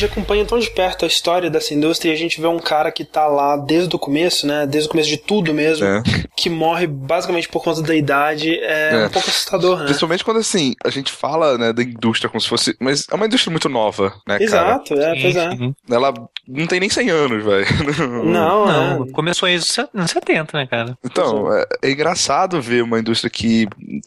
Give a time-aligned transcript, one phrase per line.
[0.00, 2.90] gente acompanha tão de perto a história dessa indústria e a gente vê um cara
[2.90, 4.66] que tá lá desde o começo, né?
[4.66, 6.02] Desde o começo de tudo mesmo, É.
[6.36, 9.06] que morre basicamente por conta da idade, é, É.
[9.06, 9.84] um pouco assustador, né?
[9.86, 12.76] Principalmente quando, assim, a gente fala, né, da indústria como se fosse...
[12.80, 14.44] Mas é uma indústria muito nova, né, cara?
[14.44, 15.50] Exato, é, pois é.
[15.56, 15.74] Sim.
[15.90, 16.14] Ela
[16.48, 17.66] não tem nem 100 anos, velho.
[18.24, 19.10] Não, Não, é.
[19.12, 20.96] começou aí nos nos 70, né, cara?
[21.04, 23.66] Então, é, é engraçado ver uma indústria que,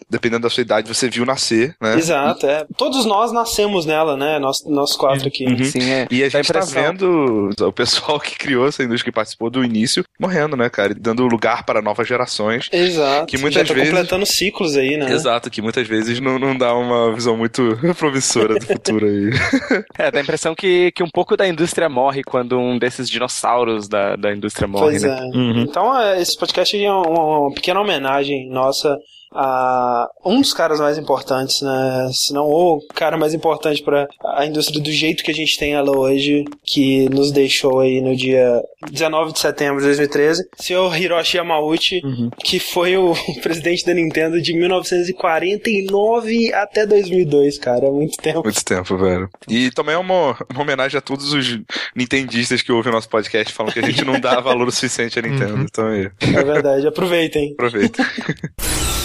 [0.09, 1.95] dependendo da sua idade, você viu nascer, né?
[1.97, 2.65] Exato, é.
[2.77, 4.39] Todos nós nascemos nela, né?
[4.39, 5.45] Nós, nós quatro aqui.
[5.45, 5.63] Uhum.
[5.63, 6.07] Sim, é.
[6.09, 9.63] E a Dá gente tá vendo o pessoal que criou essa indústria, que participou do
[9.63, 10.91] início, morrendo, né, cara?
[10.91, 12.69] E dando lugar para novas gerações.
[12.71, 13.27] Exato.
[13.27, 15.11] Que muitas Já tá vezes- completando ciclos aí, né?
[15.11, 19.29] Exato, que muitas vezes não, não dá uma visão muito promissora do futuro aí.
[19.97, 23.87] É, dá a impressão que, que um pouco da indústria morre quando um desses dinossauros
[23.87, 25.19] da, da indústria morre, Pois né?
[25.33, 25.61] é.
[25.61, 28.97] Então, é, esse podcast é uma, uma pequena homenagem nossa
[29.35, 32.09] a um dos caras mais importantes, né?
[32.13, 35.73] Se não o cara mais importante para a indústria do jeito que a gente tem
[35.73, 38.61] ela hoje, que nos deixou aí no dia
[38.91, 42.01] 19 de setembro de 2013, senhor Hiroshi Yamauchi,
[42.43, 48.43] que foi o presidente da Nintendo de 1949 até 2002, cara, é muito tempo.
[48.43, 49.29] Muito tempo, velho.
[49.47, 51.59] E também é uma, uma homenagem a todos os
[51.95, 55.19] nintendistas que ouvem o nosso podcast falam que a gente não dá valor o suficiente
[55.19, 55.63] à Nintendo.
[55.73, 57.53] Então aí, É verdade, aproveitem.
[57.53, 58.03] aproveita.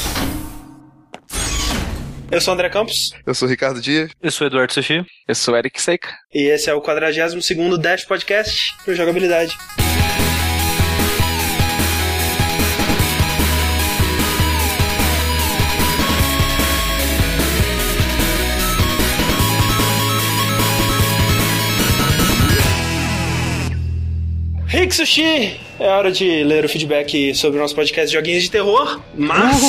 [2.31, 4.11] Eu sou o André Campos Eu sou o Ricardo Dias.
[4.23, 5.05] Eu sou o Eduardo Sushi.
[5.27, 6.09] Eu sou Eric Seika.
[6.33, 9.57] e esse é o 42º Dash Podcast do Jogabilidade.
[24.67, 25.68] Rick Sushi!
[25.81, 29.62] É hora de ler o feedback sobre o nosso podcast de Joguinhos de Terror, mas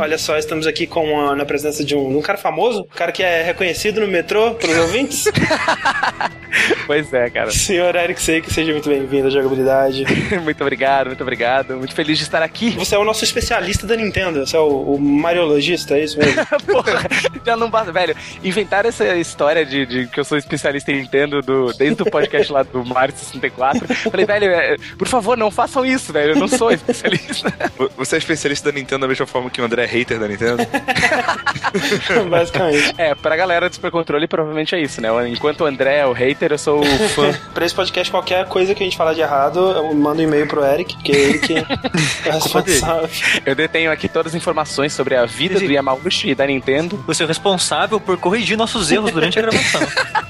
[0.00, 3.12] olha só, estamos aqui com a- na presença de um, um cara famoso, um cara
[3.12, 5.24] que é reconhecido no metrô pelos ouvintes.
[6.84, 7.48] Pois é, cara.
[7.52, 10.04] Senhor Eric Seik, seja muito bem-vindo à jogabilidade.
[10.42, 11.76] muito obrigado, muito obrigado.
[11.76, 12.70] Muito feliz de estar aqui.
[12.70, 16.44] Você é o nosso especialista da Nintendo, você é o, o mariologista, é isso mesmo?
[16.66, 17.06] Porra,
[17.46, 17.92] já não basta.
[17.92, 22.10] Velho, inventaram essa história de, de que eu sou especialista em Nintendo do, desde o
[22.10, 23.86] podcast lá do Mario 64.
[24.10, 26.32] Falei, velho, é, por favor, não façam isso, velho.
[26.32, 27.52] Eu não sou especialista.
[27.96, 30.66] Você é especialista da Nintendo da mesma forma que o André é hater da Nintendo?
[32.30, 32.94] Basicamente.
[32.98, 35.08] É, pra galera do Super Controle, provavelmente é isso, né?
[35.28, 37.32] Enquanto o André é o hater, eu sou o fã.
[37.52, 40.46] Pra esse podcast, qualquer coisa que a gente falar de errado, eu mando um e-mail
[40.46, 43.08] pro Eric, porque é ele que é responsável.
[43.44, 47.02] Eu detenho aqui todas as informações sobre a vida do Yamauchi e da Nintendo.
[47.06, 49.80] Você é o responsável por corrigir nossos erros durante a gravação.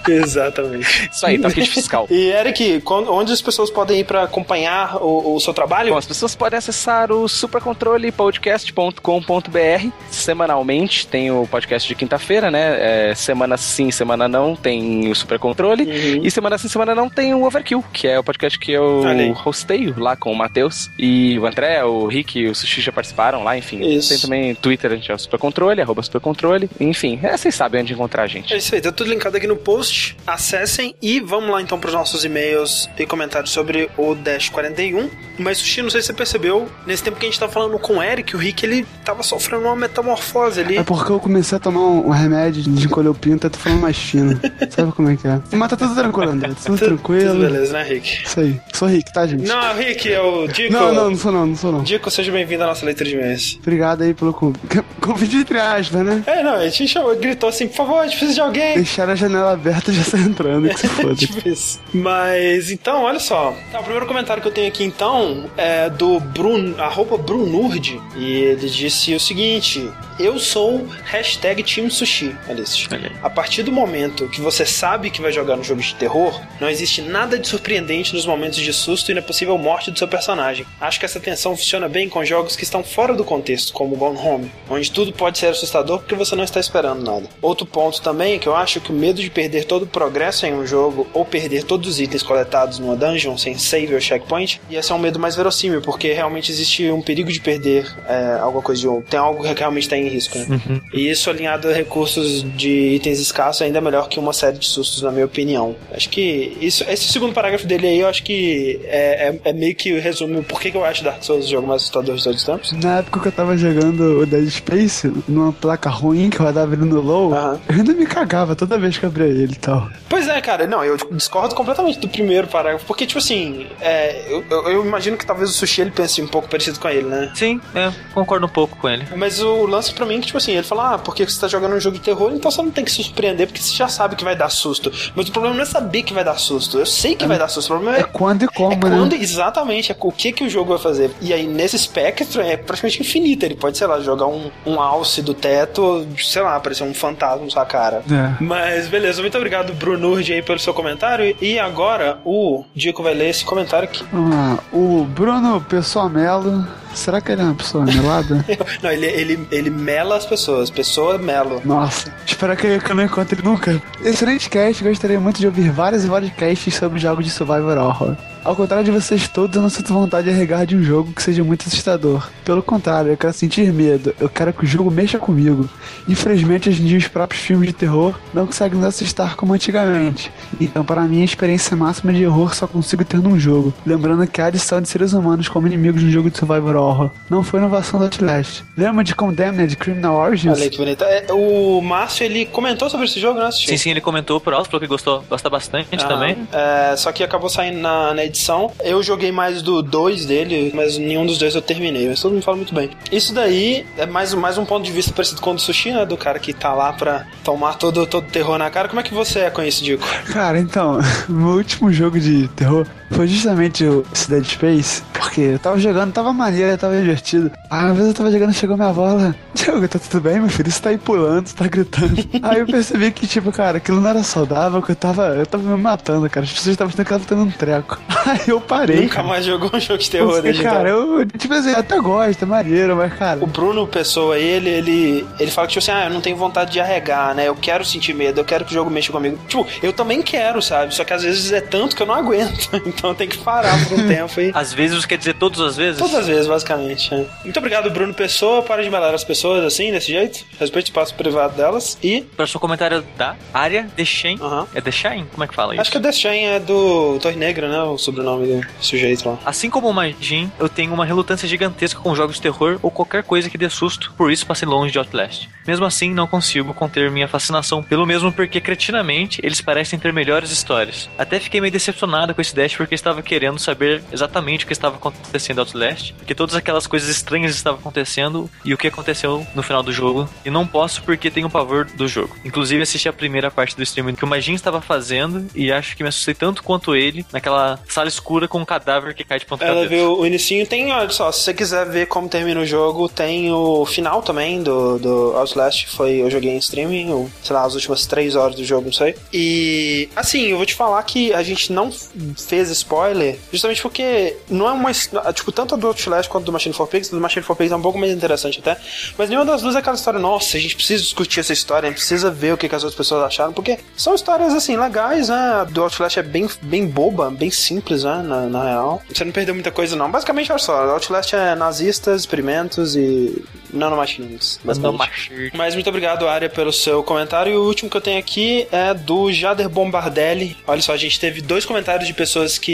[0.09, 1.11] Exatamente.
[1.13, 2.07] Isso aí, toque de fiscal.
[2.11, 4.70] E Eric, onde as pessoas podem ir pra acompanhar
[5.01, 5.93] o, o seu trabalho?
[5.93, 11.07] Bom, as pessoas podem acessar o supercontrolepodcast.com.br semanalmente.
[11.07, 13.11] Tem o podcast de quinta-feira, né?
[13.11, 15.85] É, semana sim, semana não tem o Super Controle.
[15.85, 16.25] Uhum.
[16.25, 19.35] E semana sim, semana não tem o Overkill, que é o podcast que eu aí.
[19.45, 20.91] hosteio lá com o Matheus.
[20.99, 23.81] E o André, o Rick e o Sushi já participaram lá, enfim.
[23.81, 24.11] Isso.
[24.11, 26.71] Tem também Twitter, a gente é o Supercontrole, arroba Supercontrole.
[26.79, 28.53] Enfim, é, vocês sabem onde encontrar a gente.
[28.53, 30.17] É isso aí, tá tudo linkado aqui no post.
[30.27, 35.09] Acessem e vamos lá então pros nossos e-mails e comentários sobre o Dash 41.
[35.39, 37.97] Mas, Sushi, não sei se você percebeu, nesse tempo que a gente tava falando com
[37.97, 40.77] o Eric, o Rick ele tava sofrendo uma metamorfose ali.
[40.77, 43.59] É porque eu comecei a tomar um, um remédio de encolher o pinto, eu tô
[43.59, 44.39] falando mais fino.
[44.71, 45.41] Sabe como é que é?
[45.53, 46.51] Mas tá tudo tranquilo, André.
[46.65, 47.33] Tudo tranquilo.
[47.33, 48.23] Tudo beleza, né, Rick?
[48.25, 48.61] Isso aí.
[48.75, 49.47] Sou Rick, tá, gente?
[49.47, 50.73] Não, Rick, é o Dico.
[50.73, 51.83] não, não, não sou não, não sou não.
[51.83, 53.59] Dico, seja bem-vindo à nossa leitura de e-mails.
[53.63, 54.61] Obrigado aí pelo convite.
[55.01, 56.23] Convite entre aspas, né?
[56.27, 58.75] É, não, a gente chamou, gritou assim, por favor, a gente precisa de alguém.
[58.75, 61.15] Deixar a janela aberta e já sai entrando, que se foda.
[61.15, 61.81] tipo isso.
[61.95, 63.55] Mas então, olha só.
[63.73, 68.01] Tá, o primeiro comentário que eu tenho aqui então é do Bruno, arroba Brunurd.
[68.17, 69.91] E ele disse o seguinte:
[70.23, 72.37] Eu sou hashtag Team Sushi.
[72.47, 73.11] Aí.
[73.23, 76.69] A partir do momento que você sabe que vai jogar um jogo de terror, não
[76.69, 80.67] existe nada de surpreendente nos momentos de susto e na possível morte do seu personagem.
[80.79, 84.19] Acho que essa tensão funciona bem com jogos que estão fora do contexto, como Gone
[84.19, 87.27] Home, onde tudo pode ser assustador porque você não está esperando nada.
[87.41, 90.45] Outro ponto também é que eu acho que o medo de perder todo o progresso
[90.45, 94.61] em um jogo ou perder todos os itens coletados numa dungeon sem save ou checkpoint,
[94.69, 98.63] ia ser um medo mais verossímil, porque realmente existe um perigo de perder é, alguma
[98.63, 99.01] coisa de um.
[99.01, 100.81] Tem algo que realmente está em risco, né?
[100.93, 104.67] E isso alinhado a recursos de itens escassos ainda é melhor que uma série de
[104.67, 105.75] sustos, na minha opinião.
[105.93, 109.75] Acho que isso, esse segundo parágrafo dele aí, eu acho que é, é- é meio
[109.75, 112.41] que resume o porquê que eu acho Dark Souls o jogo mais assustador de todos
[112.41, 112.73] os tempos.
[112.73, 116.85] Na época que eu tava jogando o Dead Space, numa placa ruim que rodava ele
[116.85, 117.61] no low, Aham.
[117.69, 119.89] eu ainda me cagava toda vez que eu abria ele e tal.
[120.09, 124.45] Pois é, cara, não, eu discordo completamente do primeiro parágrafo, porque, tipo assim, é, eu,
[124.51, 127.31] eu- eu imagino que talvez o Sushi ele pense um pouco parecido com ele, né?
[127.35, 129.05] Sim, é, concordo um pouco com ele.
[129.17, 131.47] Mas o lance pra mim é que, tipo assim, ele fala, ah, porque você tá
[131.47, 133.89] jogando um jogo de terror, então você não tem que se surpreender, porque você já
[133.89, 134.91] sabe que vai dar susto.
[135.15, 136.79] Mas o problema não é saber que vai dar susto.
[136.79, 137.69] Eu sei que vai dar susto.
[137.73, 138.97] O problema É é, quando e como, é né?
[138.97, 141.11] quando, exatamente, é o que, que o jogo vai fazer.
[141.21, 143.45] E aí, nesse espectro, é praticamente infinito.
[143.45, 147.45] Ele pode, sei lá, jogar um, um alce do teto, sei lá, aparecer um fantasma
[147.45, 148.03] na sua cara.
[148.11, 148.43] É.
[148.43, 151.37] Mas beleza, muito obrigado, Bruno Urge, aí pelo seu comentário.
[151.41, 154.05] E agora o Dico vai ler esse comentário aqui.
[154.13, 154.59] Lá.
[154.73, 156.67] O Bruno Pessoa Melo.
[156.95, 158.45] Será que ele é uma pessoa melada?
[158.83, 161.61] Não, ele, ele, ele mela as pessoas, pessoa melo.
[161.65, 163.81] Nossa, espero que eu não encontre ele nunca.
[164.05, 168.17] Excelente cast, gostaria muito de ouvir vários e vários casts sobre jogos de survival horror.
[168.43, 171.23] Ao contrário de vocês todos, eu não sinto vontade de arregar de um jogo que
[171.23, 172.29] seja muito assustador.
[172.45, 175.69] Pelo contrário, eu quero sentir medo, eu quero que o jogo mexa comigo.
[176.09, 180.33] Infelizmente, hoje em dia, os próprios filmes de terror não conseguem nos assustar como antigamente.
[180.59, 183.75] Então, para mim, a experiência máxima de horror só consigo ter num jogo.
[183.85, 187.43] Lembrando que a adição de seres humanos como inimigos no jogo de survival horror não
[187.43, 188.63] foi inovação do Outlast.
[188.77, 190.59] Lembra de Condemned Criminal Origins?
[190.59, 191.05] Olha que bonito.
[191.05, 193.51] É, o Márcio, ele comentou sobre esse jogo, né?
[193.53, 196.09] Sim, sim, ele comentou por alto, falou que gostou, gosta bastante Aham.
[196.09, 196.49] também.
[196.53, 198.73] É, só que acabou saindo na, na edição.
[198.83, 202.09] Eu joguei mais do 2 dele, mas nenhum dos dois eu terminei.
[202.09, 202.91] Mas todo mundo fala muito bem.
[203.13, 206.07] Isso daí é mais, mais um ponto de vista parecido com o do Sushi, né?
[206.07, 208.89] Do cara que tá lá pra tomar todo todo terror na cara.
[208.89, 210.07] Como é que você é com isso, Dico?
[210.33, 210.99] Cara, então,
[211.29, 216.13] meu último jogo de terror foi justamente o esse Dead Space, porque eu tava jogando,
[216.13, 217.51] tava maneiro, tava divertido.
[217.71, 220.71] Aí uma vez eu tava jogando, chegou minha ela, Diogo, tá tudo bem, meu filho?
[220.71, 222.17] Você tá aí pulando, você tá gritando.
[222.43, 225.63] aí eu percebi que, tipo, cara, aquilo não era saudável, que eu tava, eu tava
[225.63, 226.45] me matando, cara.
[226.45, 228.01] As pessoas estavam achando que ela tava tendo um treco.
[228.27, 229.03] Aí eu parei.
[229.03, 231.21] Nunca mais jogou um jogo de terror Porque, desde cara, então.
[231.21, 233.43] eu, tipo assim, até gosto, é maneiro, mas, cara.
[233.43, 236.71] O Bruno Pessoa, ele, ele, ele fala que, tipo assim, ah, eu não tenho vontade
[236.71, 237.49] de arregar, né?
[237.49, 239.39] Eu quero sentir medo, eu quero que o jogo mexa comigo.
[239.49, 240.95] Tipo, eu também quero, sabe?
[240.95, 242.71] Só que às vezes é tanto que eu não aguento.
[243.01, 244.53] Então tem que parar por um tempo e.
[244.55, 245.99] Às vezes quer dizer todas as vezes?
[245.99, 247.13] Todas as vezes, basicamente.
[247.15, 247.25] é.
[247.43, 248.63] Muito obrigado, Bruno Pessoa.
[248.63, 250.45] Para de melar as pessoas assim, desse jeito.
[250.59, 251.97] Respeite o espaço privado delas.
[252.03, 252.21] E.
[252.37, 254.39] Próximo comentário da área The Shane.
[254.41, 254.67] Aham.
[254.75, 255.25] É The Shine?
[255.33, 255.81] Como é que fala isso?
[255.81, 257.83] Acho que o Deschain é do Torre Negra, né?
[257.83, 259.39] O sobrenome do sujeito lá.
[259.47, 263.23] Assim como o Majin, eu tenho uma relutância gigantesca com jogos de terror ou qualquer
[263.23, 265.49] coisa que dê susto, por isso passei longe de Outlast.
[265.67, 270.51] Mesmo assim, não consigo conter minha fascinação pelo mesmo porque, cretinamente, eles parecem ter melhores
[270.51, 271.09] histórias.
[271.17, 274.97] Até fiquei meio decepcionado com esse dash porque estava querendo saber exatamente o que estava
[274.97, 279.63] acontecendo em Outlast, porque todas aquelas coisas estranhas estavam acontecendo e o que aconteceu no
[279.63, 280.29] final do jogo.
[280.45, 282.37] E não posso porque tenho pavor do jogo.
[282.45, 286.03] Inclusive, assisti a primeira parte do streaming que o Majin estava fazendo e acho que
[286.03, 289.65] me assustei tanto quanto ele naquela sala escura com um cadáver que cai de ponta
[289.65, 290.67] Ela viu o inicinho.
[290.67, 294.65] Tem, olha só, se você quiser ver como termina o jogo, tem o final também
[294.65, 295.87] do, do Outlast.
[295.87, 298.93] Foi, eu joguei em streaming, ou, sei lá, as últimas três horas do jogo, não
[298.93, 299.15] sei.
[299.33, 301.93] E, assim, eu vou te falar que a gente não
[302.37, 304.93] fez spoiler justamente porque não é uma.
[305.33, 307.77] Tipo, tanto a do Outlast quanto do Machine for Pigs, do Machine for Pigs é
[307.77, 308.77] um pouco mais interessante até.
[309.17, 311.91] Mas nenhuma das duas é aquela história, nossa, a gente precisa discutir essa história, a
[311.91, 315.29] gente precisa ver o que, que as outras pessoas acharam, porque são histórias, assim, legais,
[315.29, 315.61] né?
[315.61, 318.23] A do Outlast é bem, bem boba, bem simples, né?
[318.23, 319.03] Na, na real.
[319.13, 320.11] Você não perdeu muita coisa, não.
[320.11, 324.61] Basicamente, olha só, Outlast é nazistas, experimentos e nanomachines.
[324.65, 325.31] Mas não basicamente.
[325.31, 325.53] machir.
[325.55, 327.53] Mas muito obrigado, Arya, pelo seu comentário.
[327.53, 330.57] E o último que eu tenho aqui é do Jader Bombardelli.
[330.67, 332.70] Olha só, a gente teve dois comentários de pessoas que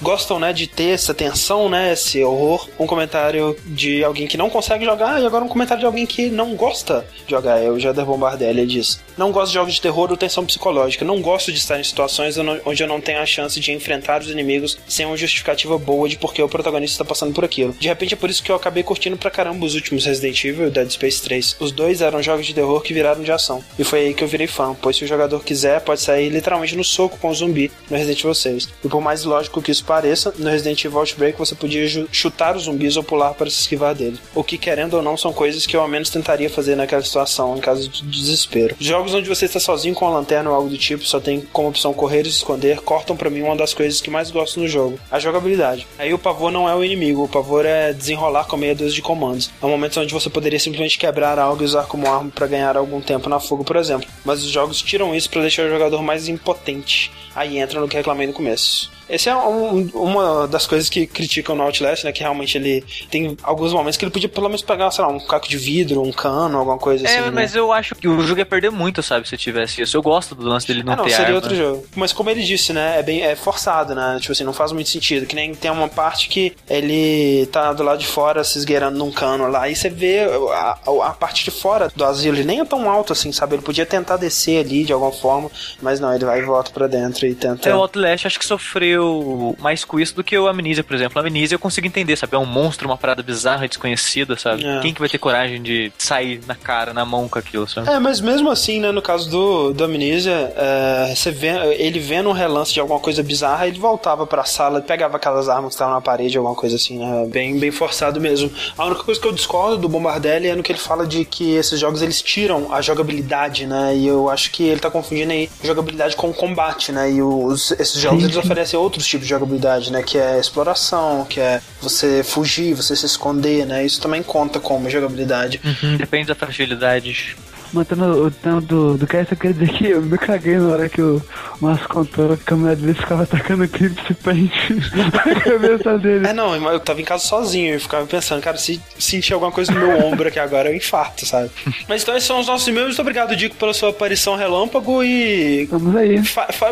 [0.00, 2.68] gostam, né, de ter essa tensão, né, esse horror.
[2.78, 6.28] Um comentário de alguém que não consegue jogar e agora um comentário de alguém que
[6.28, 7.58] não gosta de jogar.
[7.58, 9.00] É o Jader Bombardelli, diz.
[9.16, 11.04] Não gosto de jogos de terror ou tensão psicológica.
[11.04, 14.30] Não gosto de estar em situações onde- eu não tenho a chance de enfrentar os
[14.30, 17.74] inimigos sem uma justificativa boa de porque o protagonista está passando por aquilo.
[17.78, 20.66] De repente é por isso que eu acabei curtindo pra caramba os últimos Resident Evil
[20.66, 21.56] e Dead Space 3.
[21.60, 23.62] Os dois eram jogos de terror que viraram de ação.
[23.78, 26.76] E foi aí que eu virei fã, pois se o jogador quiser, pode sair literalmente
[26.76, 28.68] no soco com o zumbi no Resident Evil 6.
[28.84, 32.64] E por mais lógico que isso pareça, no Resident Evil Outbreak você podia chutar os
[32.64, 34.18] zumbis ou pular para se esquivar deles.
[34.34, 37.56] O que, querendo ou não, são coisas que eu ao menos tentaria fazer naquela situação,
[37.56, 38.74] em caso de desespero.
[38.80, 41.68] Jogos onde você está sozinho com a lanterna ou algo do tipo, só tem como
[41.68, 44.68] opção correr e se esconder, cortam pra mim uma das coisas que mais gosto no
[44.68, 45.86] jogo, a jogabilidade.
[45.98, 49.02] Aí o pavor não é o inimigo, o pavor é desenrolar com meia dúzia de
[49.02, 49.50] comandos.
[49.60, 53.00] Há momentos onde você poderia simplesmente quebrar algo e usar como arma para ganhar algum
[53.00, 54.08] tempo na fuga, por exemplo.
[54.24, 57.10] Mas os jogos tiram isso para deixar o jogador mais impotente.
[57.34, 58.93] Aí entra no que reclamei no começo.
[59.08, 62.12] Esse é um- uma das coisas que criticam no Outlast, né?
[62.12, 65.20] Que realmente ele tem alguns momentos que ele podia pelo menos pegar, sei lá, um
[65.20, 67.16] caco de vidro, um cano, alguma coisa assim.
[67.16, 67.30] É, né?
[67.30, 69.96] mas eu acho que o jogo ia perder muito, sabe, se tivesse isso.
[69.96, 71.36] Eu gosto do lance dele não ah, não, ter seria arma.
[71.36, 71.86] outro jogo.
[71.94, 72.98] Mas como ele disse, né?
[72.98, 74.16] É bem é forçado, né?
[74.20, 75.26] Tipo assim, não faz muito sentido.
[75.26, 79.10] Que nem tem uma parte que ele tá do lado de fora se esgueirando num
[79.10, 79.68] cano lá.
[79.68, 80.20] E você vê
[80.52, 82.36] a, a- a parte de fora do asilo.
[82.36, 83.54] Ele nem é tão alto assim, sabe?
[83.56, 85.50] Ele podia tentar descer ali de alguma forma.
[85.82, 87.68] Mas não, ele vai e volta pra dentro e tenta.
[87.68, 90.94] É, o Outlast acho que sofreu eu mais com isso do que o Amnesia, por
[90.94, 91.18] exemplo.
[91.18, 92.34] A Amnesia eu consigo entender, sabe?
[92.34, 94.64] É um monstro, uma parada bizarra, desconhecida, sabe?
[94.64, 94.80] É.
[94.80, 97.88] Quem que vai ter coragem de sair na cara, na mão com aquilo, sabe?
[97.90, 102.28] É, mas mesmo assim, né, no caso do, do Amnesia, é, você vê, ele vendo
[102.28, 105.74] um relance de alguma coisa bizarra, ele voltava pra sala e pegava aquelas armas que
[105.74, 107.26] estavam na parede, alguma coisa assim, né?
[107.30, 108.50] Bem, bem forçado mesmo.
[108.76, 111.54] A única coisa que eu discordo do Bombardelli é no que ele fala de que
[111.54, 113.96] esses jogos eles tiram a jogabilidade, né?
[113.96, 117.10] E eu acho que ele tá confundindo aí jogabilidade com combate, né?
[117.10, 120.02] E os, esses jogos Sim, eles oferecem outros tipos de jogabilidade, né?
[120.02, 123.84] Que é exploração, que é você fugir, você se esconder, né?
[123.84, 125.60] Isso também conta como jogabilidade.
[125.64, 127.36] Uhum, depende da fragilidade.
[127.74, 130.88] Mantendo o tema do, do cast, eu queria dizer que eu me caguei na hora
[130.88, 131.20] que o
[131.60, 134.52] Márcio contou que a mulher dele ficava atacando Eclipse Paint
[134.94, 136.28] na cabeça dele.
[136.28, 139.72] É, não, eu tava em casa sozinho e ficava pensando, cara, se sentir alguma coisa
[139.72, 141.50] no meu ombro aqui agora, eu infarto, sabe?
[141.88, 142.90] Mas então esses são os nossos e-mails.
[142.90, 145.66] Muito obrigado, Dico, pela sua aparição relâmpago e.
[145.66, 146.22] Vamos aí.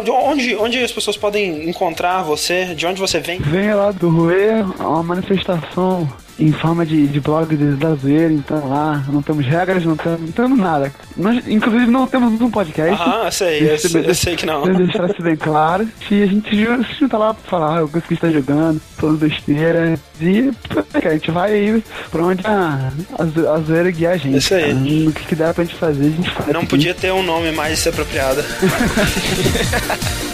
[0.09, 2.77] onde, onde as pessoas podem encontrar você?
[2.77, 3.41] De onde você vem?
[3.41, 6.09] Venha lá do Rue, uma manifestação
[6.43, 10.21] em forma de, de blog de- da zoeira, então lá não temos regras, não temos,
[10.21, 10.93] não temos nada.
[11.17, 13.01] Nós, inclusive não temos um podcast.
[13.25, 14.63] Eu sei, eu, sei- eu sei que não.
[14.65, 15.89] Deixar isso bem claro.
[16.11, 19.19] E a gente se junta lá pra falar o que a gente tá jogando, falando
[19.19, 19.99] besteira.
[20.21, 20.51] E
[20.93, 24.37] cara, a gente vai aí pra onde a, a, zo- a zoeira guiar a gente.
[24.39, 24.63] Isso aí.
[24.63, 24.75] cara.
[24.75, 26.49] No que, que dá pra gente fazer, a gente faz.
[26.53, 28.43] Não podia ter um nome mais apropriado.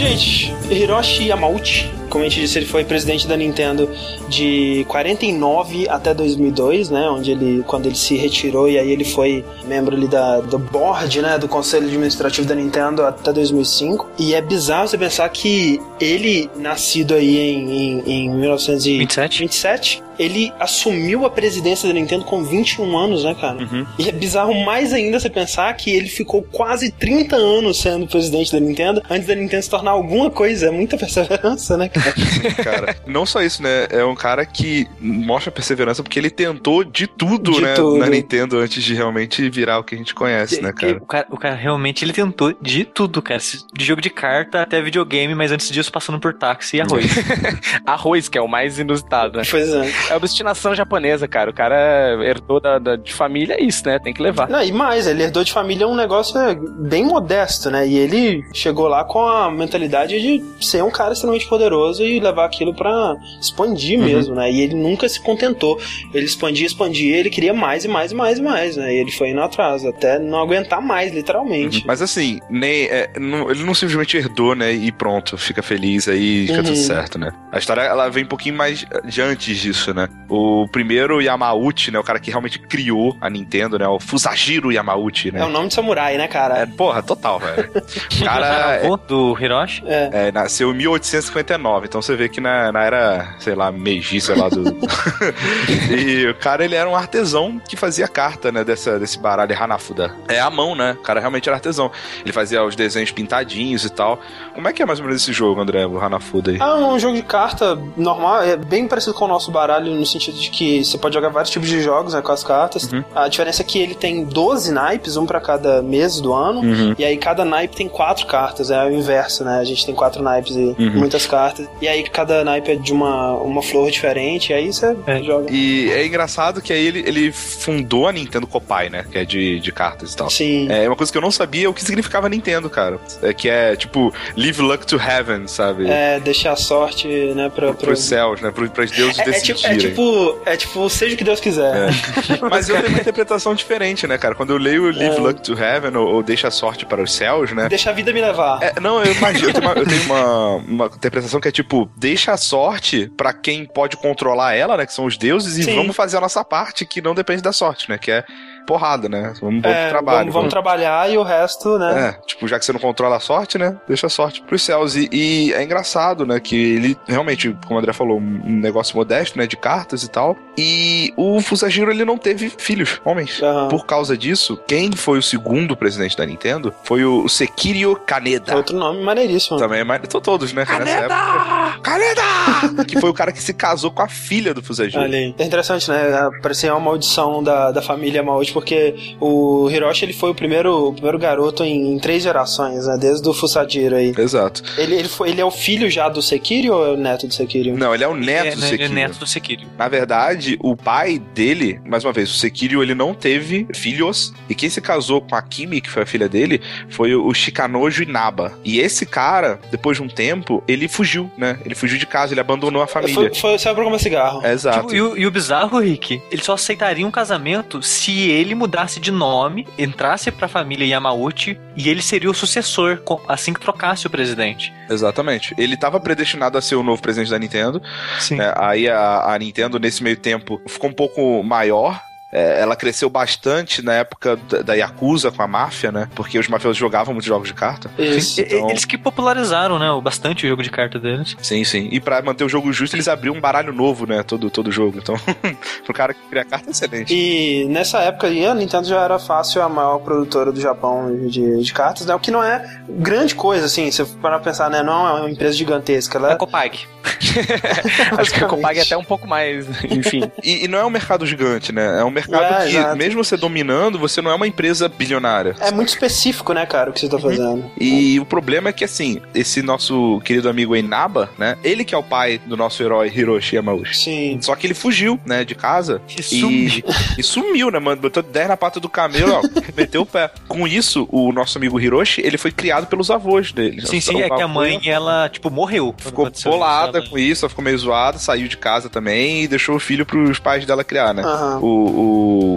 [0.00, 3.88] gente, Hiroshi Yamauchi, como a gente disse, ele foi presidente da Nintendo
[4.28, 7.08] de 49 até 2002, né?
[7.10, 11.20] Onde ele, quando ele se retirou e aí ele foi membro ali da, do board,
[11.20, 11.38] né?
[11.38, 14.08] Do conselho administrativo da Nintendo até 2005.
[14.18, 20.52] E é bizarro você pensar que ele, nascido aí em, em, em 1927, 27, ele
[20.60, 23.58] assumiu a presidência da Nintendo com 21 anos, né, cara?
[23.98, 28.52] E é bizarro mais ainda você pensar que ele ficou quase 30 anos sendo presidente
[28.52, 30.66] da Nintendo antes da Nintendo se tornar alguma coisa.
[30.66, 32.14] É muita perseverança, né, cara?
[32.62, 32.96] cara.
[33.06, 33.86] Não só isso, né?
[33.88, 37.74] É um cara que mostra perseverança porque ele tentou de tudo, De né?
[37.74, 37.96] tudo.
[37.96, 40.98] Na Nintendo antes de realmente virar o que a gente conhece, né, cara?
[40.98, 43.40] O cara, o cara realmente ele tentou de tudo, cara.
[43.72, 47.06] De jogo de carta até videogame, mas antes disso passando por táxi e arroz.
[47.86, 49.44] Arroz, que é o mais inusitado, né?
[49.50, 49.90] Pois é.
[50.10, 51.50] É obstinação japonesa, cara.
[51.50, 53.98] O cara herdou da, da- de família, é isso, né?
[53.98, 54.48] Tem que levar.
[54.48, 57.86] Não, e mais, ele herdou de família um negócio é, bem modesto, né?
[57.86, 62.44] E ele chegou lá com a mentalidade de ser um cara extremamente poderoso e levar
[62.44, 64.50] aquilo pra expandir mesmo, né?
[64.50, 65.78] E ele nunca se contentou.
[66.14, 68.94] Ele expandia, expandia, ele queria mais e mais e mais e mais, né?
[68.94, 71.84] E ele foi indo atrás, até não aguentar mais, literalmente.
[71.86, 74.72] Mas assim, nem, é, não- ele não simplesmente herdou, né?
[74.72, 75.79] E pronto, fica feliz
[76.10, 76.64] aí, fica Uhum.
[76.64, 77.30] tudo certo, né?
[77.52, 80.08] A história ela vem um pouquinho mais de antes disso, né?
[80.28, 81.98] O primeiro Yamauchi, né?
[81.98, 83.86] O cara que realmente criou a Nintendo, né?
[83.88, 85.40] O Fusajiro Yamauchi, né?
[85.40, 86.66] É o nome de samurai, né, É, cara?
[86.76, 87.70] porra, total, velho.
[88.20, 89.82] O cara é, do Hiroshi?
[89.86, 90.28] É.
[90.28, 94.36] é, nasceu em 1859, então você vê que na, na era, sei lá, Meiji, sei
[94.36, 94.62] lá, do...
[95.90, 100.14] e o cara, ele era um artesão que fazia carta, né, dessa, desse baralho Hanafuda.
[100.28, 100.96] É a mão, né?
[100.98, 101.90] O cara realmente era artesão.
[102.22, 104.20] Ele fazia os desenhos pintadinhos e tal.
[104.54, 106.56] Como é que é mais ou menos esse jogo, André, o Hanafuda aí?
[106.60, 110.38] Ah, um jogo de carta normal, é bem parecido com o nosso baralho no sentido
[110.38, 112.90] de que você pode jogar vários tipos de jogos né, com as cartas.
[112.92, 113.02] Uhum.
[113.14, 116.94] A diferença é que ele tem 12 naipes, um pra cada mês do ano, Uhum.
[116.98, 119.58] e aí cada naipe tem quatro cartas, é o inverso, né?
[119.58, 120.92] A gente tem quatro naipes e Uhum.
[120.98, 121.68] muitas cartas.
[121.80, 125.22] E aí cada naipe é de uma, uma flor diferente, e aí você É.
[125.22, 125.50] joga.
[125.50, 129.04] E é engraçado que aí ele, ele fundou a Nintendo Copai, né?
[129.10, 130.30] Que é de, de cartas e tal.
[130.30, 130.66] Sim.
[130.70, 132.98] É uma coisa que eu não sabia o que significava Nintendo, cara.
[133.22, 135.90] É que é tipo, leave luck to heaven, sabe?
[135.90, 137.86] É, deixar a sorte, né, pra, pra...
[137.86, 138.50] Pros céus, né?
[138.50, 139.78] Pro, pros deuses É, é tipo, é decidirem.
[139.78, 141.90] tipo, é tipo, seja o que Deus quiser.
[142.50, 144.34] Mas eu tenho uma interpretação diferente, né, cara?
[144.34, 145.20] Quando eu leio Leave É.
[145.20, 147.68] Luck to Heaven ou, ou Deixa a Sorte para os Céus, né?
[147.68, 148.62] Deixa a vida me levar.
[148.62, 151.90] É, não, eu imagino, eu tenho, uma, eu tenho uma- uma interpretação que é tipo,
[151.96, 154.86] deixa a sorte pra quem pode controlar ela, né?
[154.86, 155.76] Que são os deuses, e Sim.
[155.76, 157.98] vamos fazer a nossa parte que não depende da sorte, né?
[157.98, 158.24] Que é
[158.66, 159.32] porrada, né?
[159.40, 160.18] Vamos vamos É, pro trabalho.
[160.18, 162.08] vamos, vamos trabalhar e o resto, né?
[162.18, 163.76] É, tipo, já que você não controla a sorte, né?
[163.86, 164.94] Deixa a sorte pros céus.
[164.96, 166.38] E, e é engraçado, né?
[166.40, 169.46] Que ele realmente, como o André falou, um negócio modesto, né?
[169.46, 170.36] De cartas e tal.
[170.56, 173.42] E o Fusajiro, ele não teve filhos, homens.
[173.42, 173.68] Aham.
[173.68, 178.56] Por causa disso, quem foi o segundo presidente da Nintendo foi o Sekirio Kaneda.
[178.56, 179.58] Outro nome maneiríssimo.
[179.58, 179.98] Também é.
[180.10, 180.64] Tô todos, né?
[180.68, 181.80] Nessa época.
[181.82, 182.84] Kaneda!
[182.86, 185.02] que foi o cara que se casou com a filha do Fusajiro.
[185.02, 185.34] Olha aí.
[185.38, 186.28] É interessante, né?
[186.42, 191.18] Parecia uma maldição da, da família Porque o Hiroshi ele foi o primeiro, o primeiro
[191.18, 192.96] garoto em, em três gerações, né?
[192.98, 194.14] Desde o Fusajiro aí.
[194.16, 194.62] Exato.
[194.76, 197.34] Ele, ele, foi, ele é o filho já do Sekiro ou é o neto do
[197.34, 197.76] Sekiro?
[197.76, 198.94] Não, ele é o neto é, do né, ele é Sekiro.
[198.94, 199.62] neto do Sekiro.
[199.78, 204.32] Na verdade, o pai dele, mais uma vez, o Sekiryu, ele não teve filhos.
[204.48, 208.02] E quem se casou com a Kimi, que foi a filha dele, foi o Shikanojo
[208.02, 208.52] Inaba.
[208.64, 211.58] E esse cara, depois de um tempo, ele fugiu, né?
[211.64, 213.14] Ele fugiu de casa, ele abandonou a família.
[213.14, 214.44] Foi, foi, saiu pra comer cigarro.
[214.44, 214.80] É, Exato.
[214.80, 219.00] Tipo, e, o, e o bizarro, Rick, ele só aceitaria um casamento se ele mudasse
[219.00, 224.10] de nome, entrasse pra família Yamauchi e ele seria o sucessor assim que trocasse o
[224.10, 224.72] presidente.
[224.88, 225.54] Exatamente.
[225.58, 227.82] Ele estava predestinado a ser o novo presidente da Nintendo.
[228.18, 228.36] Sim.
[228.36, 228.52] né?
[228.56, 232.00] Aí a, a Nintendo, nesse meio tempo, ficou um pouco maior.
[232.32, 236.08] É, ela cresceu bastante na época da, da Yakuza com a máfia, né?
[236.14, 237.90] Porque os mafiosos jogavam muitos jogos de carta.
[237.98, 238.40] Isso.
[238.40, 241.36] E- então- Eles que popularizaram, né, o- bastante o jogo de carta deles.
[241.42, 241.88] Sim, sim.
[241.90, 244.22] E pra manter o jogo justo, eles abriam um baralho novo, né?
[244.22, 244.98] Todo, todo jogo.
[244.98, 245.16] Então,
[245.84, 247.12] pro cara que cria carta, é excelente.
[247.14, 251.62] E nessa época aí, a Nintendo já era fácil a maior produtora do Japão de,
[251.62, 252.14] de cartas, né?
[252.14, 254.82] O que não é grande coisa, assim, se você parar pra pensar, né?
[254.84, 256.16] Não é uma empresa gigantesca.
[256.18, 256.78] Ela A Copag.
[258.18, 260.30] Acho que a Copag é até um pouco mais, enfim.
[260.42, 262.00] E, e não é um mercado gigante, né?
[262.00, 262.96] É um mercado É, que, exato.
[262.96, 265.54] mesmo você dominando, você não é uma empresa bilionária.
[265.60, 267.70] é muito específico, né, cara, o que você tá fazendo.
[267.78, 271.56] E o problema é que, assim, esse nosso querido amigo Inaba, né?
[271.62, 273.96] Ele que é o pai do nosso herói Hiroshi Yamauchi.
[273.96, 274.38] Sim.
[274.40, 276.00] Só que ele fugiu, né, de casa.
[276.16, 276.70] E sumiu.
[277.18, 278.00] E sumiu, né, mano?
[278.00, 279.42] Botou 10 na pata do camelo, ó.
[279.76, 280.30] meteu o pé.
[280.48, 283.84] Com isso, o nosso amigo Hiroshi, ele foi criado pelos avós dele.
[283.86, 285.94] Sim, sim, O é que a mãe, ela, tipo, morreu.
[285.98, 289.80] Ficou bolada com isso, ela ficou meio zoada, saiu de casa também e deixou o
[289.80, 291.22] filho pros pais dela criar, né?
[291.22, 291.58] Aham.
[291.60, 292.09] O, o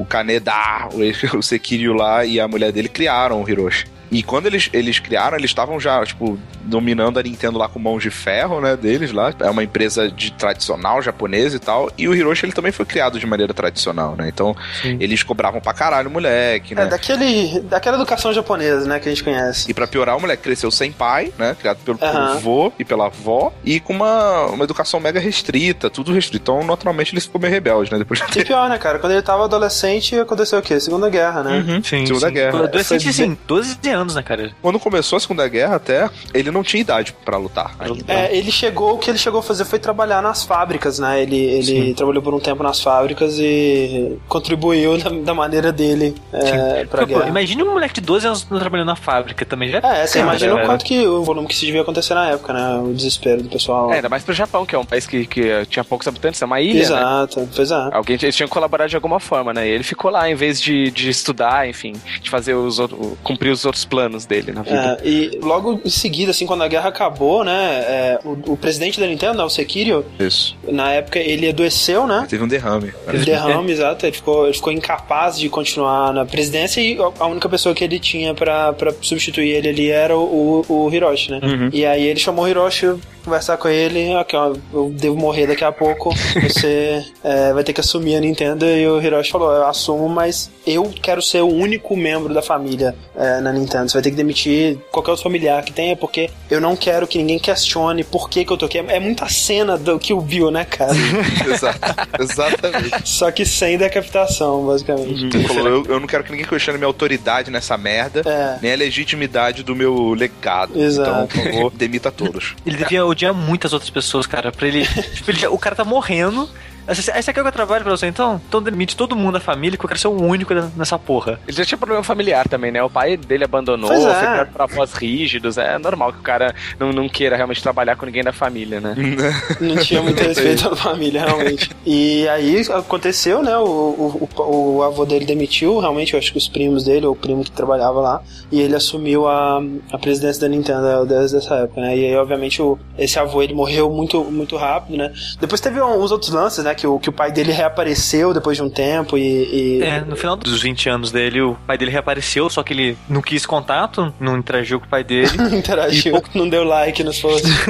[0.10, 3.86] Kaneda, o, o Sekiryu lá e a mulher dele criaram o Hiroshi.
[4.14, 8.04] E quando eles, eles criaram, eles estavam já, tipo, dominando a Nintendo lá com mãos
[8.04, 9.34] de ferro, né, deles lá.
[9.40, 11.92] É uma empresa de tradicional japonesa e tal.
[11.98, 14.30] E o Hiroshi, ele também foi criado de maneira tradicional, né?
[14.30, 14.98] Então, Sim.
[15.00, 16.84] eles cobravam pra caralho o moleque, né?
[16.84, 19.70] É daquele, daquela educação japonesa, né, que a gente conhece.
[19.70, 21.56] E pra piorar, o moleque cresceu sem pai, né?
[21.60, 22.34] Criado pelo, Aham.
[22.36, 23.52] avô e pela avó.
[23.64, 26.44] E com uma, uma educação mega restrita, tudo restrito.
[26.44, 27.98] Então, naturalmente, ele ficou meio rebelde, né?
[27.98, 29.00] Depois de E pior, né, cara?
[29.00, 30.80] Quando ele tava adolescente, aconteceu o quê?
[30.80, 31.66] Segunda Guerra, né?
[31.68, 31.84] Uhum.
[31.84, 32.34] Sim, Segunda sim.
[32.34, 32.60] Guerra.
[32.64, 34.52] Adolescente, sim, 12 anos, né, cara?
[34.62, 38.12] Quando começou a Segunda Guerra, até, ele não tinha idade pra lutar ainda.
[38.12, 41.22] É, ele chegou, o que ele chegou a fazer foi trabalhar nas fábricas, né?
[41.22, 46.86] Ele, ele trabalhou por um tempo nas fábricas e contribuiu da, da maneira dele é,
[46.86, 47.28] pra pô, guerra.
[47.28, 49.70] imagine um moleque de 12 anos trabalhando na fábrica também.
[49.70, 50.66] Já É, você imagina o é.
[50.66, 52.78] quanto que o volume que se devia acontecer na época, né?
[52.84, 53.92] O desespero do pessoal.
[53.92, 56.42] É, ainda mais pro Japão, que é um país que, que eh, tinha poucos habitantes,
[56.42, 56.82] é uma ilha, né?
[56.82, 57.90] Exato, pois é.
[57.92, 59.68] Alguém eles tinham que colaborar de alguma forma, né?
[59.68, 63.52] E ele ficou lá em vez de, de estudar, enfim, de fazer os outros, cumprir
[63.52, 64.98] os outros planos dele na vida.
[65.04, 67.84] É, e logo em seguida, assim, quando a guerra acabou, né?
[67.84, 70.56] é, o, o presidente da Nintendo, né, o Sekiro, Isso.
[70.68, 72.26] na época ele adoeceu, né?
[72.30, 72.92] Teve um derrame.
[73.06, 74.06] Teve derrame, exato.
[74.06, 78.00] Ele ficou, ele ficou incapaz de continuar na presidência e a única pessoa que ele
[78.00, 81.40] tinha pra, pra substituir ele ali era o, o, o Hiroshi, né?
[81.44, 81.70] Uhum.
[81.72, 85.64] E aí ele chamou o Hiroshi conversar com ele, ok, ó, eu devo morrer daqui
[85.64, 88.66] a pouco, você é, vai ter que assumir a Nintendo.
[88.66, 92.96] E o Hiroshi falou, eu assumo, mas eu quero ser o único membro da família
[93.16, 93.73] é, na Nintendo.
[93.82, 97.18] Você vai ter que demitir qualquer outro familiar que tenha, porque eu não quero que
[97.18, 98.78] ninguém questione por que, que eu tô aqui.
[98.78, 100.92] É muita cena do que o Bill, né, cara?
[101.52, 101.80] Exato.
[102.20, 103.10] Exatamente.
[103.10, 105.36] Só que sem decapitação, basicamente.
[105.36, 108.58] Ele falou, eu, eu não quero que ninguém questione minha autoridade nessa merda, É.
[108.62, 110.80] nem a legitimidade do meu legado.
[110.80, 111.10] Exato.
[111.10, 112.56] Então, por favor, demita todos.
[112.66, 114.52] Ele devia odiar muitas outras pessoas, cara.
[114.52, 114.86] Pra ele.
[115.16, 116.50] tipo, ele o cara tá morrendo.
[116.88, 118.42] Esse, esse aqui é o que eu trabalho pra você, então?
[118.48, 121.40] Então demite todo mundo da família que eu quero ser o único nessa porra.
[121.48, 122.84] Ele já tinha problema familiar também, né?
[122.84, 124.36] O pai dele abandonou, Pois é.
[124.38, 125.58] foi por avós rígidos.
[125.58, 128.96] É normal que o cara não, não queira realmente trabalhar com ninguém da família, né?
[129.60, 131.70] Não tinha muito respeito à família, realmente.
[131.86, 133.58] E aí aconteceu, né?
[133.58, 137.14] O, o, o, o avô dele demitiu, realmente, eu acho que os primos dele, ou
[137.14, 141.56] o primo que trabalhava lá, e ele assumiu a, a presidência da Nintendo desde essa
[141.56, 141.98] época, né?
[141.98, 145.12] E aí, obviamente, o, esse avô ele morreu muito, muito rápido, né?
[145.40, 146.73] Depois teve uns outros lances, né?
[146.74, 149.80] Que o, que o pai dele reapareceu depois de um tempo e.
[149.80, 152.98] e- É, no final dos 20 anos dele, o pai dele reapareceu, só que ele
[153.10, 155.32] não quis contato, não interagiu com o pai dele.
[155.56, 157.52] Interagiu, não deu like nos posts.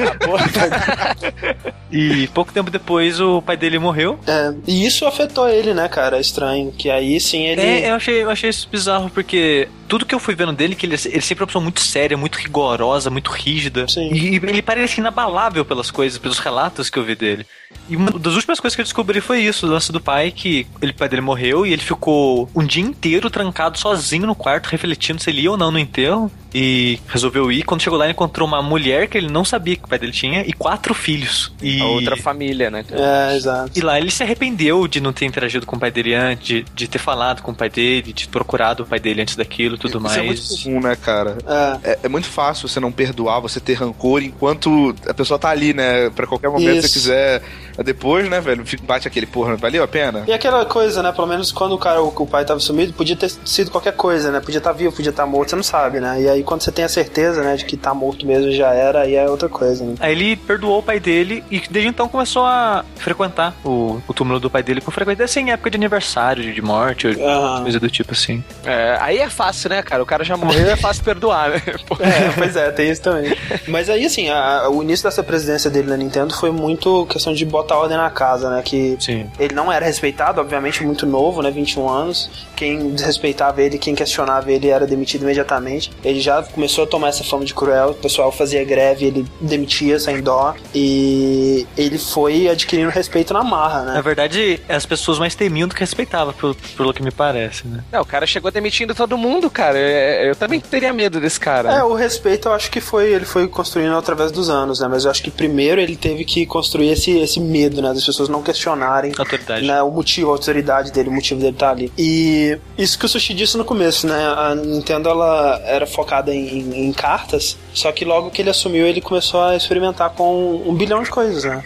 [1.91, 4.19] e pouco tempo depois o pai dele morreu.
[4.27, 6.19] É, e isso afetou ele, né, cara?
[6.19, 6.71] Estranho.
[6.71, 7.61] Que aí sim ele.
[7.61, 10.85] É, eu achei, eu achei isso bizarro, porque tudo que eu fui vendo dele, que
[10.85, 13.87] ele, ele sempre é uma pessoa muito séria, muito rigorosa, muito rígida.
[13.87, 14.11] Sim.
[14.13, 17.45] E ele parece inabalável pelas coisas, pelos relatos que eu vi dele.
[17.89, 20.65] E uma das últimas coisas que eu descobri foi isso, o lance do pai, que
[20.81, 24.67] ele, o pai dele morreu e ele ficou um dia inteiro trancado sozinho no quarto,
[24.67, 26.31] refletindo se ele ia ou não no enterro.
[26.55, 27.63] E resolveu ir.
[27.63, 30.11] Quando chegou lá, ele encontrou uma mulher que ele não sabia que o pai dele
[30.11, 31.51] tinha e quatro filhos.
[31.59, 31.81] E...
[31.81, 32.85] A outra família, né?
[32.91, 33.71] É, exato.
[33.75, 36.65] E lá ele se arrependeu de não ter interagido com o pai dele antes, de,
[36.75, 39.75] de ter falado com o pai dele, de ter procurado o pai dele antes daquilo
[39.75, 40.63] e tudo Isso é muito mais.
[40.63, 41.37] comum, né, cara?
[41.83, 41.91] É.
[41.91, 45.73] É, é muito fácil você não perdoar, você ter rancor enquanto a pessoa tá ali,
[45.73, 46.11] né?
[46.11, 46.87] Pra qualquer momento Isso.
[46.87, 47.43] você quiser.
[47.83, 48.63] Depois, né, velho?
[48.83, 50.23] Bate aquele porra, valeu a pena?
[50.27, 51.11] E aquela coisa, né?
[51.11, 54.31] Pelo menos quando o cara, o, o pai tava sumido, podia ter sido qualquer coisa,
[54.31, 54.39] né?
[54.39, 56.21] Podia estar vivo, podia estar morto, você não sabe, né?
[56.21, 59.01] E aí quando você tem a certeza, né, de que tá morto mesmo já era,
[59.01, 59.95] aí é outra coisa, né?
[59.99, 64.39] Aí ele perdoou o pai dele e desde então começou a frequentar o, o túmulo
[64.39, 67.63] do pai dele com frequência, assim, em época de aniversário, de morte, ou Aham.
[67.63, 68.43] coisa do tipo assim.
[68.65, 70.01] É, aí é fácil, né, cara?
[70.03, 71.61] O cara já morreu, é fácil perdoar, né?
[71.99, 73.33] É, pois é, tem isso também.
[73.67, 77.45] Mas aí, assim, a- o início dessa presidência dele na Nintendo foi muito questão de
[77.63, 78.61] botar ordem na casa, né?
[78.63, 79.25] Que Sim.
[79.39, 81.49] ele não era respeitado, obviamente, muito novo, né?
[81.49, 82.29] 21 anos.
[82.55, 85.91] Quem desrespeitava ele, quem questionava ele era demitido imediatamente.
[86.03, 89.99] Ele já começou a tomar essa fama de cruel, o pessoal fazia greve, ele demitia
[89.99, 90.53] sem dó.
[90.73, 94.01] E ele foi adquirindo respeito na marra, Na né?
[94.01, 97.83] verdade, as pessoas mais temiam do que respeitavam, pelo, pelo que me parece, né?
[97.91, 99.77] Não, o cara chegou demitindo todo mundo, cara.
[99.77, 101.71] É, Eu também teria medo desse cara.
[101.73, 104.87] É, o respeito eu acho que foi, ele foi construindo através dos anos, né?
[104.89, 107.93] Mas eu acho que primeiro ele teve que construir esse, esse medo, né?
[107.93, 109.65] Das pessoas não questionarem Autoridade.
[109.65, 111.91] né, o motivo, a autoridade dele, o motivo dele estar ali.
[111.97, 114.25] E isso que o Sushi disse no começo, né?
[114.35, 118.85] A Nintendo ela era focada em, em- em cartas, só que logo que ele assumiu,
[118.85, 121.61] ele começou a experimentar com um bilhão de coisas, né?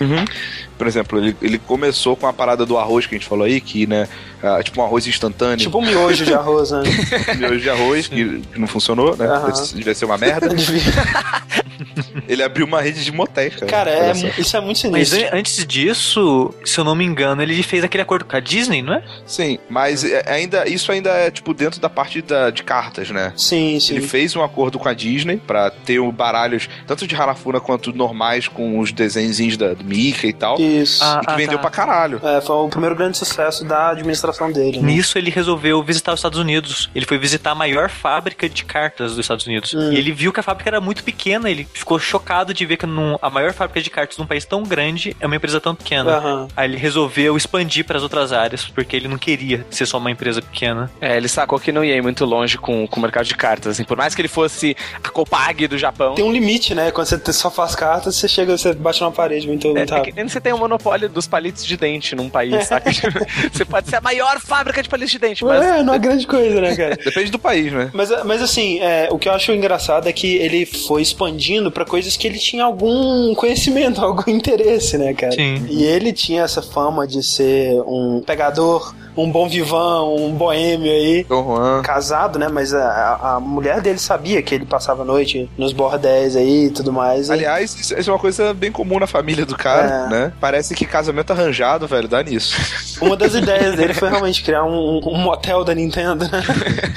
[0.78, 3.60] Por exemplo, ele, ele começou com a parada do arroz que a gente falou aí,
[3.60, 4.08] que, né?
[4.44, 6.84] ah, tipo um arroz instantâneo, Tipo um miojo de arroz, né?
[7.36, 9.26] miojo de arroz, que não funcionou, né?
[9.28, 10.48] Deve- Devia ser uma merda.
[12.28, 13.68] Ele abriu uma rede de motéis, cara.
[13.72, 15.36] Cara, é, isso é muito Mas sinistro.
[15.36, 18.82] an- antes disso, se eu não me engano, ele fez aquele acordo com a Disney,
[18.82, 19.04] não é?
[19.26, 23.34] Sim, mas é- ainda isso ainda é, tipo, dentro da parte da, de cartas, né?
[23.36, 23.96] Sim, sim.
[23.96, 27.94] Ele fez um acordo com a Disney pra ter o baralhos, tanto de Harafuna quanto
[27.94, 30.60] normais, com os desenhos da, Mickey e tal.
[30.60, 31.04] Isso.
[31.04, 31.62] Ah, e que vendeu tá.
[31.62, 32.20] pra caralho.
[32.24, 34.80] É, foi o primeiro grande sucesso da administração dele.
[34.80, 34.94] Né?
[34.94, 36.90] Nisso ele resolveu visitar os Estados Unidos.
[36.94, 39.74] Ele foi visitar a maior fábrica de cartas dos Estados Unidos.
[39.74, 39.92] Hum.
[39.92, 41.50] E ele viu que a fábrica era muito pequena.
[41.50, 44.64] Ele ficou chocado de ver que num- a maior fábrica de cartas num país tão
[44.64, 46.18] grande é uma empresa tão pequena.
[46.18, 46.48] Aham.
[46.56, 50.12] Aí ele resolveu expandir para as outras áreas, porque ele não queria ser só uma
[50.12, 50.92] empresa pequena.
[51.02, 53.74] É, ele sacou que não ia ir muito longe com, com o mercado de cartas.
[53.74, 55.87] Assim, por mais que ele fosse a Copag do Japão.
[56.16, 56.92] Tem um limite, né?
[56.92, 59.98] Quando você só faz cartas, você chega, você bate numa parede muito, É, muito é
[59.98, 60.14] rápido.
[60.14, 62.90] que nem você tem o monopólio dos palitos de dente num país, saca?
[63.52, 65.64] você pode ser a maior fábrica de palitos de dente, mas.
[65.64, 66.96] É, não é grande coisa, né, cara?
[67.04, 67.90] Depende do país, né?
[67.94, 71.86] Mas, mas assim, é, o que eu acho engraçado é que ele foi expandindo pra
[71.86, 75.34] coisas que ele tinha algum conhecimento, algum interesse, né, cara?
[75.34, 75.66] Sim.
[75.70, 81.26] E ele tinha essa fama de ser um pegador, um bom vivão, um boêmio aí.
[81.28, 81.82] Juan.
[81.82, 82.48] Casado, né?
[82.48, 86.70] Mas a, a mulher dele sabia que ele passava a noite nos bordéis aí e
[86.70, 87.30] tudo mais.
[87.30, 90.10] Aliás, isso isso é uma coisa bem comum na família do cara, É.
[90.10, 90.34] né?
[90.42, 92.56] Parece que casamento arranjado, velho, dá nisso.
[93.00, 96.42] Uma das ideias dele foi realmente criar um, um motel da Nintendo, né?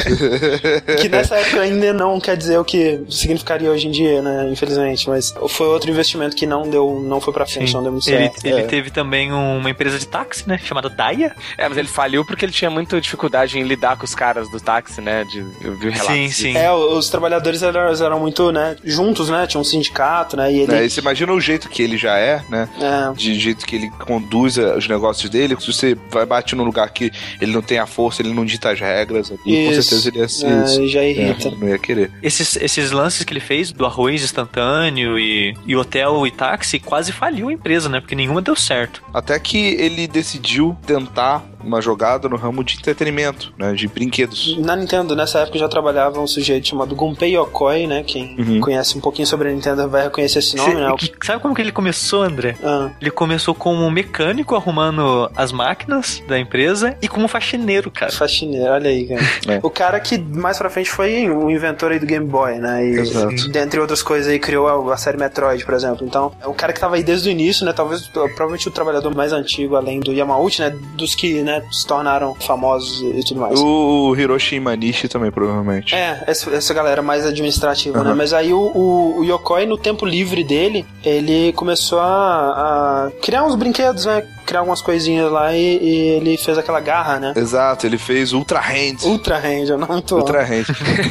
[1.01, 4.49] que nessa época ainda não quer dizer o que significaria hoje em dia, né?
[4.51, 5.09] Infelizmente.
[5.09, 8.25] Mas foi outro investimento que não deu, não foi pra frente, não deu muito Ele,
[8.31, 8.45] certo.
[8.47, 8.65] ele É.
[8.65, 10.59] teve também uma empresa de táxi, né?
[10.63, 11.35] Chamada Daya.
[11.59, 14.59] É, mas ele faliu porque ele tinha muita dificuldade em lidar com os caras do
[14.61, 15.25] táxi, né?
[15.25, 16.41] De, eu vi relatos Sim, disso.
[16.43, 16.57] sim.
[16.57, 19.47] É, os trabalhadores eram, eram muito, né, juntos, né?
[19.47, 20.53] Tinha um sindicato, né?
[20.53, 20.73] E ele.
[20.73, 20.85] Né?
[20.85, 22.69] E você imagina o jeito que ele já é, né?
[22.81, 25.57] É, De jeito que ele conduz eh, os negócios dele.
[25.59, 28.71] Se você vai bate num lugar que ele não tem a força, ele não dita
[28.71, 29.83] as regras, ali, com Isso.
[29.83, 30.89] certeza ele ia ser é, isso.
[30.89, 31.49] já irrita.
[31.49, 32.11] É, não ia querer.
[32.23, 37.13] Esses, esses lances que ele fez do arroz instantâneo e, e Hotel e Táxi, quase
[37.13, 38.01] faliu a empresa, né?
[38.01, 39.03] Porque nenhuma deu certo.
[39.13, 43.73] Até que ele decidiu tentar uma jogada no ramo de entretenimento, né?
[43.73, 44.57] De brinquedos.
[44.59, 48.03] Na Nintendo, nessa época, já trabalhava um sujeito chamado Gunpei Yokoi, né?
[48.07, 48.61] Quem Uhum.
[48.61, 50.95] conhece um pouquinho sobre a Nintendo vai reconhecer esse nome, né?
[51.01, 52.57] Cê- sabe como que ele começou, André?
[52.63, 58.13] Ah, Ele começou como um mecânico arrumando as máquinas da empresa e como faxineiro, cara.
[58.13, 59.21] faxineiro, olha aí, cara.
[59.49, 59.61] É.
[59.63, 62.85] O cara que mais pra frente foi o inventor aí do Game Boy, né?
[62.87, 63.49] E, Exato.
[63.49, 66.07] dentre outras coisas aí, criou a, a série Metroid, por exemplo.
[66.07, 67.73] Então, é o cara que tava aí desde o início, né?
[67.73, 70.71] Talvez, provavelmente o trabalhador mais antigo, além do Yamauchi, né?
[70.95, 73.59] Dos que, né, se tornaram famosos e tudo mais.
[73.61, 75.95] O Hiroshi Imanishi também, provavelmente.
[75.95, 78.11] É, essa, essa galera mais administrativa, né?
[78.11, 78.17] Aham.
[78.17, 83.45] Mas aí o, o, o Yokoi, no tempo livre dele, ele começou a, a criar
[83.45, 84.23] uns brinquedos, né?
[84.51, 87.35] Criar algumas coisinhas lá e, e ele fez aquela garra, né?
[87.37, 89.05] Exato, ele fez Ultra Hand.
[89.05, 90.23] Ultra um nome muito bom.
[90.23, 90.65] Ultra Hand.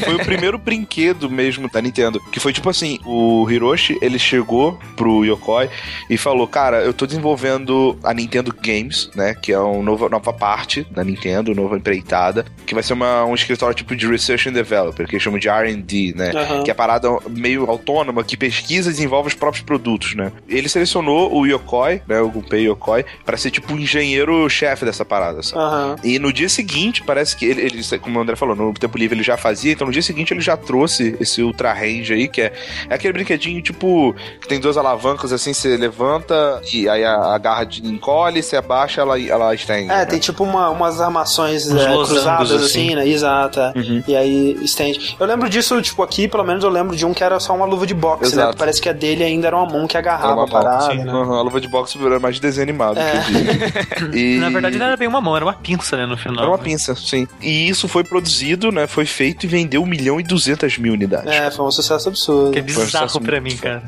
[0.04, 2.20] foi o primeiro brinquedo mesmo da Nintendo.
[2.34, 5.70] Que foi tipo assim: o Hiroshi ele chegou pro Yokoi
[6.10, 9.34] e falou: Cara, eu tô desenvolvendo a Nintendo Games, né?
[9.34, 12.46] Que é uma nova, nova parte da Nintendo, nova empreitada.
[12.66, 15.48] Que vai ser uma, um escritório tipo de Research and Developer, que eles chamam de
[15.48, 16.32] RD, né?
[16.36, 16.64] Aham.
[16.64, 20.34] Que é a parada meio autônoma que pesquisa e desenvolve os próprios produtos, né?
[20.50, 22.20] Ele selecionou o Yokoi, né?
[22.20, 25.62] O Gunpei Yokoi, pra ser tipo o engenheiro-chefe dessa parada, sabe?
[25.62, 25.96] Aham.
[26.04, 29.16] E no dia seguinte, parece que ele, ele- como o André falou, no tempo livre
[29.16, 32.42] ele já fazia, então no dia seguinte ele já trouxe esse Ultra Range aí, que
[32.42, 32.52] é,
[32.90, 37.38] é aquele brinquedinho tipo, que tem duas alavancas assim, você levanta e aí a, a
[37.38, 39.86] garra de- encolhe, você abaixa, ela, ela estende.
[39.92, 40.06] É, né?
[40.06, 42.96] tem tipo uma- umas armações é, cruzadas, assim, assim.
[42.96, 43.08] né?
[43.08, 43.60] Exato.
[43.60, 43.74] é.
[43.76, 44.04] Uhum.
[44.08, 45.16] E aí estende.
[45.20, 47.66] Eu lembro disso, tipo, aqui, pelo menos eu lembro de um que era só uma
[47.66, 48.42] luva de boxe, né?
[48.44, 48.58] Exato.
[48.58, 50.92] Parece que a dele ainda era uma mão que Era agarrava uma a parada, mão,
[50.92, 51.04] sim.
[51.04, 51.14] né?
[51.14, 52.98] Uhum, a luva de boxe era mais de desenho animado.
[53.00, 53.19] É.
[53.22, 54.38] que e...
[54.40, 56.40] Na verdade, não era bem uma mão, era uma pinça, né, no final.
[56.44, 57.28] Era uma pinça, sim.
[57.42, 58.88] E isso foi produzido, né?
[58.88, 61.32] Foi feito e vendeu 1 milhão e 200 mil unidades.
[61.32, 62.52] É, foi um sucesso absurdo.
[62.52, 63.84] Que é um bizarro pra muito mim, cara.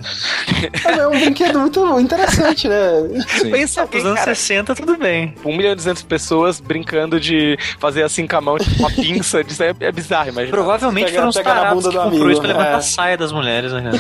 [0.86, 2.92] É um brinquedo muito interessante, né?
[3.40, 3.52] Sim.
[3.52, 4.36] Pensa Nos bem, anos cara.
[4.36, 5.36] 60, tudo bem.
[5.44, 9.42] 1 milhão e 200 pessoas brincando de fazer assim com a mão, tipo uma pinça.
[9.48, 10.52] Isso é, é bizarro, imagina.
[10.56, 12.76] Provavelmente Pega- foram os tarados bunda que comprou isso pra levantar é.
[12.76, 13.92] a saia das mulheres, né?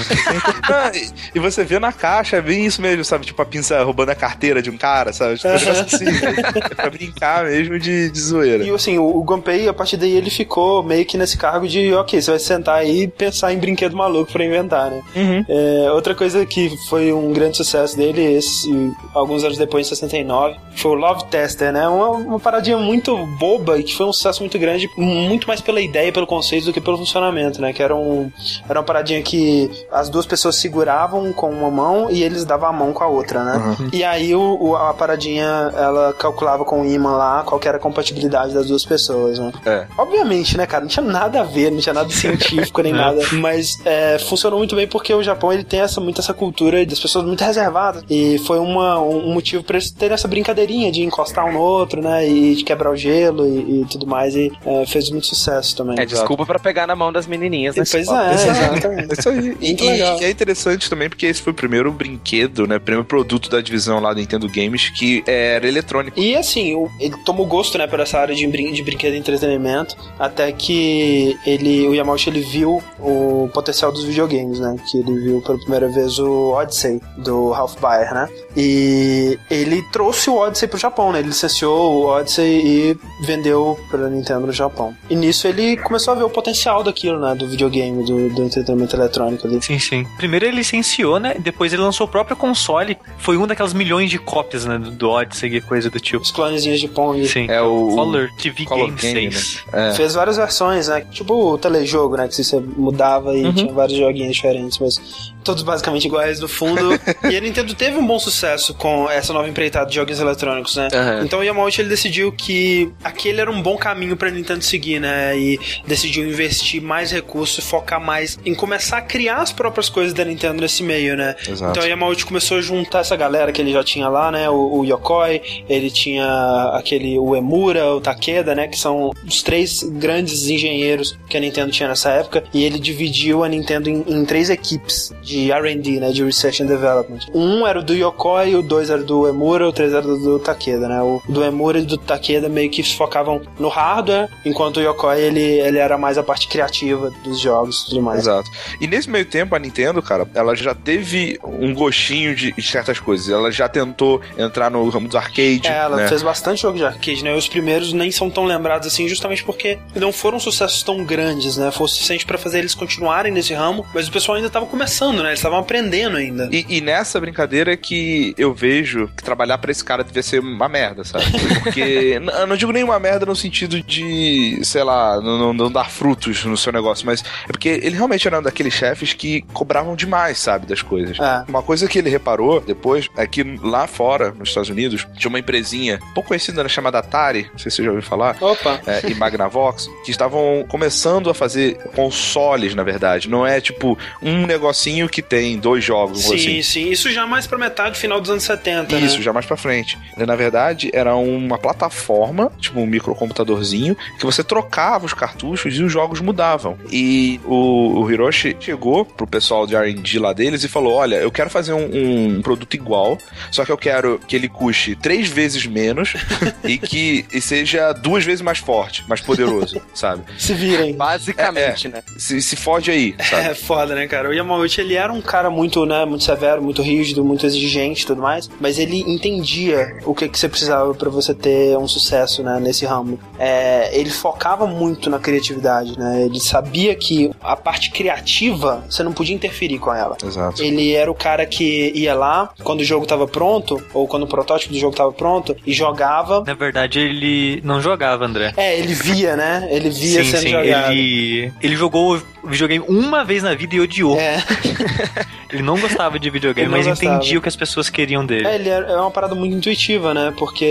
[0.64, 3.26] Ah, e- e você vê na caixa, é bem isso mesmo, sabe?
[3.26, 5.36] Tipo a pinça roubando a carteira de um cara, sabe?
[5.36, 6.06] Tipo, assim.
[6.72, 8.64] É pra brincar mesmo de, de zoeira.
[8.64, 11.94] E assim, o, o Gunpei, a partir daí, ele ficou meio que nesse cargo de,
[11.94, 15.02] ok, você vai sentar aí e pensar em brinquedo maluco pra inventar, né?
[15.16, 15.46] Uhum.
[15.48, 18.70] É, outra coisa que foi um grande sucesso dele, esse,
[19.14, 21.88] alguns anos depois, em 69, foi o Love Tester, né?
[21.88, 25.82] Uma, uma paradinha muito boba e que foi um sucesso muito grande, muito mais pela
[25.82, 27.74] ideia, pelo conceito do que pelo funcionamento, né?
[27.74, 28.32] Que era, um,
[28.70, 32.74] era uma paradinha que as duas pessoas seguravam com uma mão e eles davam a
[32.74, 33.78] mão com a outra, né?
[33.94, 37.78] E aí o, o- a paradinha, ela calculava com o imã lá qual que era
[37.78, 39.52] a compatibilidade das duas pessoas, né?
[39.66, 39.86] É.
[39.98, 40.84] Obviamente, né, cara?
[40.84, 43.20] Não tinha nada a ver, não tinha nada científico nem nada.
[43.34, 47.00] Mas é, funcionou muito bem porque o Japão ele tem essa, muito essa cultura das
[47.00, 48.04] pessoas muito reservadas.
[48.10, 50.28] E foi uma, um motivo pra eles terem essa
[50.62, 52.28] brincadeirinha de encostar um no outro, né?
[52.28, 54.36] E de quebrar o gelo e, e tudo mais.
[54.36, 56.00] E é, fez muito sucesso também.
[56.00, 57.84] É desculpa pra pegar na mão das menininhas, né?
[57.90, 59.02] Pois é, exatamente.
[59.12, 59.58] É isso aí.
[59.62, 59.76] E,
[60.22, 62.80] e é interessante também porque esse foi o primeiro brinquedo, né?
[62.80, 66.20] Primeiro produto da divisão lá do Nintendo Games que era eletrônico.
[66.20, 69.18] E assim, o- ele tomou gosto, né, por essa área de, brin de brinquedo e
[69.18, 75.20] entretenimento, até que ele, o Yamauchi, ele viu o potencial dos videogames, né, que ele
[75.20, 80.51] viu pela primeira vez o Odyssey, do Ralph Baer, né, e ele trouxe o Odyssey
[80.68, 84.96] pro Japão, né, ele licenciou o Odyssey e vendeu pra Nintendo no Japão.
[85.10, 88.96] E nisso ele começou a ver o potencial daquilo, né, do videogame, do, do entretenimento
[88.96, 89.62] eletrônico ali.
[89.62, 90.06] Sim, sim.
[90.18, 91.36] Primeiro ele licenciou, né?
[91.40, 92.98] Depois ele lançou o próprio console.
[93.18, 94.78] Foi um daquelas milhões de cópias, né?
[94.78, 96.22] Do, do Odyssey e coisa do tipo.
[96.24, 97.26] Os clonezinhos de Pong.
[97.28, 97.48] Sim.
[97.50, 99.64] É o- Color TV Color Game Game, 6.
[99.74, 99.94] É.
[99.94, 101.02] Fez várias versões, né?
[101.12, 102.28] Tipo o telejogo, né?
[102.28, 105.00] Que você mudava e tinha vários joguinhos diferentes, mas
[105.44, 106.90] todos basicamente iguais no fundo.
[107.30, 110.41] e a Nintendo teve um bom sucesso com essa nova empreitada de jogos eletrônicos,
[110.76, 110.90] né?
[110.94, 111.24] Aham.
[111.24, 115.38] Então o Yamauchi ele decidiu que aquele era um bom caminho pra Nintendo seguir, né?
[115.38, 120.26] E decidiu investir mais recursos focar mais em começar a criar as próprias coisas da
[120.26, 121.36] Nintendo nesse meio, né?
[121.48, 121.72] Exato.
[121.72, 124.50] Então o Yamauchi começou a juntar essa galera que ele já tinha lá, né?
[124.50, 128.68] O, o Yokoi, ele tinha aquele o Emura, o Takeda, né?
[128.68, 132.44] Que são os três grandes engenheiros que a Nintendo tinha nessa época.
[132.54, 136.12] E ele dividiu a Nintendo em, em três equipes de R&D, né?
[136.12, 137.20] De Research and Development.
[137.34, 140.40] Um era o do Yokoi, o dois era do Emura, o três era do, do
[140.40, 141.02] Takeda, né?
[141.02, 145.20] O do Emura e do Takeda meio que se focavam no hardware, enquanto o Yokoi
[145.20, 148.20] ele, ele era mais a parte criativa dos jogos e tudo mais.
[148.20, 148.50] Exato.
[148.80, 153.00] E nesse meio tempo, a Nintendo, cara, ela já teve um gostinho de, de certas
[153.00, 153.30] coisas.
[153.30, 155.68] Ela já tentou entrar no ramo dos arcade.
[155.68, 156.08] É, ela né?
[156.08, 157.36] fez bastante jogo de arcade, né?
[157.36, 161.72] Os primeiros nem são tão lembrados assim, justamente porque não foram sucessos tão grandes, né?
[161.72, 165.22] Foi o suficiente pra fazer eles continuarem nesse ramo, mas o pessoal ainda tava começando,
[165.22, 165.30] né?
[165.30, 166.50] Eles estavam aprendendo ainda.
[166.52, 170.68] E, e nessa brincadeira que eu vejo que trabalhar pra esse cara devia ser uma
[170.70, 171.26] merda, sabe?
[171.64, 175.72] Porque eu não digo nem uma merda no sentido de, sei lá, não, não- não
[175.72, 179.42] dar frutos no seu negócio, mas é porque ele realmente era um daqueles chefes que
[179.54, 181.20] cobravam demais, sabe, das coisas.
[181.20, 181.44] É.
[181.48, 185.40] Uma coisa que ele reparou depois é que lá fora, nos Estados Unidos, tinha uma
[185.40, 188.80] empresinha pouco conhecida né, chamada Atari, não sei se você já ouviu falar, Opa!
[188.88, 193.30] é, e Magnavox, que estavam começando a fazer consoles, na verdade.
[193.30, 196.62] Não é tipo um negocinho que tem dois jogos, Sim, assim.
[196.62, 196.90] sim.
[196.92, 199.24] Isso já mais pra metade, final dos anos 70, Isso, né?
[199.24, 199.98] já mais pra frente.
[200.16, 205.84] Ele, na verdade, era uma plataforma, tipo um microcomputadorzinho, que você trocava os cartuchos e
[205.84, 206.78] os jogos mudavam.
[206.92, 211.32] E o, o Hiroshi chegou pro pessoal de R&D lá deles e falou, olha, eu
[211.32, 213.18] quero fazer um, um produto igual,
[213.52, 216.14] só que eu quero que ele custe três vezes menos
[216.64, 220.24] e que e seja duas vezes mais forte, mais poderoso, sabe?
[220.38, 220.94] Se virem.
[220.94, 222.04] Basicamente, né?
[222.18, 223.42] Se, se fode aí, sabe?
[223.52, 224.30] É foda, né, cara?
[224.30, 228.06] O Yamauchi, ele era um cara muito, né, muito severo, muito rígido, muito exigente e
[228.06, 232.44] tudo mais, mas ele entendia o que, que você precisava pra você ter um sucesso,
[232.44, 233.20] né, nesse ramo.
[233.40, 236.24] É, ele focava muito na criatividade, né?
[236.24, 240.18] Ele sabia que a parte criativa, você não podia interferir com ela.
[240.24, 240.62] Exato.
[240.62, 244.28] Ele era o cara que ia lá quando o jogo tava pronto, ou quando o
[244.28, 246.44] protótipo do jogo tava pronto, e jogava.
[246.46, 248.54] Na verdade, ele não jogava, André.
[248.58, 249.68] É, ele via, né?
[249.70, 250.50] Ele via sim, sendo sim.
[250.50, 250.92] jogado.
[250.92, 254.20] Ele, ele jogou o videogame uma vez na vida e odiou.
[254.20, 254.42] É.
[255.52, 257.16] Ele não gostava de videogame, mas gostava.
[257.16, 258.48] entendia o que as pessoas queriam dele.
[258.48, 260.34] É, ele é uma parada muito intuitiva, né?
[260.38, 260.66] Porque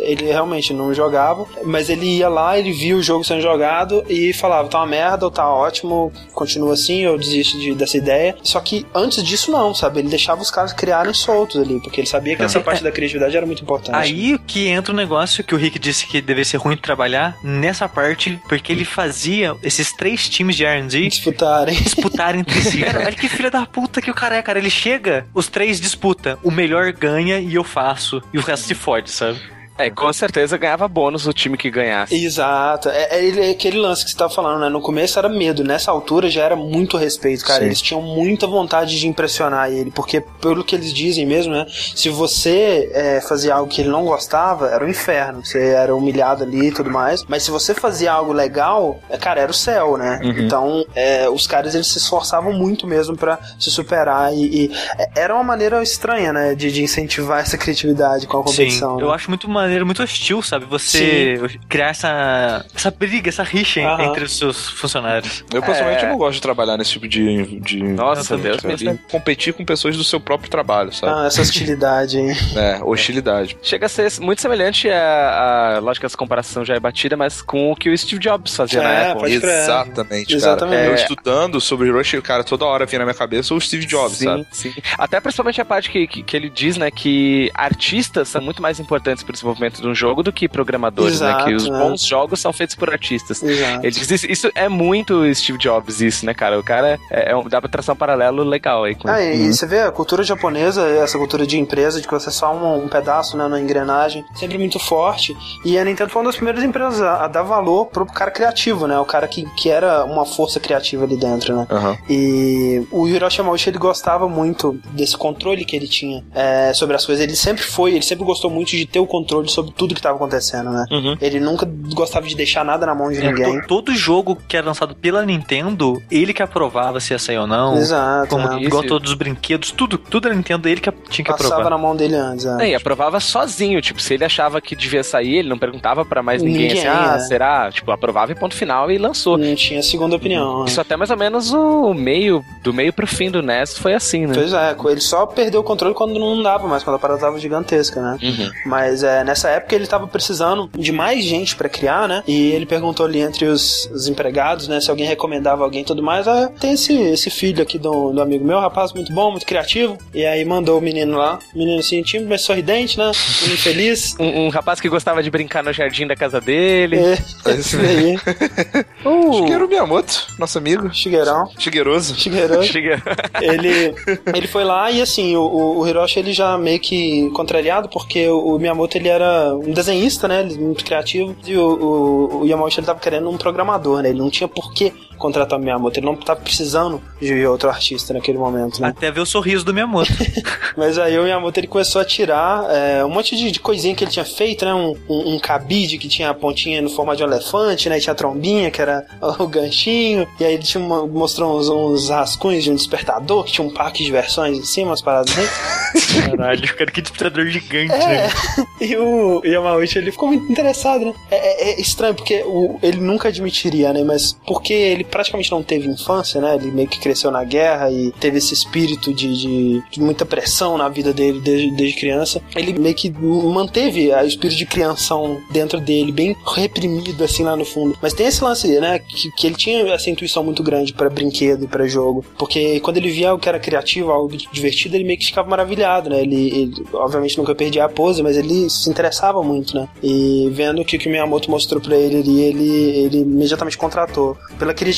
[0.00, 4.32] ele realmente não jogava, mas ele ia lá, ele via o jogo sendo jogado e
[4.32, 8.36] falava, tá uma merda, ou tá ótimo, continua assim, eu desisto de- dessa ideia.
[8.42, 10.00] Só que antes disso não, sabe?
[10.00, 13.36] Ele deixava os caras criarem soltos ali, porque ele sabia que essa parte da criatividade
[13.36, 13.94] era muito importante.
[13.96, 17.36] Aí que entra o negócio que o Rick disse que devia ser ruim de trabalhar
[17.42, 21.74] nessa parte, porque ele fazia esses três times de R&D disputarem.
[21.82, 22.82] disputarem entre si.
[22.94, 24.58] Olha que filha da puta que o cara é, cara.
[24.58, 26.38] Ele chega, os três disputam.
[26.42, 28.22] O melhor ganha e eu faço.
[28.32, 29.38] E o resto se fode, sabe?
[29.86, 32.14] É, com certeza ganhava bônus o time que ganhasse.
[32.14, 32.88] Exato.
[32.88, 34.68] É, é é aquele lance que você tava falando, né?
[34.68, 37.60] No começo era medo, nessa altura já era muito respeito, cara.
[37.60, 37.66] Sim.
[37.66, 41.66] Eles tinham muita vontade de impressionar ele, porque pelo que eles dizem mesmo, né?
[41.94, 45.44] Se você é, fazia algo que ele não gostava, era o inferno.
[45.44, 47.24] Você era humilhado ali e tudo mais.
[47.26, 50.20] Mas se você fazia algo legal, é, cara, era o céu, né?
[50.22, 55.22] Então, é, os caras eles se esforçavam muito mesmo pra se superar e, e, é,
[55.22, 56.54] era uma maneira estranha, né?
[56.54, 59.00] De, de incentivar essa criatividade com a competição.
[59.00, 59.14] eu né?
[59.14, 60.64] acho muito maneiro, muito hostil, sabe?
[60.66, 64.04] Você criar essa, essa briga, essa rixa Aham.
[64.04, 65.44] entre os seus funcionários.
[65.52, 66.08] Eu, pessoalmente, É.
[66.08, 67.60] não gosto de trabalhar nesse tipo de...
[67.60, 71.12] de Nossa, de- Deus de- competir com pessoas do seu próprio trabalho, sabe?
[71.16, 72.32] Ah, essa hostilidade, hein?
[72.56, 73.56] É, hostilidade.
[73.62, 77.40] Chega a ser muito semelhante a, a lógico que essa comparação já é batida, mas
[77.42, 79.32] com o que o Steve Jobs fazia É, na Apple.
[79.32, 80.76] Exatamente, Exatamente.
[80.76, 80.86] cara.
[80.86, 80.94] Eu É.
[80.96, 84.46] estudando sobre Hiroshi, cara, toda hora vinha na minha cabeça o Steve Jobs, sim, sabe?
[84.52, 84.72] sim.
[84.98, 88.78] Até principalmente a parte que, que, que ele diz, né, que artistas são muito mais
[88.80, 91.44] importantes para o desenvolvimento de um jogo do que programadores, Exato, né?
[91.44, 91.78] Que os né?
[91.78, 93.42] bons jogos são feitos por artistas.
[93.42, 93.86] Exato.
[93.86, 96.58] Ele diz isso, isso é muito Steve Jobs, isso, né, cara?
[96.58, 99.48] O cara é, é um, dá pra traçar um paralelo legal aí com Ah, e,
[99.48, 102.54] e você vê a cultura japonesa, essa cultura de empresa, de que você é só
[102.54, 105.36] um, um pedaço né, na engrenagem, sempre muito forte.
[105.64, 108.86] E a Nintendo foi uma das primeiras empresas a, a dar valor pro cara criativo,
[108.86, 108.98] né?
[108.98, 111.66] O cara que, que era uma força criativa ali dentro, né?
[111.70, 111.96] Aham.
[112.08, 117.04] E o Hiroshi Yamauchi, ele gostava muito desse controle que ele tinha é, sobre as
[117.04, 117.22] coisas.
[117.22, 120.16] Ele sempre foi, ele sempre gostou muito de ter o controle sobre tudo que estava
[120.16, 120.84] acontecendo, né?
[120.90, 121.16] Uhum.
[121.20, 123.60] Ele nunca gostava de deixar nada na mão de ninguém.
[123.62, 127.46] To- Todo jogo que era lançado pela Nintendo, ele que aprovava se ia sair ou
[127.46, 127.76] não.
[127.76, 128.28] Exato.
[128.28, 128.62] Como, né?
[128.62, 131.70] igual todos os brinquedos, tudo, tudo da Nintendo, ele que tinha que Passava aprovar.
[131.70, 132.46] na mão dele antes.
[132.46, 132.66] É.
[132.66, 136.22] É, e aprovava sozinho, tipo, se ele achava que devia sair, ele não perguntava pra
[136.22, 137.18] mais ninguém, Ninguém, assim, ah, é.
[137.20, 137.70] será?
[137.72, 139.36] Tipo, aprovava e ponto final e lançou.
[139.38, 140.60] Não tinha segunda opinião.
[140.60, 140.64] né?
[140.68, 144.26] Isso até mais ou menos o meio, do meio pro fim do NES foi assim,
[144.26, 144.34] né?
[144.34, 147.38] Pois é, ele só perdeu o controle quando não dava mais, quando a parada tava
[147.38, 148.18] gigantesca, né?
[148.22, 148.50] Uhum.
[148.66, 152.22] Mas é, nessa época ele tava precisando de mais gente pra criar, né?
[152.26, 156.02] E ele perguntou ali entre os, os empregados, né, se alguém recomendava alguém e tudo
[156.02, 156.28] mais.
[156.28, 159.98] Ah, tem esse, esse filho aqui do, do amigo meu, rapaz muito bom, muito criativo.
[160.14, 163.10] E aí mandou o menino lá, menino assim, tímido, mas sorridente, né?
[163.42, 164.16] Menino feliz.
[164.22, 166.96] Um, um rapaz que gostava de brincar no jardim da casa dele.
[166.96, 167.18] É,
[167.58, 168.16] esse daí.
[169.04, 170.92] Uh, Shigeru Miyamoto, nosso amigo.
[170.94, 171.50] Shigeirão.
[171.58, 172.14] Shigeroso.
[172.14, 172.62] Shigeru.
[172.62, 173.02] Chega.
[173.40, 173.92] ele,
[174.32, 178.28] ele foi lá e assim, o, o o Hiroshi ele já meio que contrariado, porque
[178.28, 179.21] o, o Miyamoto ele era
[179.54, 180.42] um desenhista, né?
[180.42, 181.34] Muito criativo.
[181.46, 184.10] E o, o, o Yamauchi ele tava querendo um programador, né?
[184.10, 188.12] Ele não tinha por que contratar o Miyamoto, ele não tava precisando de outro artista
[188.12, 188.88] naquele momento, né?
[188.88, 190.10] Até ver o sorriso do Miyamoto.
[190.76, 194.04] Mas aí o Miyamoto ele começou a tirar é, um monte de, de coisinha que
[194.04, 194.74] ele tinha feito, né?
[194.74, 197.98] Um, um, um cabide que tinha a pontinha no formato de um elefante, né?
[197.98, 199.04] E tinha a trombinha, que era
[199.38, 200.26] o ganchinho.
[200.40, 203.70] E aí ele tinha uma- mostrou uns, uns rascunhos de um despertador, que tinha um
[203.72, 206.22] parque de diversões em cima, umas paradas assim.
[206.30, 208.30] Caralho, cara, que despertador gigante, É, né?
[208.80, 211.14] e o Yamauchi ele ficou muito interessado, né?
[211.30, 214.02] É, é- é estranho porque o- ele nunca admitiria, né?
[214.02, 216.54] Mas porque ele praticamente não teve infância, né?
[216.56, 220.76] Ele meio que cresceu na guerra e teve esse espírito de, de- de muita pressão
[220.78, 222.40] na vida dele desde, desde criança.
[222.54, 227.64] Ele meio que manteve o espírito de crianção dentro dele, bem reprimido assim lá no
[227.64, 227.96] fundo.
[228.00, 228.98] Mas tem esse lance, né?
[228.98, 232.24] Que, que ele tinha essa intuição muito grande pra brinquedo e pra jogo.
[232.38, 236.10] Porque quando ele via algo que era criativo, algo divertido, ele meio que ficava maravilhado,
[236.10, 236.20] né?
[236.22, 239.88] Ele, ele, obviamente nunca perdia a pose, mas ele se interessava muito, né?
[240.02, 242.70] E vendo o que, o Miyamoto mostrou pra ele ele,
[243.04, 244.91] ele imediatamente contratou pela criatividade,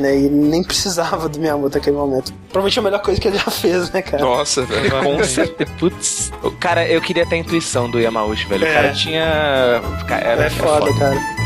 [0.00, 0.16] né?
[0.16, 2.32] E nem precisava do Miyamoto naquele momento.
[2.50, 4.22] Provavelmente a melhor coisa que ele já fez, né, cara?
[4.24, 4.90] Nossa, velho.
[5.02, 5.70] Com certeza.
[5.78, 6.32] Putz.
[6.42, 8.64] O Cara, eu queria ter a intuição do Yamauchi, velho.
[8.64, 8.74] O É.
[8.74, 9.82] cara tinha.
[10.08, 11.43] Cara, era é foda, cara.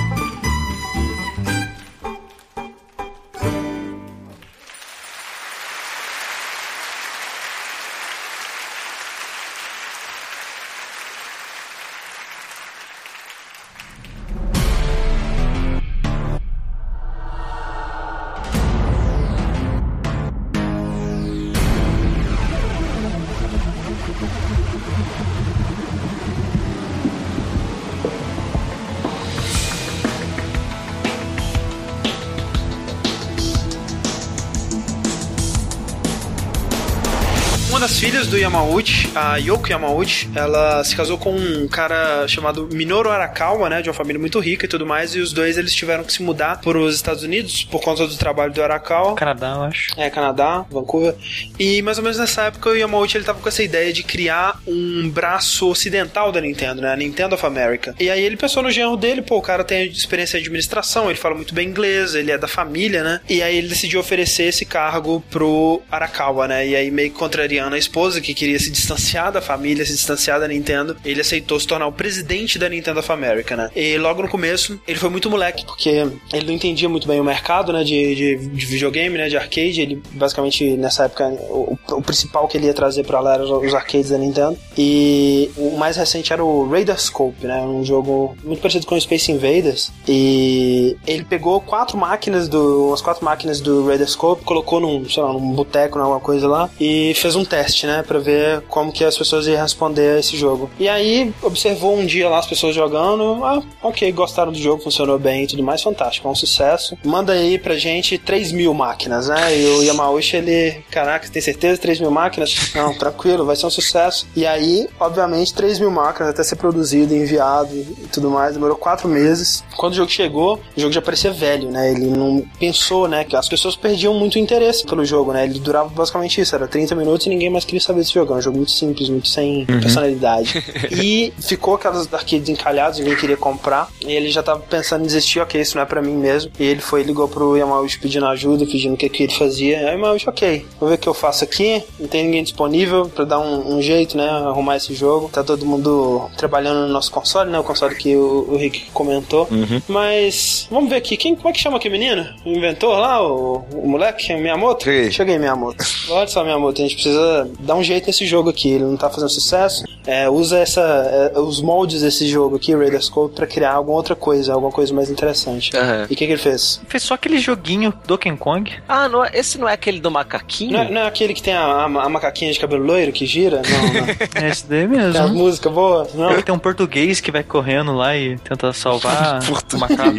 [39.18, 43.94] A Yoko Yamauchi, ela se casou com um cara chamado Minoru Arakawa, né, de uma
[43.94, 46.78] família muito rica e tudo mais, e os dois eles tiveram que se mudar para
[46.78, 49.16] os Estados Unidos por conta do trabalho do Arakawa.
[49.16, 49.90] Canadá, eu acho.
[49.96, 51.16] É, Canadá, Vancouver.
[51.58, 54.60] E mais ou menos nessa época o Yamauchi ele tava com essa ideia de criar
[54.66, 56.92] um braço ocidental da Nintendo, né?
[56.92, 57.94] A Nintendo of America.
[57.98, 61.18] E aí ele pensou no genro dele, pô, o cara tem experiência em administração, ele
[61.18, 63.20] fala muito bem inglês, ele é da família, né?
[63.28, 66.66] E aí ele decidiu oferecer esse cargo pro Arakawa, né?
[66.68, 70.40] E aí meio que contrariando a esposa, que queria se distanciar da família, se distanciar
[70.40, 73.70] da Nintendo, ele aceitou se tornar o presidente da Nintendo of America, né?
[73.74, 77.24] E logo no começo, ele foi muito moleque, porque ele não entendia muito bem o
[77.24, 79.80] mercado, né, de, de, de videogame, né, de arcade.
[79.80, 83.74] Ele, basicamente, nessa época, o, o principal que ele ia trazer pra lá eram os
[83.74, 84.58] arcades da Nintendo.
[84.76, 89.00] E o mais recente era o Raider Scope, né, um jogo muito parecido com o
[89.00, 89.92] Space Invaders.
[90.06, 95.22] E ele pegou quatro máquinas do, umas quatro máquinas do Raider Scope, colocou num, sei
[95.22, 99.04] lá, num boteco, alguma coisa lá, e fez um teste, né, pra ver como que
[99.04, 100.70] as pessoas iam responder a esse jogo.
[100.78, 105.18] E aí, observou um dia lá as pessoas jogando, ah, ok, gostaram do jogo, funcionou
[105.18, 106.96] bem e tudo mais, fantástico, é um sucesso.
[107.04, 109.56] Manda aí pra gente 3 mil máquinas, né?
[109.56, 111.80] E o Yamauchi, ele, caraca, tem certeza?
[111.80, 112.72] 3 mil máquinas?
[112.74, 114.26] Não, tranquilo, vai ser um sucesso.
[114.34, 119.08] E aí, obviamente, 3 mil máquinas até ser produzido, enviado e tudo mais, demorou 4
[119.08, 119.64] meses.
[119.76, 121.92] Quando o jogo chegou, o jogo já parecia velho, né?
[121.92, 125.44] Ele não pensou, né, que as pessoas perdiam muito interesse pelo jogo, né?
[125.44, 128.34] Ele durava basicamente isso, era 30 minutos e ninguém mais queria saber desse jogo.
[128.34, 130.62] É um jogo muito simples, muito sem personalidade.
[130.92, 133.88] e ficou aquelas arcades encalhadas, ninguém queria comprar.
[134.04, 136.50] E ele já tava pensando em desistir, ok, isso não é pra mim mesmo.
[136.58, 139.78] E ele foi, ligou pro Yamauchi pedindo ajuda, pedindo o que, que ele fazia.
[139.78, 141.82] Aí o Yamauchi, ok, vou ver o que eu faço aqui.
[141.98, 144.28] Não tem ninguém disponível pra dar um, um jeito, né?
[144.28, 145.28] Arrumar esse jogo.
[145.28, 147.58] Tá todo mundo trabalhando no nosso console, né?
[147.58, 149.48] O console que o, o Rick comentou.
[149.86, 152.26] Mas vamos ver aqui, quem, como é que chama aquele menino?
[152.44, 154.84] O inventor lá, o, o moleque, Miyamoto?
[154.84, 155.10] Cheguei.
[155.10, 155.84] Cheguei, Miyamoto.
[156.10, 158.67] Olha só, Miyamoto, a gente precisa dar um jeito nesse jogo aqui.
[158.70, 159.84] Ele não tá fazendo sucesso.
[160.06, 164.14] É, usa essa, é, os moldes desse jogo aqui, Raider Scope, pra criar alguma outra
[164.16, 165.76] coisa, alguma coisa mais interessante.
[165.76, 166.02] Aham.
[166.08, 166.80] E o que, que ele fez?
[166.88, 168.72] Fez só aquele joguinho Donkey Kong.
[168.88, 170.72] Ah, não, é- esse não é aquele do macaquinho?
[170.72, 173.26] Não é, não é aquele que tem a, a, a macaquinha de cabelo loiro que
[173.26, 173.60] gira?
[173.68, 174.08] Não, não.
[174.42, 175.28] É esse daí Tem a mesmo.
[175.30, 176.06] música boa?
[176.14, 176.40] Não.
[176.42, 179.40] Tem um português que vai correndo lá e tenta salvar
[179.74, 179.98] o macaco.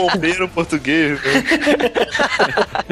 [0.00, 1.44] Um bombeiro português, né?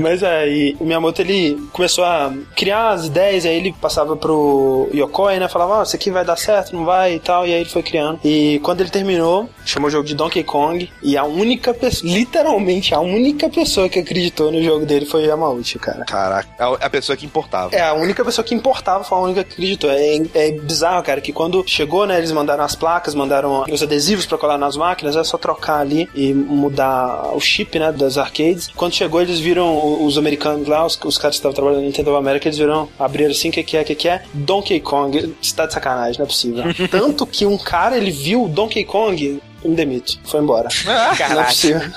[0.01, 5.39] Mas aí, o Miyamoto ele começou a criar as ideias, aí ele passava pro Yokoi,
[5.39, 5.49] né?
[5.49, 7.47] Falava, ó, isso aqui vai dar certo, não vai e tal.
[7.47, 8.21] E aí ele foi criando.
[8.25, 10.91] E quando ele terminou, chamou o jogo de Donkey Kong.
[11.03, 15.27] E a única pessoa, literalmente, a única pessoa que acreditou no jogo dele foi o
[15.27, 16.05] Yamauchi, cara.
[16.05, 17.75] Caraca, a, a pessoa que importava.
[17.75, 19.91] É, a única pessoa que importava foi a única que acreditou.
[19.91, 24.27] É, é bizarro, cara, que quando chegou, né, eles mandaram as placas, mandaram os adesivos
[24.27, 28.71] pra colar nas máquinas, é só trocar ali e mudar o chip, né, das arcades.
[28.75, 32.11] Quando chegou, eles viram os americanos lá, os, os caras que estavam trabalhando no Nintendo
[32.11, 34.23] of America, eles viram, abriram assim, o que que é, o que que é?
[34.33, 35.35] Donkey Kong.
[35.41, 36.65] Você tá de sacanagem, não é possível.
[36.91, 40.69] Tanto que um cara, ele viu Donkey Kong, me demito, foi embora.
[40.85, 41.81] Não é possível.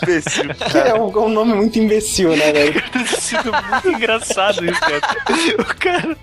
[0.92, 2.82] É um, um nome muito imbecil, né, velho?
[2.92, 5.02] Tem sido muito engraçado isso, cara.
[5.60, 6.18] O cara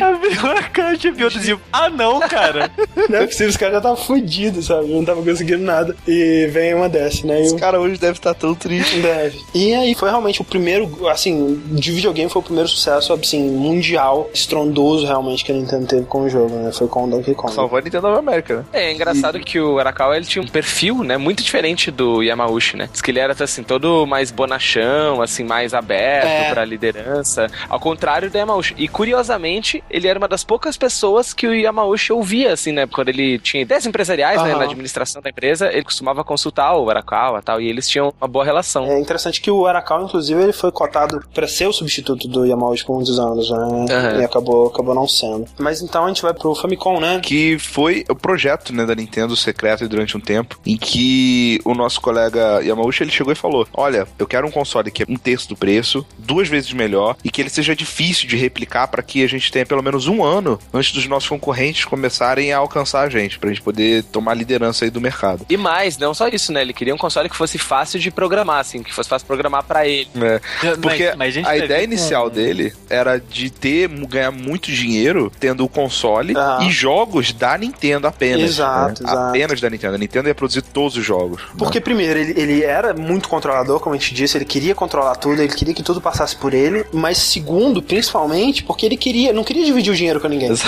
[0.00, 1.60] abriu a caixa e viu o adesivo.
[1.72, 2.70] Ah, não, cara.
[3.08, 4.88] Não é possível, os caras já estavam fudidos, sabe?
[4.88, 5.94] Não tava conseguindo nada.
[6.06, 7.40] E vem uma dessa, né?
[7.40, 9.00] E Esse o- cara hoje deve estar tão triste.
[9.00, 9.38] Deve.
[9.54, 14.30] E aí foi realmente o primeiro, assim, de videogame foi o primeiro sucesso, assim, mundial,
[14.32, 16.72] estrondoso realmente que a Nintendo teve com o jogo, né?
[16.72, 17.52] Foi com o Donkey Kong.
[17.54, 18.64] Salvou a Nintendo of America, né?
[18.72, 20.71] É, é engraçado que o Arakawa ele tinha um perfil,
[21.04, 22.88] né, muito diferente do Yamauchi, né?
[22.90, 26.50] Diz que ele era assim todo mais bonachão, assim mais aberto É.
[26.50, 28.74] pra liderança, ao contrário do Yamauchi.
[28.78, 33.08] E curiosamente, ele era uma das poucas pessoas que o Yamauchi ouvia assim, né, quando
[33.08, 34.58] ele tinha ideias empresariais, né, Aham.
[34.58, 38.28] na administração da empresa, ele costumava consultar o Arakawa, e tal, e eles tinham uma
[38.28, 38.84] boa relação.
[38.86, 42.84] É interessante que o Arakawa, inclusive, ele foi cotado pra ser o substituto do Yamauchi
[42.84, 43.86] por muitos anos, né?
[43.90, 44.20] Aham.
[44.20, 45.46] E acabou, acabou não sendo.
[45.58, 47.20] Mas então a gente vai pro Famicom, né?
[47.22, 52.00] Que foi o projeto né, da Nintendo secreto durante um tempo, em que o nosso
[52.00, 55.48] colega Yamauchi ele chegou e falou: Olha, eu quero um console que é um terço
[55.48, 59.28] do preço, duas vezes melhor, e que ele seja difícil de replicar para que a
[59.28, 63.38] gente tenha pelo menos um ano antes dos nossos concorrentes começarem a alcançar a gente,
[63.38, 65.44] pra gente poder tomar liderança aí do mercado.
[65.48, 66.62] E mais, não só isso, né?
[66.62, 69.86] Ele queria um console que fosse fácil de programar, assim, que fosse fácil programar pra
[69.86, 70.08] ele.
[70.16, 70.40] É,
[70.76, 74.70] porque Mas- mas a a ideia ver inicial com- dele era de ter ganhar muito
[74.70, 76.58] dinheiro tendo o console Ah.
[76.62, 78.42] e jogos da Nintendo apenas.
[78.42, 79.08] Exato, né?
[79.10, 79.28] exato.
[79.28, 79.94] Apenas da Nintendo.
[79.94, 81.40] A Nintendo ia produzir todos os jogos.
[81.56, 85.40] Porque, primeiro, ele, ele era muito controlador, como a gente disse, ele queria controlar tudo,
[85.40, 89.64] ele queria que tudo passasse por ele, mas segundo, principalmente, porque ele queria, não queria
[89.64, 90.52] dividir o dinheiro com ninguém.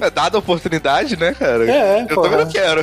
[0.00, 1.70] É, Dada a oportunidade, né, cara?
[1.70, 2.30] É, eu porra.
[2.30, 2.82] também não quero.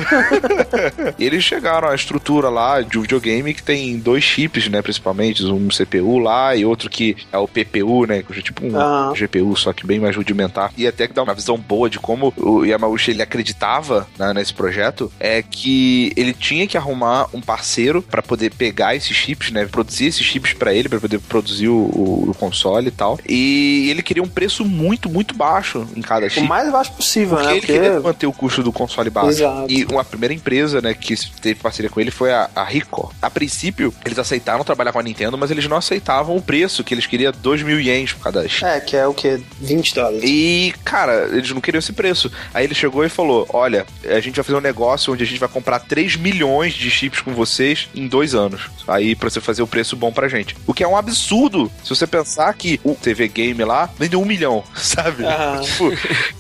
[1.20, 5.44] e eles chegaram à estrutura lá de um videogame que tem dois chips, né, principalmente,
[5.46, 9.14] um CPU lá e outro que é o PPU, né, que é tipo um.
[9.14, 10.72] GPU, só que bem mais rudimentar.
[10.78, 14.54] E até que dá uma visão boa de como o Yamauchi ele acreditava né, nesse
[14.54, 19.66] projeto, é que ele tinha que arrumar um parceiro para poder pegar esses chips, né,
[19.66, 23.20] produzir esses chips para ele, para poder produzir o, o- o console e tal.
[23.28, 26.48] E ele queria um preço muito, muito baixo em cada O chip.
[26.48, 27.58] mais baixo possível, Porque né?
[27.58, 29.30] ele queria manter o custo do console baixo.
[29.30, 29.72] Exato.
[29.72, 33.12] E uma primeira empresa, né, que teve parceria com ele foi a, a Ricoh.
[33.22, 36.94] A princípio, eles aceitaram trabalhar com a Nintendo, mas eles não aceitavam o preço, que
[36.94, 38.66] eles queriam 2 mil ienes por cada chip.
[38.66, 39.42] É, que é o que?
[39.60, 40.22] 20 dólares.
[40.24, 42.32] E, cara, eles não queriam esse preço.
[42.54, 45.40] Aí ele chegou e falou: Olha, a gente vai fazer um negócio onde a gente
[45.40, 48.62] vai comprar 3 milhões de chips com vocês em dois anos.
[48.88, 50.56] Aí, pra você fazer o preço bom pra gente.
[50.68, 54.26] O que é um absurdo se você pensar que o TV Game lá vendeu um
[54.26, 55.26] milhão, sabe?
[55.26, 55.62] Aham.
[55.62, 55.92] Tipo,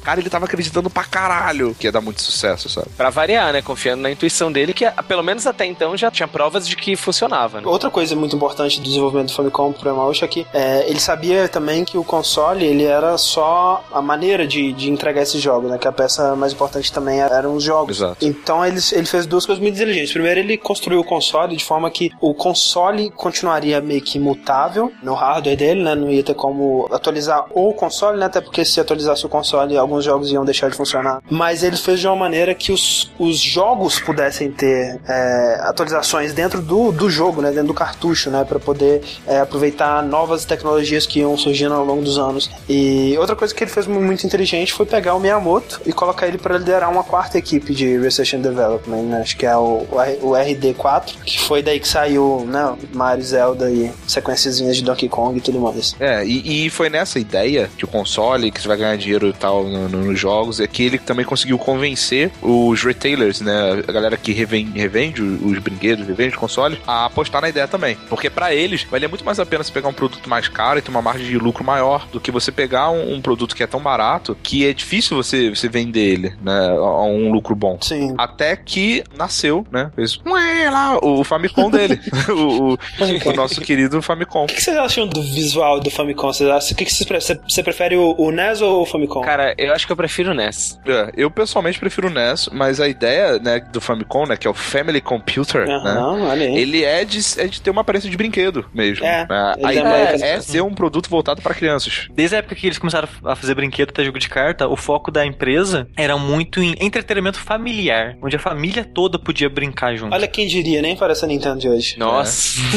[0.03, 2.87] cara, ele tava acreditando pra caralho que ia dar muito sucesso, sabe?
[2.95, 3.61] Pra variar, né?
[3.61, 7.61] Confiando na intuição dele, que pelo menos até então já tinha provas de que funcionava,
[7.61, 7.67] né?
[7.67, 11.47] Outra coisa muito importante do desenvolvimento do Famicom pro Yamauchi é que é, ele sabia
[11.47, 15.77] também que o console ele era só a maneira de, de entregar esses jogos, né?
[15.77, 17.97] Que a peça mais importante também eram os jogos.
[17.97, 18.25] Exato.
[18.25, 20.11] Então ele, ele fez duas coisas muito inteligentes.
[20.11, 25.13] Primeiro, ele construiu o console de forma que o console continuaria meio que imutável no
[25.13, 25.95] hardware dele, né?
[25.95, 28.25] Não ia ter como atualizar o console, né?
[28.25, 31.21] Até porque se atualizasse o console, alguns jogos iam deixar de funcionar.
[31.29, 36.61] Mas ele fez de uma maneira que os, os jogos pudessem ter é, atualizações dentro
[36.61, 37.49] do, do jogo, né?
[37.49, 38.43] Dentro do cartucho, né?
[38.43, 42.49] Para poder é, aproveitar novas tecnologias que iam surgindo ao longo dos anos.
[42.67, 46.37] E outra coisa que ele fez muito inteligente foi pegar o Miyamoto e colocar ele
[46.37, 49.21] para liderar uma quarta equipe de Research Development, né?
[49.21, 52.75] Acho que é o, o R- o RD4, que foi daí que saiu, né?
[52.93, 55.95] Mario, Zelda e sequenciazinhas de Donkey Kong e tudo mais.
[55.99, 59.63] É, e, e foi nessa ideia de console, que você vai ganhar dinheiro e tal
[59.63, 63.83] no- no- nos jogos, é que ele também conseguiu convencer os retailers, né?
[63.87, 67.97] A galera que revende, revende os brinquedos, revende os consoles, a apostar na ideia também.
[68.09, 70.81] Porque pra eles, valia muito mais a pena você pegar um produto mais caro e
[70.81, 73.67] ter uma margem de lucro maior do que você pegar um, um produto que é
[73.67, 76.69] tão barato que é difícil você, você vender ele, né?
[76.69, 77.77] A um lucro bom.
[77.81, 78.13] Sim.
[78.17, 79.91] Até que nasceu, né?
[79.95, 81.99] Fez ué, lá, o Famicom dele.
[82.29, 82.77] o, o-
[83.25, 84.43] o nosso querido Famicom.
[84.43, 86.31] O que vocês acham do visual do Famicom?
[86.31, 89.21] Vocês acham, o que que vocês você, prefere o, o NES ou o Famicom?
[89.21, 90.79] Cara, eu acho que eu prefiro o NES.
[90.85, 94.49] É, eu pessoalmente prefiro o NES, mas a ideia, né, do Famicom, né, que é
[94.49, 95.73] o Family Computer, né?
[95.75, 96.57] Aham, olha aí.
[96.57, 99.05] Ele é de, é de ter uma aparência de brinquedo mesmo.
[99.05, 102.07] É, a ele a é ideia mais- é ser um produto voltado pra crianças.
[102.13, 105.11] Desde a época que eles começaram a fazer brinquedo até jogo de carta, o foco
[105.11, 110.13] da empresa era muito em entretenimento familiar, onde a família toda podia brincar junto.
[110.13, 111.97] Olha quem diria, nem parece a Nintendo de hoje.
[111.97, 112.59] Nossa.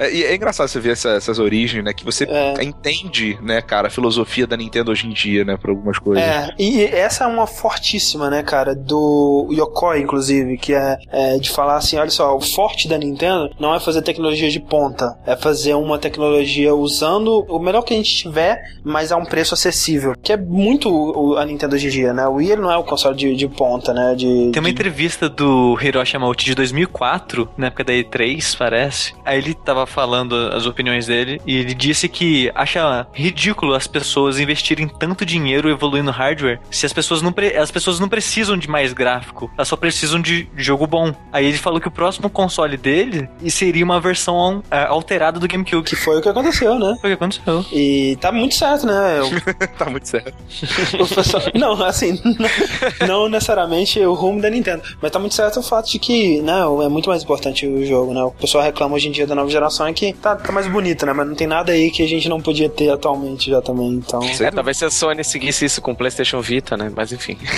[0.00, 1.92] É, e é engraçado você ver essa- essas origens, né?
[1.92, 2.62] Que você É.
[2.62, 6.22] entende, né, cara, a filosofia da Nintendo hoje em dia, né, pra algumas coisas.
[6.24, 11.50] É, e essa é uma fortíssima, né, cara, do Yokoi, inclusive, que é, é de
[11.50, 15.36] falar assim, olha só, o forte da Nintendo não é fazer tecnologia de ponta, é
[15.36, 20.14] fazer uma tecnologia usando o melhor que a gente tiver, mas a um preço acessível,
[20.22, 22.84] que é muito a Nintendo hoje em dia, né, o Wii ele não é o
[22.84, 24.50] console de, de ponta, né, de...
[24.52, 29.14] Tem uma de- entrevista do Hiroshi Yamauchi de 2004, na época da E3, parece.
[29.24, 34.38] Aí ele tava falando as opiniões dele e ele disse que acha ridículo as pessoas
[34.38, 38.68] investirem tanto dinheiro evoluindo hardware se as pessoas não, pre- as pessoas não precisam de
[38.68, 41.12] mais gráfico, elas só precisam de jogo bom.
[41.32, 45.88] Aí ele falou que o próximo console dele seria uma versão é, alterada do GameCube.
[45.88, 46.96] Que foi o que aconteceu, né?
[47.00, 47.64] Foi o que aconteceu.
[47.72, 49.20] E tá muito certo, né?
[49.22, 50.34] O- tá muito certo.
[51.14, 52.20] pessoal- não, assim,
[53.06, 56.42] não, não necessariamente o rumo da Nintendo, mas tá muito certo o fato de que,
[56.42, 58.22] né, é muito mais importante o jogo, né?
[58.22, 61.06] O pessoal reclama hoje em dia da nova geração é que tá, tá mais bonito,
[61.06, 61.12] né?
[61.12, 64.20] Mas não tem nada aí que a gente não podia ter atualmente já também, então...
[64.40, 66.90] É, talvez se a Sony seguisse isso com o PlayStation Vita, né?
[66.94, 67.38] Mas enfim.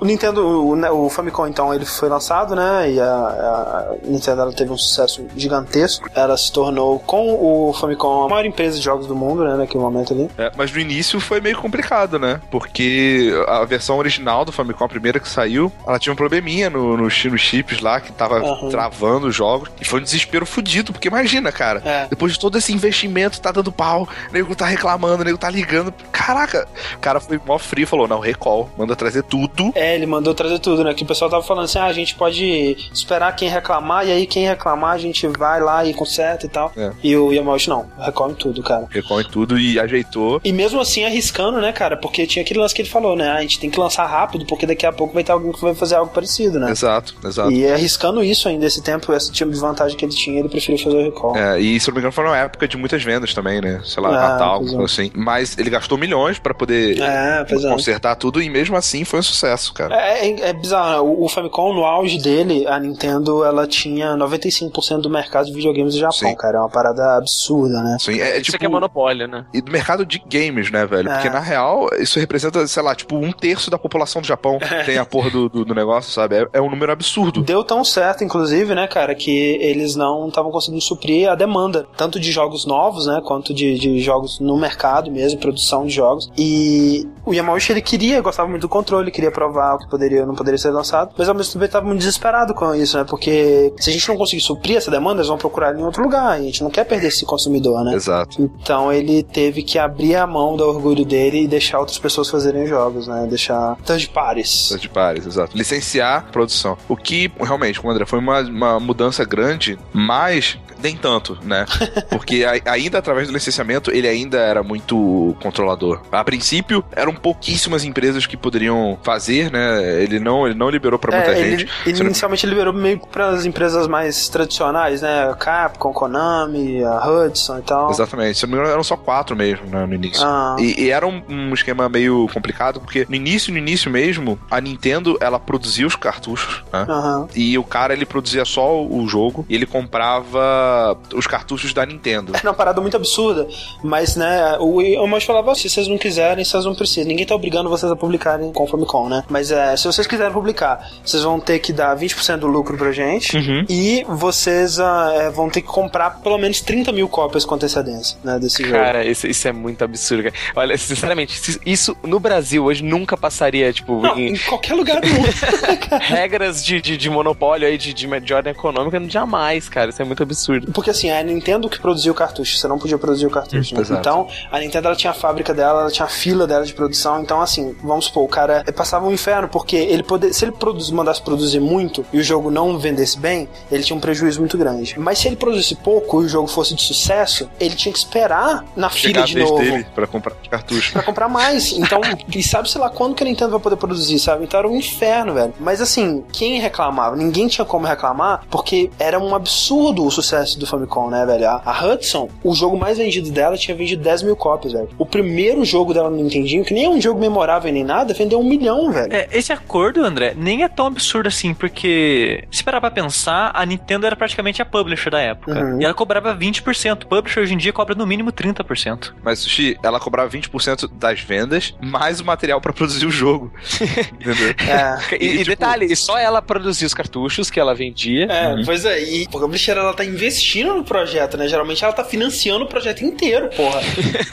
[0.00, 2.92] O Nintendo, o, né, o Famicom, então, ele foi lançado, né?
[2.92, 6.08] E a, a Nintendo ela teve um sucesso gigantesco.
[6.14, 9.56] Ela se tornou, com o Famicom, a maior empresa de jogos do mundo, né?
[9.56, 10.30] Naquele momento ali.
[10.38, 12.40] É, mas no início foi meio complicado, né?
[12.50, 16.96] Porque a versão original do Famicom, a primeira que saiu, ela tinha um probleminha no,
[16.96, 18.68] no, nos chips lá, que tava Aham.
[18.68, 19.70] travando os jogos.
[19.80, 21.82] E foi um desespero fudido, porque imagina, cara.
[21.84, 22.06] É.
[22.08, 25.50] Depois de todo esse investimento, tá dando pau, o nego tá reclamando, o nego tá
[25.50, 25.92] ligando.
[26.12, 29.72] Caraca, o cara foi mó frio falou: não, recall, manda trazer tudo.
[29.74, 30.94] É, ele mandou trazer tudo, né?
[30.94, 34.26] Que o pessoal tava falando assim, ah, a gente pode esperar quem reclamar, e aí
[34.26, 36.72] quem reclamar a gente vai lá e conserta e tal.
[36.76, 36.92] É.
[37.02, 38.86] E o Yamauchi não, recolhe tudo, cara.
[38.90, 40.40] Recall em tudo e ajeitou.
[40.44, 41.96] E mesmo assim arriscando, né, cara?
[41.96, 43.28] Porque tinha aquele lance que ele falou, né?
[43.30, 45.60] Ah, a gente tem que lançar rápido, porque daqui a pouco vai ter alguém que
[45.60, 46.70] vai fazer algo parecido, né?
[46.70, 47.50] Exato, exato.
[47.52, 50.82] E arriscando isso ainda, esse tempo, esse tipo de vantagem que ele tinha, ele preferiu
[50.82, 51.36] fazer o recall.
[51.36, 53.80] É, e se eu não me engano, foi uma época de muitas vendas também, né?
[53.84, 54.84] Sei lá, Ah, Natal, é.
[54.84, 55.10] assim.
[55.14, 57.60] Mas ele gastou milhões pra poder É, é.
[57.70, 59.94] consertar tudo e mesmo assim foi um sucesso, cara.
[59.94, 60.98] É, é, é bizarro, né?
[61.00, 65.94] O, o Famicom, no auge dele, a Nintendo, ela tinha 95% do mercado de videogames
[65.94, 66.34] do Japão, Sim.
[66.36, 66.58] cara.
[66.58, 67.96] É uma parada absurda, né?
[67.96, 68.56] Assim, é, é Isso tipo.
[68.56, 69.44] aqui é monopólio, né?
[69.52, 71.08] E do mercado de games, né, velho?
[71.10, 71.14] É.
[71.14, 74.98] Porque na real, isso representa, sei lá, tipo, um terço da população do Japão tem
[74.98, 76.36] a porra do, do, do negócio, sabe?
[76.36, 77.42] É, é um número absurdo.
[77.42, 82.18] Deu tão certo, inclusive, né, cara, que eles não estavam conseguindo suprir a demanda, tanto
[82.18, 86.30] de jogos novos, né, quanto de, de jogos no mercado mesmo, produção de jogos.
[86.36, 90.26] E o Yamauchi, ele queria, gostava muito do controle, queria provar o que poderia ou
[90.26, 93.04] não poderia ser lançado, mas ao mesmo tempo ele estava muito desesperado com isso, né,
[93.04, 96.38] porque se a gente não conseguir suprir essa demanda, eles vão procurar em outro lugar,
[96.38, 97.94] e a gente não quer perder esse consumidor, né.
[97.94, 98.40] Exato.
[98.40, 102.64] Então ele teve que abrir a mão do orgulho dele e deixar outras pessoas fazerem
[102.64, 103.26] os jogos, né?
[103.28, 104.76] Deixar third parties.
[104.80, 105.56] De pares, exato.
[105.56, 106.76] Licenciar produção.
[106.88, 111.66] O que, realmente, como o André, foi uma, uma mudança grande, mas nem tanto, né?
[112.10, 116.02] Porque a- ainda através do licenciamento, ele ainda era muito controlador.
[116.12, 120.02] A princípio, eram pouquíssimas empresas que poderiam fazer, né?
[120.02, 121.68] Ele não, ele não liberou pra muita É, gente.
[121.84, 125.34] ele, Se não- inicialmente liberou meio para as empresas mais tradicionais, né?
[125.40, 127.90] Capcom, Konami, a Hudson e tal.
[127.90, 128.38] Exatamente.
[128.38, 130.22] Se não me engano, eram só quatro mesmo, né, no início.
[130.24, 134.38] Ah, E, e era um, um esquema meio complicado, porque no início, no início mesmo,
[134.50, 136.86] a Nintendo, ela produzia os cartuchos, né?
[136.88, 137.28] aham.
[137.34, 142.32] E o cara, ele produzia só o jogo e ele comprava os cartuchos da Nintendo.
[142.34, 143.46] Era uma parada muito absurda,
[143.82, 147.08] mas, né, o Yamamoto falava, se vocês não quiserem, vocês não precisam.
[147.08, 149.24] Ninguém tá obrigando vocês a publicarem com o Famicom, né?
[149.28, 152.92] Mas é, se vocês quiserem publicar, vocês vão ter que dar 20% do lucro pra
[152.92, 153.64] gente Uhum.
[153.68, 158.16] e vocês ah, é, vão ter que comprar pelo menos 30 mil cópias com antecedência,
[158.22, 158.74] né, desse jogo.
[158.74, 160.34] Cara, isso, isso é muito absurdo, cara.
[160.56, 165.08] Olha, sinceramente, isso no Brasil hoje nunca passaria, tipo, Não, em em qualquer lugar do
[165.08, 165.28] mundo.
[166.00, 169.90] regras de, de, de monopólio aí, de, de, de ordem econômica, jamais, cara.
[169.90, 170.72] Isso é muito absurdo.
[170.72, 173.74] Porque assim, é a Nintendo que produziu o cartucho, você não podia produzir o cartucho,
[173.74, 173.80] né?
[173.80, 174.00] exato.
[174.00, 177.20] Então, a Nintendo ela tinha a fábrica dela, ela tinha a fila dela de produção,
[177.20, 180.90] então assim, vamos supor, o cara passava um inferno, porque ele poder, se ele produz,
[180.90, 184.94] mandasse produzir muito e o jogo não vendesse bem, ele tinha um prejuízo muito grande.
[184.98, 188.64] Mas se ele produzisse pouco e o jogo fosse de sucesso, ele tinha que esperar
[188.76, 189.84] na Chegar fila de novo.
[189.94, 190.90] pra comprar os cartuchos.
[190.92, 191.72] Pra comprar mais.
[191.72, 192.00] Então,
[192.34, 194.44] e sabe, sei lá, quando que a Nintendo vai poder produzir, sabe?
[194.44, 195.52] Então era um inferno, velho.
[195.60, 197.16] Mas assim, quem reclamava?
[197.16, 201.48] Ninguém tinha como reclamar, porque era um absurdo o sucesso do Famicom, né, velho?
[201.48, 204.88] A, a Hudson, o jogo mais vendido dela tinha vendido 10 mil cópias, velho.
[204.98, 208.38] O primeiro jogo dela no Nintendinho, que nem é um jogo memorável nem nada, vendeu
[208.40, 209.12] um milhão, velho.
[209.12, 213.64] É, esse acordo, André, nem é tão absurdo assim, porque se parar pra pensar, a
[213.64, 215.52] Nintendo era praticamente a publisher da época.
[215.52, 215.80] Uhum.
[215.80, 217.06] E ela cobrava 20%.
[217.06, 219.12] Publisher hoje em dia cobra no mínimo 30%.
[219.22, 223.37] Mas, Sushi, ela cobrava 20% das vendas, mais o material pra produzir o jogo.
[224.20, 224.54] Entendeu?
[224.68, 225.14] É.
[225.14, 228.26] E, e tipo- detalhe, e só ela produzia os cartuchos que ela vendia.
[228.30, 231.48] É, pois é, e a publisher ela tá investindo no projeto, né?
[231.48, 233.80] Geralmente ela tá financiando o projeto inteiro, porra.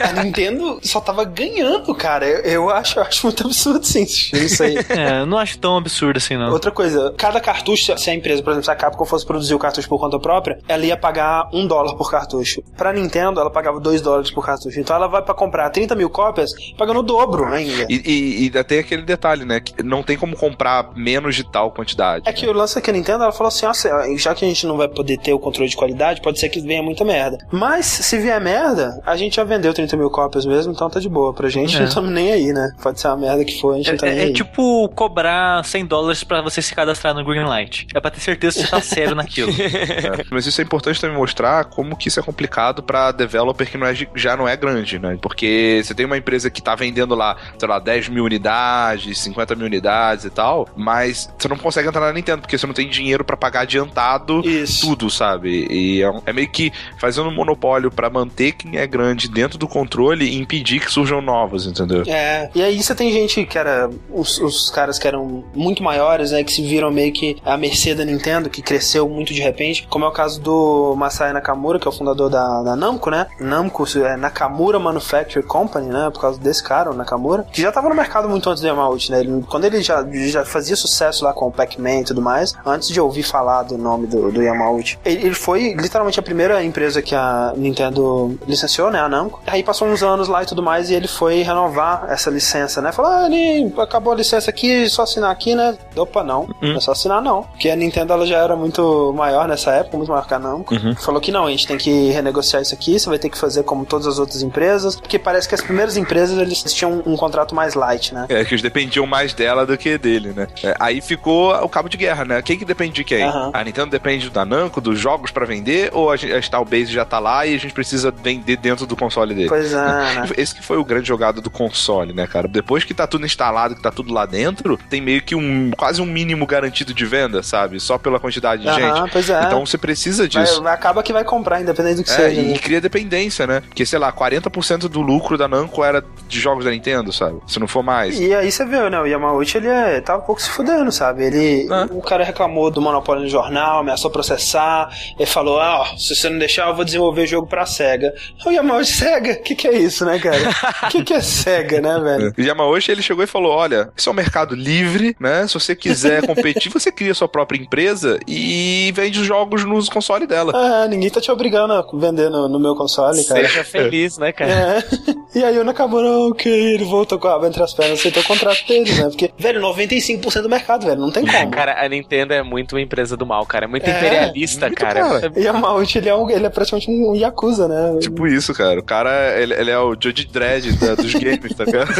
[0.00, 2.26] A Nintendo só tava ganhando, cara.
[2.26, 4.76] Eu, eu acho, eu acho muito absurdo, sim, isso aí.
[4.96, 6.50] É, eu não acho tão absurdo assim, não.
[6.52, 9.58] Outra coisa, cada cartucho, se a empresa, por exemplo, se a Capcom fosse produzir o
[9.58, 12.62] cartucho por conta própria, ela ia pagar um dólar por cartucho.
[12.76, 14.78] Pra Nintendo, ela pagava dois dólares por cartucho.
[14.80, 17.86] Então ela vai pra comprar 30 mil cópias, pagando o dobro ainda.
[17.90, 19.60] E, e, e tem aquele detalhe, né?
[19.60, 22.24] Que não tem como comprar menos de tal quantidade.
[22.28, 24.48] É que o lance é que a Nintendo ela falou assim: nossa, já que a
[24.48, 27.38] gente não vai poder ter o controle de qualidade, pode ser que venha muita merda.
[27.52, 31.08] Mas se vier merda, a gente já vendeu 30 mil cópias mesmo, então tá de
[31.08, 31.32] boa.
[31.32, 31.80] Pra gente É.
[31.80, 32.70] não estamos nem aí, né?
[32.82, 34.32] Pode ser uma merda que for, a gente não tá É, nem é aí.
[34.32, 37.86] tipo cobrar 100 dólares pra você se cadastrar no Greenlight.
[37.94, 39.50] É pra ter certeza que você tá sério naquilo.
[39.52, 40.24] É.
[40.30, 43.86] Mas isso é importante também mostrar como que isso é complicado pra developer que não
[43.86, 45.18] é, já não é grande, né?
[45.20, 48.46] Porque você tem uma empresa que tá vendendo lá, sei lá, 10 mil unidades,
[48.94, 52.74] 50 mil unidades e tal, mas você não consegue entrar na Nintendo, porque você não
[52.74, 54.86] tem dinheiro pra pagar adiantado Isso.
[54.86, 55.66] tudo, sabe?
[55.70, 59.58] E é, um- é meio que fazendo um monopólio pra manter quem é grande dentro
[59.58, 62.02] do controle e impedir que surjam novos, entendeu?
[62.06, 63.88] É, e aí você tem gente que era.
[64.10, 66.42] Os, os caras que eram muito maiores, né?
[66.44, 69.86] Que se viram meio que à mercê da Nintendo, que cresceu muito de repente.
[69.88, 73.26] Como é o caso do Masaya Nakamura, que é o fundador da, da Namco, né?
[73.40, 76.10] Namco é Nakamura Manufacture Company, né?
[76.12, 79.10] Por causa desse cara, o Nakamura, que já tava no mercado muito antes do Yamauchi,
[79.10, 79.20] né?
[79.20, 82.88] Ele- quando ele já, já fazia sucesso lá com o Pac-Man e tudo mais, antes
[82.88, 87.00] de ouvir falar do nome do, do Yamauchi, ele, ele foi literalmente a primeira empresa
[87.02, 89.00] que a Nintendo licenciou, né?
[89.00, 89.40] A Namco.
[89.46, 92.92] Aí passou uns anos lá e tudo mais, e ele foi renovar essa licença, né?
[92.92, 95.76] Falou, ah, ele acabou a licença aqui, só assinar aqui, né?
[95.96, 96.48] Opa, não.
[96.60, 97.42] Não é só assinar, não.
[97.42, 100.74] Porque a Nintendo ela já era muito maior nessa época, muito maior que a Namco.
[100.96, 103.62] Falou que não, a gente tem que renegociar isso aqui, você vai ter que fazer
[103.62, 107.54] como todas as outras empresas, porque parece que as primeiras empresas eles tinham um contrato
[107.54, 108.26] mais light, né?
[108.28, 110.46] É, que eles dependiam mais dela do que dele, né?
[110.62, 112.42] É, aí ficou o cabo de guerra, né?
[112.42, 113.22] Quem que depende de quem?
[113.22, 113.50] Aham.
[113.52, 116.86] A Nintendo depende da Namco, dos jogos pra vender, ou a, gente, a Star Base
[116.86, 119.48] já tá lá e a gente precisa vender dentro do console dele?
[119.48, 120.28] Pois é, né?
[120.36, 122.48] Esse que foi o grande jogado do console, né, cara?
[122.48, 126.02] Depois que tá tudo instalado, que tá tudo lá dentro, tem meio que um quase
[126.02, 127.78] um mínimo garantido de venda, sabe?
[127.80, 129.12] Só pela quantidade de Aham, gente.
[129.12, 129.44] pois é.
[129.44, 130.62] Então você precisa disso.
[130.62, 132.40] vai- acaba que vai comprar, independente do que É, seja.
[132.40, 132.58] e né?
[132.58, 133.60] cria dependência, né?
[133.60, 137.38] Porque, sei lá, 40% do lucro da Namco era de jogos da Nintendo, sabe?
[137.46, 138.18] Se não for mais.
[138.18, 139.00] E aí você vê, né?
[139.00, 141.24] O Yamauchi, ele é, tava um pouco se fudendo, sabe?
[141.24, 141.86] Ele, Ah.
[141.90, 144.88] O cara reclamou do monopólio no jornal, ameaçou processar.
[145.18, 148.12] Ele falou, ah, ó, se você não deixar, eu vou desenvolver jogo pra SEGA.
[148.44, 149.32] O Yamauchi, SEGA?
[149.32, 150.38] O que que é isso, né, cara?
[150.84, 152.34] O que que é SEGA, né, velho?
[152.36, 155.46] O Yamauchi, ele chegou e falou, olha, isso é um mercado livre, né?
[155.46, 160.28] Se você quiser competir, você cria sua própria empresa e vende os jogos nos consoles
[160.28, 160.52] dela.
[160.54, 163.46] Ah, ninguém tá te obrigando a vender no, no meu console, cara.
[163.46, 164.50] Seja feliz, né, cara?
[164.52, 164.84] É.
[165.34, 168.26] E aí o Nakamura, ok, ele voltou com a aba entre as pernas, aceitou o
[168.26, 169.04] contrato deles, né?
[169.04, 171.50] Porque, velho, 95% do mercado, velho, não tem como.
[171.50, 173.64] Cara, a Nintendo é muito uma empresa do mal, cara.
[173.64, 175.00] É muito É, imperialista, muito, cara.
[175.20, 175.32] cara.
[175.36, 177.98] E Yamauchi, ele é, um, ele é praticamente um Yakuza, né?
[178.00, 178.78] Tipo isso, cara.
[178.78, 181.92] O cara, ele, ele é o Judge Dredd da- dos games, tá ligado?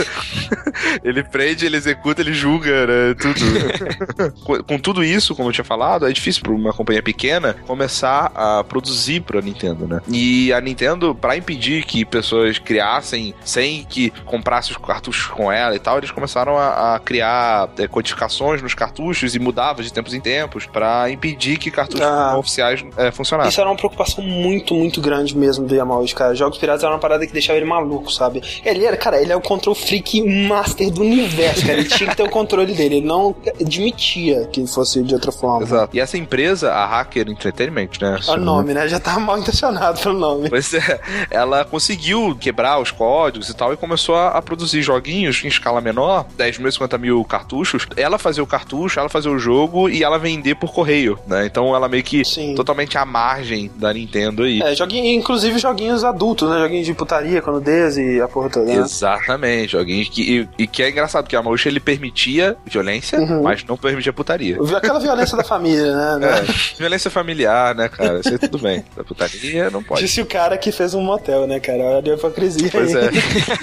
[1.03, 3.15] ele prende, ele executa, ele julga, né?
[3.15, 4.35] Tudo.
[4.45, 8.31] com, com tudo isso, como eu tinha falado, é difícil pra uma companhia pequena começar
[8.35, 10.01] a produzir pra Nintendo, né?
[10.09, 15.75] E a Nintendo, pra impedir que pessoas criassem sem que comprassem os cartuchos com ela
[15.75, 16.26] e tal, eles começaram
[16.57, 21.59] a, a criar é, codificações nos cartuchos e mudava de tempos em tempos pra impedir
[21.59, 22.37] que cartuchos Ah.
[22.37, 23.51] oficiais é, funcionassem.
[23.51, 26.35] Isso era uma preocupação muito, muito grande mesmo do Yamauchi, cara.
[26.35, 28.43] Jogos piratas era uma parada que deixava ele maluco, sabe?
[28.65, 31.79] Ele era, cara, ele é o control freak master do universo, cara.
[31.81, 32.97] Ele tinha que ter o controle dele.
[32.97, 35.63] Ele não admitia que fosse de outra forma.
[35.63, 35.97] Exato.
[35.97, 38.19] E essa empresa, a Hacker Entertainment, né?
[38.29, 38.89] O nome, né?
[38.89, 40.49] Já tava mal intencionado pelo nome.
[40.49, 41.01] Pois é,
[41.31, 45.81] ela conseguiu quebrar os códigos e tal e começou a, a produzir joguinhos em escala
[45.81, 47.87] menor, 10 mil, 50 mil cartuchos.
[47.97, 51.47] Ela fazia o cartucho, ela fazia o jogo e ela vender por correio, né?
[51.47, 52.55] Então ela meio que Sim.
[52.55, 54.61] totalmente à margem da Nintendo aí.
[54.63, 56.59] É, joguinho, inclusive joguinhos adultos, né?
[56.61, 58.67] Joguinhos de putaria, com nudez e a porra toda.
[58.67, 58.75] Né?
[58.77, 60.23] Exatamente, joguinhos que.
[60.59, 63.43] E, e que é engraçado, porque a Maucha ele permitia violência, Uhum.
[63.43, 64.57] mas não permitia putaria.
[64.77, 66.27] Aquela violência da família, né?
[66.27, 66.43] É,
[66.79, 68.21] violência familiar, né, cara?
[68.21, 68.85] Isso aí tudo bem.
[68.97, 70.01] Da putaria não pode.
[70.03, 71.79] Disse o cara que fez um motel, né, cara?
[71.83, 73.07] Olha a hipocrisia Pois aí.
[73.07, 73.11] é.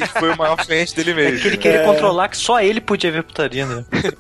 [0.03, 1.39] E foi o maior cliente dele mesmo.
[1.39, 1.83] Que ele queria É.
[1.85, 3.85] controlar que só ele podia ver putaria, né?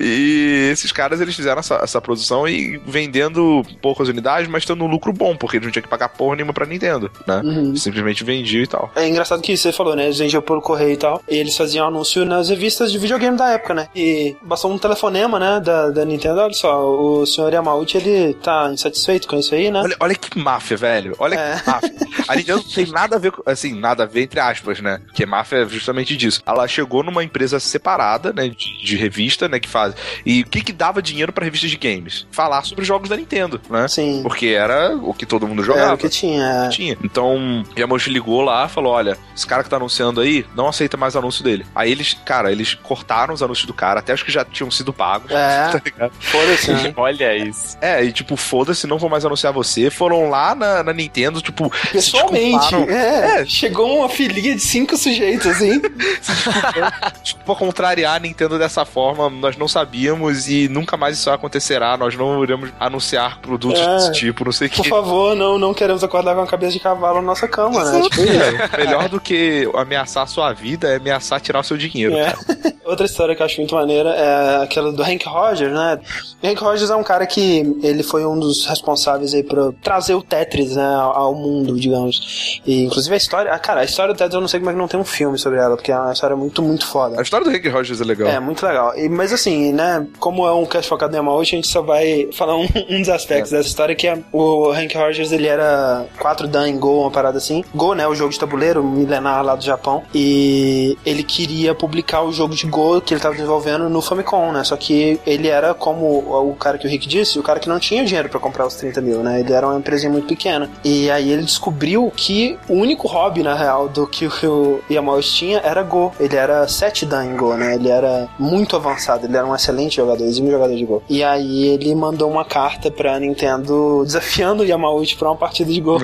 [0.00, 4.86] E esses caras eles fizeram essa, essa produção e vendendo poucas unidades, mas tendo um
[4.86, 7.40] lucro bom, porque eles não tinham que pagar porra nenhuma pra Nintendo, né?
[7.44, 7.76] Uhum.
[7.76, 8.90] Simplesmente vendiam e tal.
[8.96, 10.04] É engraçado que você falou, né?
[10.04, 11.22] Eles vendiam por correio e tal.
[11.28, 13.88] E eles faziam anúncio nas revistas de videogame da época, né?
[13.94, 15.60] E bastou um telefonema, né?
[15.60, 16.40] Da, da Nintendo.
[16.40, 19.80] Olha só, o senhor Yamauchi, ele tá insatisfeito com isso aí, né?
[19.82, 21.14] Olha, olha que máfia, velho.
[21.18, 21.58] Olha É.
[21.60, 21.92] que máfia.
[22.28, 23.42] A Nintendo não tem nada a ver com.
[23.44, 25.00] Assim, nada a ver entre aspas, né?
[25.14, 26.40] Que máfia é justamente disso.
[26.46, 28.48] Ela chegou numa empresa separada, né?
[28.48, 29.58] De, de revista, né?
[29.60, 29.94] Que faz.
[30.24, 32.26] E o que que dava dinheiro pra revistas de games?
[32.30, 33.86] Falar sobre jogos da Nintendo, né?
[33.88, 34.20] Sim.
[34.22, 35.94] Porque era o que todo mundo Era jogava.
[35.94, 36.66] o que tinha.
[36.66, 36.68] é.
[36.68, 36.96] Tinha.
[37.02, 41.16] Então, Yamauchi ligou lá falou: olha, esse cara que tá anunciando aí não aceita mais
[41.16, 41.64] anúncio dele.
[41.74, 44.92] Aí eles, cara, eles cortaram os anúncios do cara, até acho que já tinham sido
[44.92, 45.30] pagos.
[45.30, 45.62] É.
[45.72, 46.12] Tá ligado?
[46.20, 46.92] Foda-se, né?
[46.96, 47.76] Olha isso.
[47.80, 49.90] É, e tipo, foda-se, não vou mais anunciar você.
[49.90, 52.58] Foram lá na, na Nintendo, tipo, Pessoalmente.
[52.58, 52.88] desculparam.
[52.90, 55.80] É, chegou uma filinha de cinco sujeitos, assim.
[57.32, 61.96] Desculpa contrariar a Nintendo dessa forma, nós não sabíamos e nunca mais isso acontecerá.
[61.96, 63.96] Nós não iremos anunciar produtos É.
[63.96, 64.88] desse tipo, não sei o Por que.
[64.88, 68.02] favor, não, não queremos acordar com a cabeça de cavalo na nossa cama, né?
[68.02, 72.14] Tipo, É, melhor do que ameaçar a sua vida é ameaçar tirar o seu dinheiro.
[72.16, 72.34] É.
[72.84, 75.98] Outra história que eu acho muito maneira é aquela do Hank Rogers, né?
[76.42, 80.22] Hank Rogers é um cara que ele foi um dos responsáveis aí pra trazer o
[80.22, 82.60] Tetris, né, ao ao mundo, digamos.
[82.66, 84.72] E inclusive a história, ah, cara, a história do Tetris eu não sei como é
[84.74, 87.21] que não tem um filme sobre ela, porque é uma história muito, muito foda.
[87.22, 88.28] A história do Rick Rogers é legal.
[88.28, 88.98] É, muito legal.
[88.98, 92.28] E, mas assim, né, como é um cast focado em Yamauchi, a gente só vai
[92.32, 96.48] falar um, um dos aspectos dessa história, que é o Hank Rogers, ele era 4
[96.48, 97.64] dan em Go, uma parada assim.
[97.72, 100.02] Go, né, o jogo de tabuleiro milenar lá do Japão.
[100.12, 104.64] E ele queria publicar o jogo de Go que ele tava desenvolvendo no Famicom, né,
[104.64, 107.78] só que ele era, como o cara que o Rick disse, o cara que não
[107.78, 110.68] tinha dinheiro pra comprar os 30 mil, né, ele era uma empresinha muito pequena.
[110.82, 115.60] E aí ele descobriu que o único hobby, na real, do que o Yamauchi tinha
[115.62, 116.12] era Go.
[116.18, 120.24] Ele era 7 em Go, né, ele era muito avançado, ele era um excelente jogador,
[120.24, 121.02] exímio jogador de Go.
[121.08, 125.80] E aí ele mandou uma carta pra Nintendo desafiando o Yamauchi pra uma partida de
[125.80, 125.98] Go.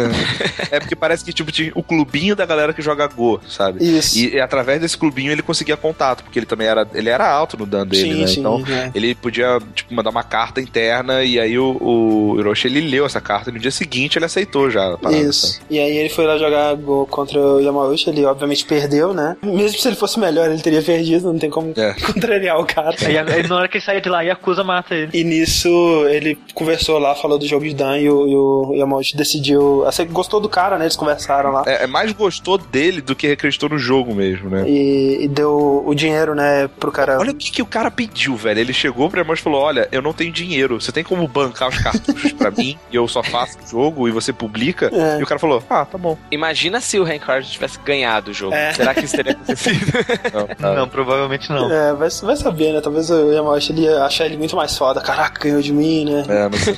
[0.71, 3.83] É porque parece que tipo tinha o clubinho da galera que joga Go, sabe?
[3.83, 4.19] Isso.
[4.19, 7.57] E, e através desse clubinho ele conseguia contato, porque ele também era, ele era alto
[7.57, 8.27] no dan dele, sim, né?
[8.27, 8.41] sim.
[8.41, 8.91] Então é.
[8.95, 13.21] ele podia tipo mandar uma carta interna e aí o, o Hiroshi ele leu essa
[13.21, 15.55] carta e no dia seguinte ele aceitou já a parada, Isso.
[15.55, 15.65] sabe?
[15.71, 19.37] E aí ele foi lá jogar Go contra o Yamauchi, ele obviamente perdeu, né?
[19.43, 21.95] Mesmo se ele fosse melhor, ele teria perdido, não tem como É.
[22.13, 22.97] contrariar o cara.
[23.05, 25.11] Aí na hora que ele sair de lá, Yakuza mata ele.
[25.13, 25.69] E nisso
[26.09, 29.87] ele conversou lá, falou do jogo de Dan e o, e o Yamauchi decidiu.
[29.87, 30.85] Assim, gostou do cara, né?
[30.85, 31.65] Eles conversaram lá.
[31.67, 34.65] É, é mais gostou dele do que acreditou no jogo mesmo, né?
[34.69, 37.19] E, e deu o dinheiro, né, pro cara.
[37.19, 38.61] Olha o que, que o cara pediu, velho.
[38.61, 40.81] Ele chegou pra irmão e falou: Olha, eu não tenho dinheiro.
[40.81, 44.11] Você tem como bancar os cartuchos pra mim e eu só faço o jogo e
[44.11, 44.91] você publica?
[44.93, 45.21] É.
[45.21, 46.17] E o cara falou: Ah, tá bom.
[46.31, 48.55] Imagina se o Hank tivesse ganhado o jogo.
[48.55, 48.73] É.
[48.73, 49.87] Será que isso teria acontecido?
[50.33, 50.75] Não, tá.
[50.75, 51.71] Não, provavelmente não.
[51.71, 52.81] É, vai, vai saber, né?
[52.81, 55.01] Talvez o Yamauchi ele ia achar ele muito mais foda.
[55.01, 56.25] Caraca, ganhou de mim, né?
[56.29, 56.77] É, sei.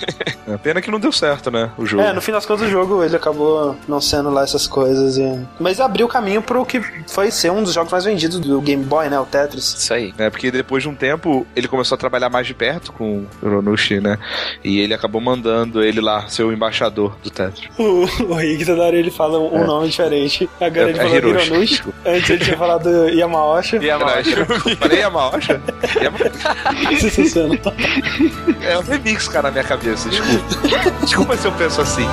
[0.48, 1.70] É, Pena que não deu certo, né?
[1.78, 2.02] O jogo.
[2.02, 5.16] É, no fim das contas o jogo ele acabou não sendo lá essas coisas.
[5.16, 8.84] e- Mas abriu caminho pro que foi ser um dos jogos mais vendidos do Game
[8.84, 9.18] Boy, né?
[9.18, 9.74] O Tetris.
[9.78, 10.12] Isso aí.
[10.18, 13.48] É, porque depois de um tempo ele começou a trabalhar mais de perto com o
[13.48, 14.18] Ronushi, né?
[14.64, 17.68] E ele acabou mandando ele lá ser o embaixador do Tetris.
[17.78, 18.34] O, o
[18.80, 20.48] hora ele fala um, um nome diferente.
[20.61, 21.82] Agora É- ele é falou Hiroshi, Hironushi.
[22.04, 23.78] Antes ele tinha falado Yamaoshi.
[23.91, 24.47] E a Marcha?
[24.78, 25.61] Falei Yamaosha?
[26.01, 26.18] Yama-
[27.01, 27.59] Sensacional.
[28.62, 30.91] É um remix, cara, na minha cabeça, desculpa.
[31.03, 32.07] desculpa se eu penso assim.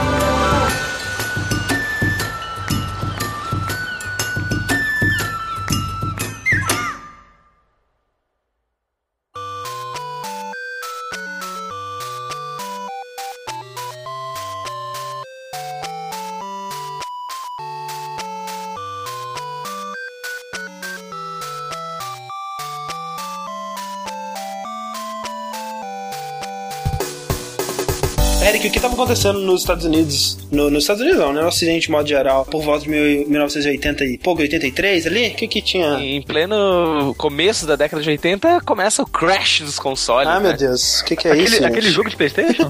[28.98, 30.38] Acontecendo nos Estados Unidos?
[30.52, 31.42] No, nos Estados Unidos não, né?
[31.42, 35.28] No Ocidente, de modo geral, por volta de mil- 1980 e pouco, 83 ali?
[35.30, 36.00] O que que tinha?
[36.00, 40.28] Em pleno começo da década de 80, começa o crash dos consoles.
[40.28, 40.58] Ah, meu né?
[40.58, 41.56] Deus, o que que é Aquele, isso?
[41.58, 41.66] gente?
[41.66, 42.70] aquele jogo de Playstation?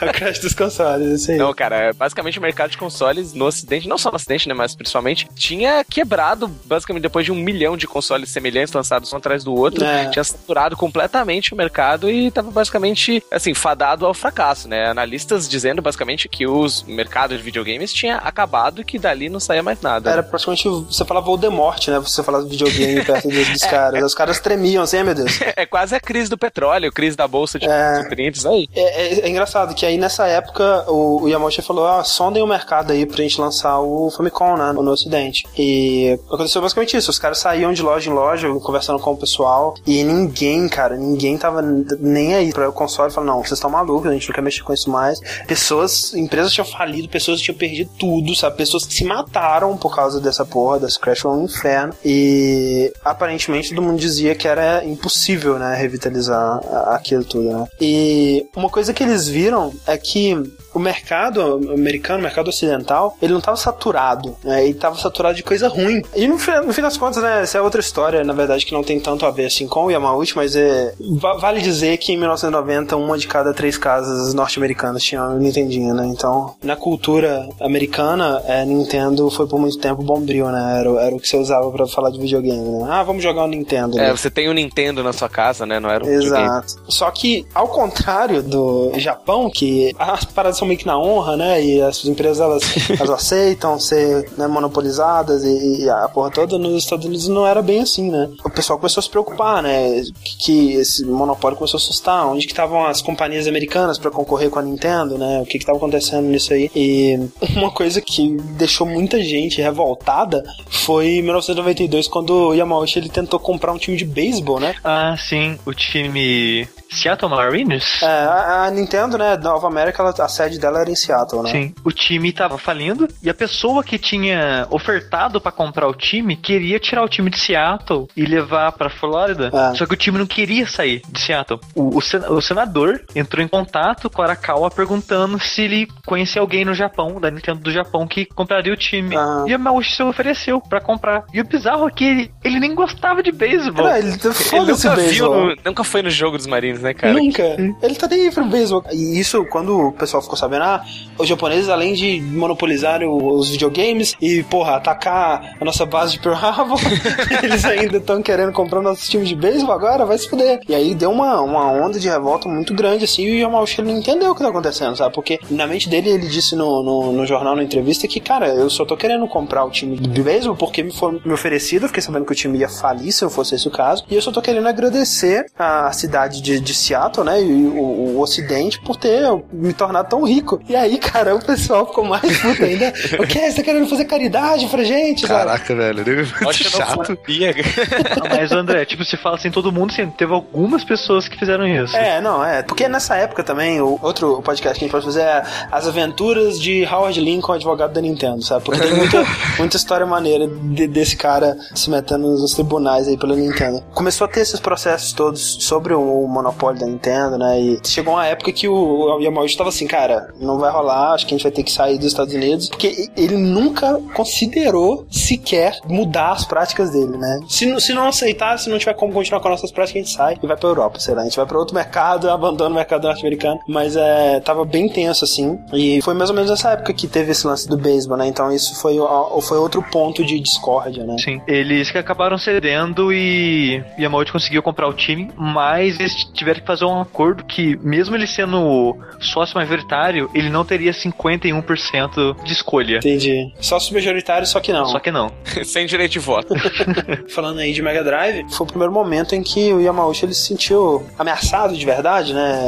[0.00, 1.36] É o crash dos consoles, isso aí.
[1.38, 4.54] Não, cara, é basicamente o mercado de consoles no ocidente, não só no ocidente, né,
[4.54, 9.44] mas principalmente, tinha quebrado, basicamente, depois de um milhão de consoles semelhantes lançados um atrás
[9.44, 10.08] do outro, É.
[10.10, 14.92] tinha saturado completamente o mercado e tava basicamente, assim, fadado ao fracasso, né?
[14.96, 19.62] Analistas dizendo, basicamente, que os mercados de videogames tinha acabado e que dali não saía
[19.62, 20.10] mais nada.
[20.10, 21.98] Era praticamente, você falava Voldemort, né?
[21.98, 24.02] Você falava videogame perto dos, dos caras.
[24.02, 25.38] Os caras tremiam assim, meu Deus.
[25.56, 28.02] É quase a crise do petróleo, crise da bolsa de É.
[28.02, 28.68] superintes aí.
[28.74, 32.46] É, é- é engraçado que aí nessa época o, o Yamauchi falou: ah, sondem o
[32.46, 35.44] mercado aí pra gente lançar o Famicom, né, no ocidente.
[35.56, 37.10] E aconteceu basicamente isso.
[37.10, 41.36] Os caras saíam de loja em loja conversando com o pessoal e ninguém, cara, ninguém
[41.38, 41.62] tava
[42.00, 43.10] nem aí pra o console.
[43.12, 45.18] Falou: não, vocês estão malucos, a gente não quer mexer com isso mais.
[45.46, 48.56] Pessoas, empresas tinham falido, pessoas tinham perdido tudo, sabe?
[48.56, 51.94] Pessoas que se mataram por causa dessa porra, dessa Crash foi um inferno.
[52.04, 57.66] E aparentemente todo mundo dizia que era impossível, né, revitalizar aquilo tudo, né?
[57.80, 60.34] E uma coisa que eles viram é que
[60.76, 64.62] o mercado americano, o mercado ocidental, ele não estava saturado, né?
[64.62, 66.02] Ele estava saturado de coisa ruim.
[66.14, 68.82] E no, no, fim das contas, né, essa é outra história, na verdade, que não
[68.82, 70.92] tem tanto a ver assim com o Yamauchi, mas é,
[71.38, 76.06] vale dizer que em 1990, uma de cada três casas norte-americanas tinha um Nintendinho, né?
[76.08, 80.80] Então, na cultura americana, é, Nintendo foi por muito tempo bombril, né?
[80.80, 82.86] Era, era o que você usava para falar de videogame, né?
[82.90, 83.98] Ah, vamos jogar o um Nintendo.
[83.98, 84.10] É, né?
[84.14, 85.80] você tem o um Nintendo na sua casa, né?
[85.80, 86.26] Não era um Exato.
[86.26, 86.64] Videogame.
[86.88, 91.62] Só que, ao contrário do Japão, que as paradas são meio que na honra, né?
[91.62, 92.62] E as empresas elas,
[92.98, 97.62] elas aceitam ser né, monopolizadas e, e, a porra toda nos Estados Unidos não era
[97.62, 98.28] bem assim, né?
[98.44, 100.02] O pessoal começou a se preocupar, né?
[100.24, 102.26] Que, que esse monopólio começou a assustar.
[102.26, 105.40] Onde que estavam as companhias americanas para concorrer com a Nintendo, né?
[105.40, 106.70] O que que estava acontecendo nisso aí?
[106.74, 107.18] E
[107.56, 113.38] uma coisa que deixou muita gente revoltada foi em 1992 quando o Yamauchi ele tentou
[113.38, 114.74] comprar um time de beisebol, né?
[114.82, 118.02] Ah, sim, o time Seattle Mariners?
[118.02, 121.50] É, a, a Nintendo, né, Nova América, ela, a sede dela era em Seattle, né?
[121.50, 121.74] Sim.
[121.84, 126.78] O time tava falindo e a pessoa que tinha ofertado para comprar o time queria
[126.78, 129.50] tirar o time de Seattle e levar para Flórida.
[129.52, 129.74] É.
[129.74, 131.60] Só que o time não queria sair de Seattle.
[131.74, 136.40] O, o, sen o senador entrou em contato com a Arakawa perguntando se ele conhecia
[136.40, 139.16] alguém no Japão, da Nintendo do Japão, que compraria o time.
[139.16, 139.44] Ah.
[139.46, 141.24] E a Mauchi se ofereceu para comprar.
[141.32, 143.88] E o bizarro é que ele, ele nem gostava de beisebol.
[143.88, 147.12] ele, ele nunca, viu, nunca foi no jogo dos Marines, né, cara?
[147.12, 147.42] Nunca.
[147.82, 148.84] Ele tá nem aí pro beisebol.
[148.92, 150.84] E isso, quando o pessoal ficou sabendo, ah,
[151.18, 156.36] os japoneses, além de monopolizar os videogames e, porra, atacar a nossa base de Pearl
[156.36, 156.78] Harbor,
[157.42, 160.60] eles ainda estão querendo comprar nossos times de beisebol agora, vai se fuder.
[160.68, 163.96] E aí deu uma, uma onda de revolta muito grande, assim, e o Yamauchi não
[163.96, 165.14] entendeu o que tá acontecendo, sabe?
[165.14, 168.70] Porque na mente dele, ele disse no, no, no jornal, na entrevista, que, cara, eu
[168.70, 172.02] só tô querendo comprar o time de beisebol porque me foi me oferecido, eu fiquei
[172.02, 174.30] sabendo que o time ia falir, se não fosse esse o caso, e eu só
[174.30, 179.22] tô querendo agradecer a cidade de, de Seattle, né, e o, o Ocidente por ter
[179.52, 180.60] me tornado tão rico.
[180.68, 182.92] E aí, cara, o pessoal ficou mais puto ainda.
[183.18, 183.38] o que?
[183.38, 185.26] Você tá querendo fazer caridade pra gente?
[185.26, 187.08] Caraca, velho, deve muito chato.
[187.08, 191.66] Não, mas, André, tipo, se fala assim, todo mundo, assim, teve algumas pessoas que fizeram
[191.66, 191.96] isso.
[191.96, 192.62] É, não, é.
[192.62, 196.60] Porque nessa época também, o outro podcast que a gente pode fazer é As Aventuras
[196.60, 198.64] de Howard Lincoln, advogado da Nintendo, sabe?
[198.64, 199.24] Porque tem muita,
[199.58, 203.82] muita história maneira de, desse cara se metendo nos tribunais aí pela Nintendo.
[203.94, 207.60] Começou a ter esses processos todos sobre o monopólio da Nintendo, né?
[207.60, 211.34] E chegou uma época que o Yamauchi estava assim, cara, não vai rolar, acho que
[211.34, 216.32] a gente vai ter que sair dos Estados Unidos, porque ele nunca considerou sequer mudar
[216.32, 217.40] as práticas dele, né?
[217.48, 220.38] Se, se não aceitar, se não tiver como continuar com nossas práticas, a gente sai
[220.42, 223.06] e vai pra Europa, sei lá, a gente vai pra outro mercado, abandona o mercado
[223.06, 227.06] norte-americano, mas é, tava bem tenso assim, e foi mais ou menos nessa época que
[227.06, 228.26] teve esse lance do beisebol, né?
[228.26, 228.96] Então isso foi,
[229.42, 231.16] foi outro ponto de discórdia, né?
[231.18, 236.24] Sim, eles que acabaram cedendo e Yamauchi conseguiu comprar o time, mas eles
[236.54, 242.52] que fazer um acordo que, mesmo ele sendo sócio majoritário, ele não teria 51% de
[242.52, 242.98] escolha.
[242.98, 243.52] Entendi.
[243.60, 244.86] Sócio majoritário, só que não.
[244.86, 245.30] Só que não.
[245.64, 246.54] Sem direito de voto.
[247.28, 250.42] Falando aí de Mega Drive, foi o primeiro momento em que o Yamauchi ele se
[250.42, 252.60] sentiu ameaçado de verdade, né?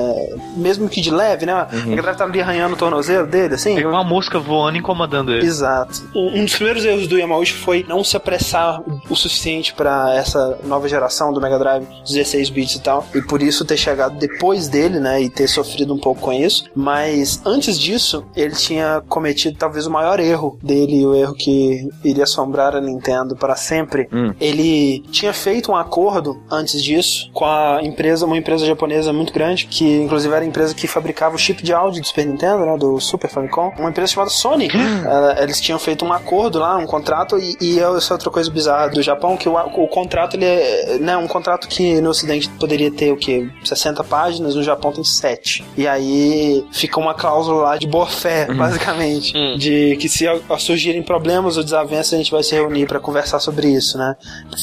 [0.56, 1.66] Mesmo que de leve, né?
[1.72, 1.80] Uhum.
[1.80, 3.78] O Mega Drive tava ali arranhando o tornozelo dele, assim.
[3.78, 5.46] É uma mosca voando incomodando ele.
[5.46, 6.08] Exato.
[6.14, 10.88] Um dos primeiros erros do Yamauchi foi não se apressar o suficiente para essa nova
[10.88, 13.06] geração do Mega Drive 16 bits e tal.
[13.14, 15.20] E por isso ter chegado depois dele, né?
[15.20, 16.64] E ter sofrido um pouco com isso.
[16.74, 22.24] Mas antes disso, ele tinha cometido talvez o maior erro dele, o erro que iria
[22.24, 24.08] assombrar a Nintendo para sempre.
[24.12, 24.32] Hum.
[24.40, 29.66] Ele tinha feito um acordo antes disso com a empresa, uma empresa japonesa muito grande,
[29.66, 32.76] que inclusive era a empresa que fabricava o chip de áudio do Super Nintendo, né,
[32.76, 34.68] do Super Famicom, uma empresa chamada Sony.
[35.40, 38.88] eles tinham feito um acordo lá, um contrato, e, e essa é outra coisa bizarra
[38.88, 42.90] do Japão, que o, o contrato, ele é né, um contrato que no ocidente poderia
[42.90, 43.50] ter o que?
[43.64, 45.64] 60 páginas, no Japão tem 7.
[45.76, 48.56] E aí fica uma cláusula lá de boa fé, uhum.
[48.56, 49.36] basicamente.
[49.36, 49.56] Uhum.
[49.56, 50.26] De que se
[50.58, 54.16] surgirem problemas ou desavenças, a gente vai se reunir para conversar sobre isso, né?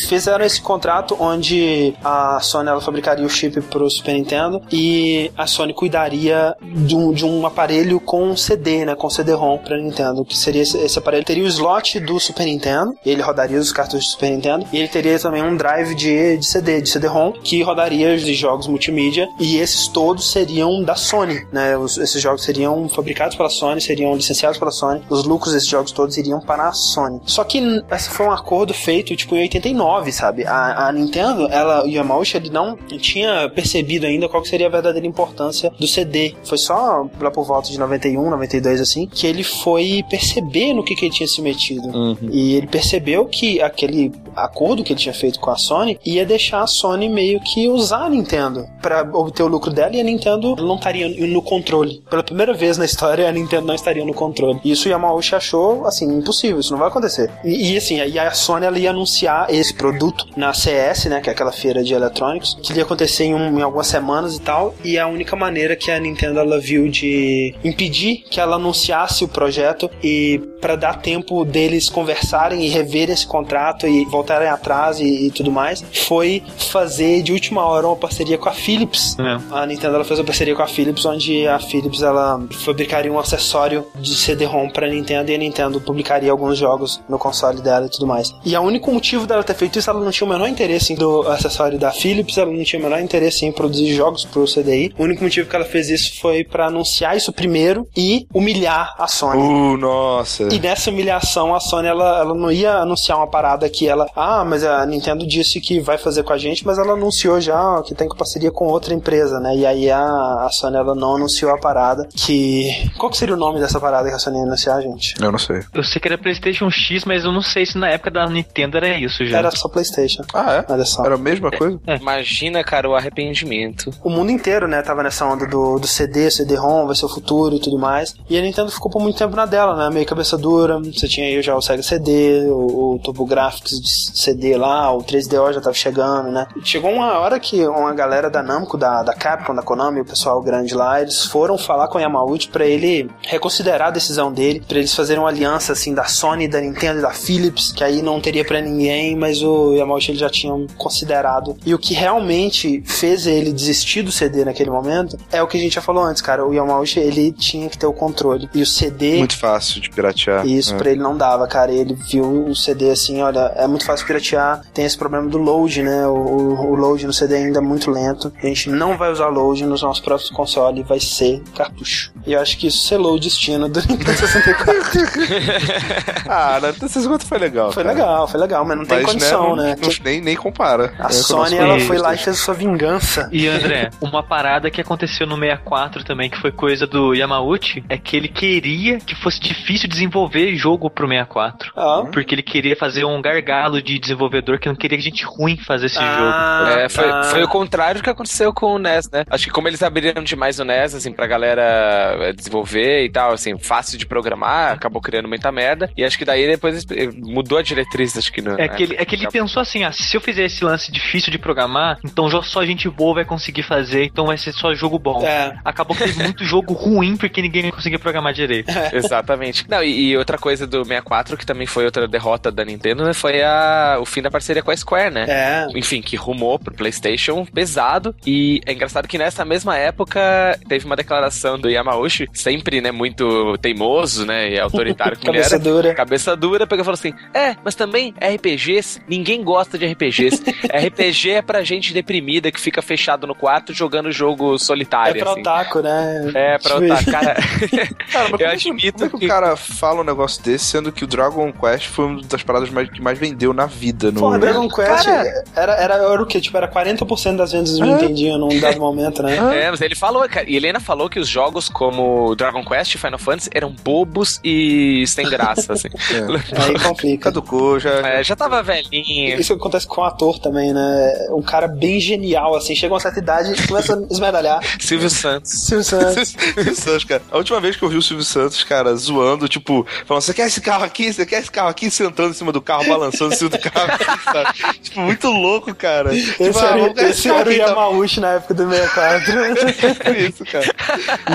[0.07, 5.47] Fizeram esse contrato onde a Sony ela fabricaria o chip pro Super Nintendo e a
[5.47, 8.95] Sony cuidaria de um, de um aparelho com CD, né?
[8.95, 11.23] Com CD-ROM pra Nintendo, que seria esse, esse, aparelho.
[11.23, 14.87] Teria o slot do Super Nintendo, ele rodaria os cartuchos do Super Nintendo, e ele
[14.87, 19.57] teria também um drive de, de CD, de CD-ROM, que rodaria os jogos multimídia, e
[19.57, 21.77] esses todos seriam da Sony, né?
[21.77, 25.91] Os- esses jogos seriam fabricados pela Sony, seriam licenciados pela Sony, os lucros desses jogos
[25.91, 27.19] todos iriam para a Sony.
[27.25, 27.59] Só que
[27.91, 30.45] esse foi um acordo feito, tipo, em 89, sabe?
[30.45, 35.07] A, a Nintendo, ela, o Yamauchi, ele não tinha percebido ainda qual seria a verdadeira
[35.07, 36.35] importância do CD.
[36.43, 40.95] Foi só lá por volta de 91, 92, assim, que ele foi perceber no que,
[40.95, 41.87] que ele tinha se metido.
[42.31, 46.61] E ele percebeu que aquele acordo que ele tinha feito com a Sony ia deixar
[46.61, 50.55] a Sony meio que usar a Nintendo para obter o lucro dela e a Nintendo
[50.55, 52.03] não estaria no controle.
[52.09, 54.59] Pela primeira vez na história, a Nintendo não estaria no controle.
[54.63, 57.29] Isso Yamauchi achou, assim, impossível, isso não vai acontecer.
[57.43, 61.29] E, e, assim, e a Sony ela ia anunciar esse produto na CS, né, que
[61.29, 64.73] é aquela feira de eletrônicos, que ia acontecer em, um- em algumas semanas e tal,
[64.83, 69.27] e a única maneira que a Nintendo ela viu de impedir que ela anunciasse o
[69.27, 75.27] projeto e para dar tempo deles conversarem e reverem esse contrato e voltarem atrás e,
[75.27, 79.15] e tudo mais, foi fazer de última hora uma parceria com a Philips.
[79.19, 79.39] É.
[79.51, 83.19] A Nintendo ela fez uma parceria com a Philips, onde a Philips ela fabricaria um
[83.19, 87.89] acessório de CD-ROM para Nintendo e a Nintendo publicaria alguns jogos no console dela e
[87.89, 88.33] tudo mais.
[88.43, 90.95] E o único motivo dela ter feito isso, ela não tinha o menor interesse em
[90.95, 94.95] do acessório da Philips, ela não tinha o menor interesse em produzir jogos pro CDI.
[94.97, 99.07] O único motivo que ela fez isso foi para anunciar isso primeiro e humilhar a
[99.07, 99.41] Sony.
[99.41, 100.51] Uh, nossa.
[100.51, 104.09] E nessa humilhação, a Sony ela, ela não ia anunciar uma parada que ela.
[104.15, 107.83] Ah, mas a Nintendo disse que vai fazer com a gente, mas ela anunciou já
[107.83, 109.55] que tem parceria com outra empresa, né?
[109.55, 112.07] E aí a, a Sony ela não anunciou a parada.
[112.15, 112.91] Que.
[112.97, 115.15] Qual que seria o nome dessa parada que a Sony ia anunciar, gente?
[115.21, 115.61] Eu não sei.
[115.73, 118.77] Eu sei que era PlayStation X, mas eu não sei se na época da Nintendo
[118.77, 119.37] era isso já.
[119.37, 120.23] Era só PlayStation.
[120.33, 120.65] Ah, é?
[120.71, 121.05] Olha só.
[121.05, 121.79] Era a mesma coisa?
[121.99, 123.91] Imagina, cara, o arrependimento.
[124.03, 127.55] O mundo inteiro, né, tava nessa onda do, do CD, CD-ROM, vai ser o futuro
[127.55, 128.15] e tudo mais.
[128.29, 129.93] E a Nintendo ficou por muito tempo na dela, né?
[129.93, 130.79] Meio cabeça dura.
[130.79, 135.53] Você tinha aí já o Sega CD, o, o TurboGrafx de CD lá, o 3DO
[135.53, 136.47] já tava chegando, né?
[136.63, 140.41] Chegou uma hora que uma galera da Namco, da, da Capcom, da Konami, o pessoal
[140.41, 144.77] grande lá, eles foram falar com o Yamauchi pra ele reconsiderar a decisão dele, pra
[144.77, 148.19] eles fazerem uma aliança, assim, da Sony, da Nintendo e da Philips, que aí não
[148.19, 151.55] teria pra ninguém, mas o Yamauchi ele já tinha considerado.
[151.65, 155.59] E o que realmente fez ele desistir do CD naquele momento é o que a
[155.59, 156.45] gente já falou antes, cara.
[156.45, 158.49] O Yamauchi, ele tinha que ter o controle.
[158.53, 159.17] E o CD...
[159.17, 160.45] Muito fácil de piratear.
[160.45, 160.77] Isso É.
[160.77, 161.71] pra ele não dava, cara.
[161.71, 164.61] Ele viu o CD assim, olha, é muito fácil piratear.
[164.73, 166.07] Tem esse problema do load, né?
[166.07, 168.24] O, o- o load no CD ainda é muito lento.
[168.41, 172.11] A gente não vai usar load nos nossos próprios consoles, vai ser cartucho.
[172.25, 174.75] E eu acho que isso selou o destino do Nintendo 64.
[176.27, 177.71] Ah, na Nintendo 64 foi legal.
[177.71, 177.95] foi cara.
[177.95, 179.75] legal, foi legal, mas não tem Mas, condição, não- né?
[179.81, 180.93] não- nem, nem compara.
[180.99, 183.29] A É, Sony, ela foi lá e fez a sua vingança.
[183.31, 187.97] E André, uma parada que aconteceu no 64 também, que foi coisa do Yamauchi, é
[187.97, 191.71] que ele queria que fosse difícil desenvolver jogo pro 64.
[191.75, 192.03] Ah.
[192.11, 195.95] Porque ele queria fazer um gargalo de desenvolvedor que não queria que gente ruim fazesse
[195.95, 196.05] jogo.
[196.07, 197.23] Ah, É, foi, tá.
[197.23, 199.23] foi o contrário do que aconteceu com o NES, né?
[199.29, 203.33] Acho que como eles abriram demais o NES, assim, pra galera eh, desenvolver e tal,
[203.33, 205.89] assim, fácil de programar, acabou criando muita merda.
[205.95, 208.95] E acho que daí depois eh, mudou a diretriz, acho que no, É que, ele,
[208.97, 212.29] é que ele pensou assim, ah, se eu fizer esse lance difícil de programar, então
[212.41, 215.25] só gente boa vai conseguir fazer, então vai ser só jogo bom.
[215.25, 215.57] É.
[215.63, 218.71] Acabou que teve muito jogo ruim porque ninguém conseguia programar direito.
[218.93, 219.65] Exatamente.
[219.69, 223.13] Não, e, e outra coisa do 64, que também foi outra derrota da Nintendo, né,
[223.13, 225.25] foi a, o fim da parceria com a Square, né?
[225.27, 225.67] É.
[225.75, 228.04] Enfim, que rumou pro PlayStation pesado.
[228.25, 233.57] E é engraçado que nessa mesma época teve uma declaração do Yamauchi, sempre, né, muito
[233.59, 235.63] teimoso, né, e autoritário ele Cabeça era.
[235.63, 235.93] dura.
[235.95, 240.41] Cabeça dura, pegou e falou assim: É, mas também RPGs, ninguém gosta de RPGs.
[240.73, 245.21] RPG é pra gente deprimida que fica fechado no quarto jogando jogo É solitário.
[245.21, 245.41] pra assim.
[245.41, 246.31] otaku, né?
[246.35, 247.11] É, pra Tipo otaku.
[247.11, 247.35] Cara,
[248.11, 249.25] Cara, mas eu como, admito como é que que.
[249.25, 252.69] o cara fala um negócio desse, sendo que o Dragon Quest foi uma das paradas
[252.69, 254.19] mais, que mais vendeu na vida no.
[254.19, 256.39] Porra, Dragon Quest Cara- era, era, era o quê?
[256.41, 259.65] Tipo, era 40% das vendas do Nintendinho num dado momento, né?
[259.65, 262.95] É, mas ele falou, cara, e ele ainda falou que os jogos como Dragon Quest
[262.95, 265.89] e Final Fantasy eram bobos e sem graça, assim.
[266.57, 267.25] Aí complica.
[267.25, 267.89] Caducou, já.
[268.07, 269.39] É, já tava velhinho.
[269.39, 271.27] Isso acontece com o ator também, né?
[271.31, 274.61] Um cara bem genial, assim, chega a uma certa idade e começa a esmedalhar.
[274.79, 275.51] Silvio Santos.
[275.51, 276.29] Silvio Santos.
[276.37, 277.21] Silvio Santos, cara.
[277.31, 280.47] A última vez que eu vi o Silvio Santos, cara, zoando, tipo, falando: Você quer
[280.47, 281.11] esse carro aqui?
[281.11, 281.89] Você quer esse carro aqui?
[281.89, 284.79] Sentando em cima do carro, balançando em cima do carro, assim, sabe?
[284.81, 286.13] Tipo, muito louco, cara.
[286.15, 290.15] tipo, Esse ah, era, ganhar esse carro era o aqui, Yamauchi na época do 64.
[290.17, 290.65] Isso, cara.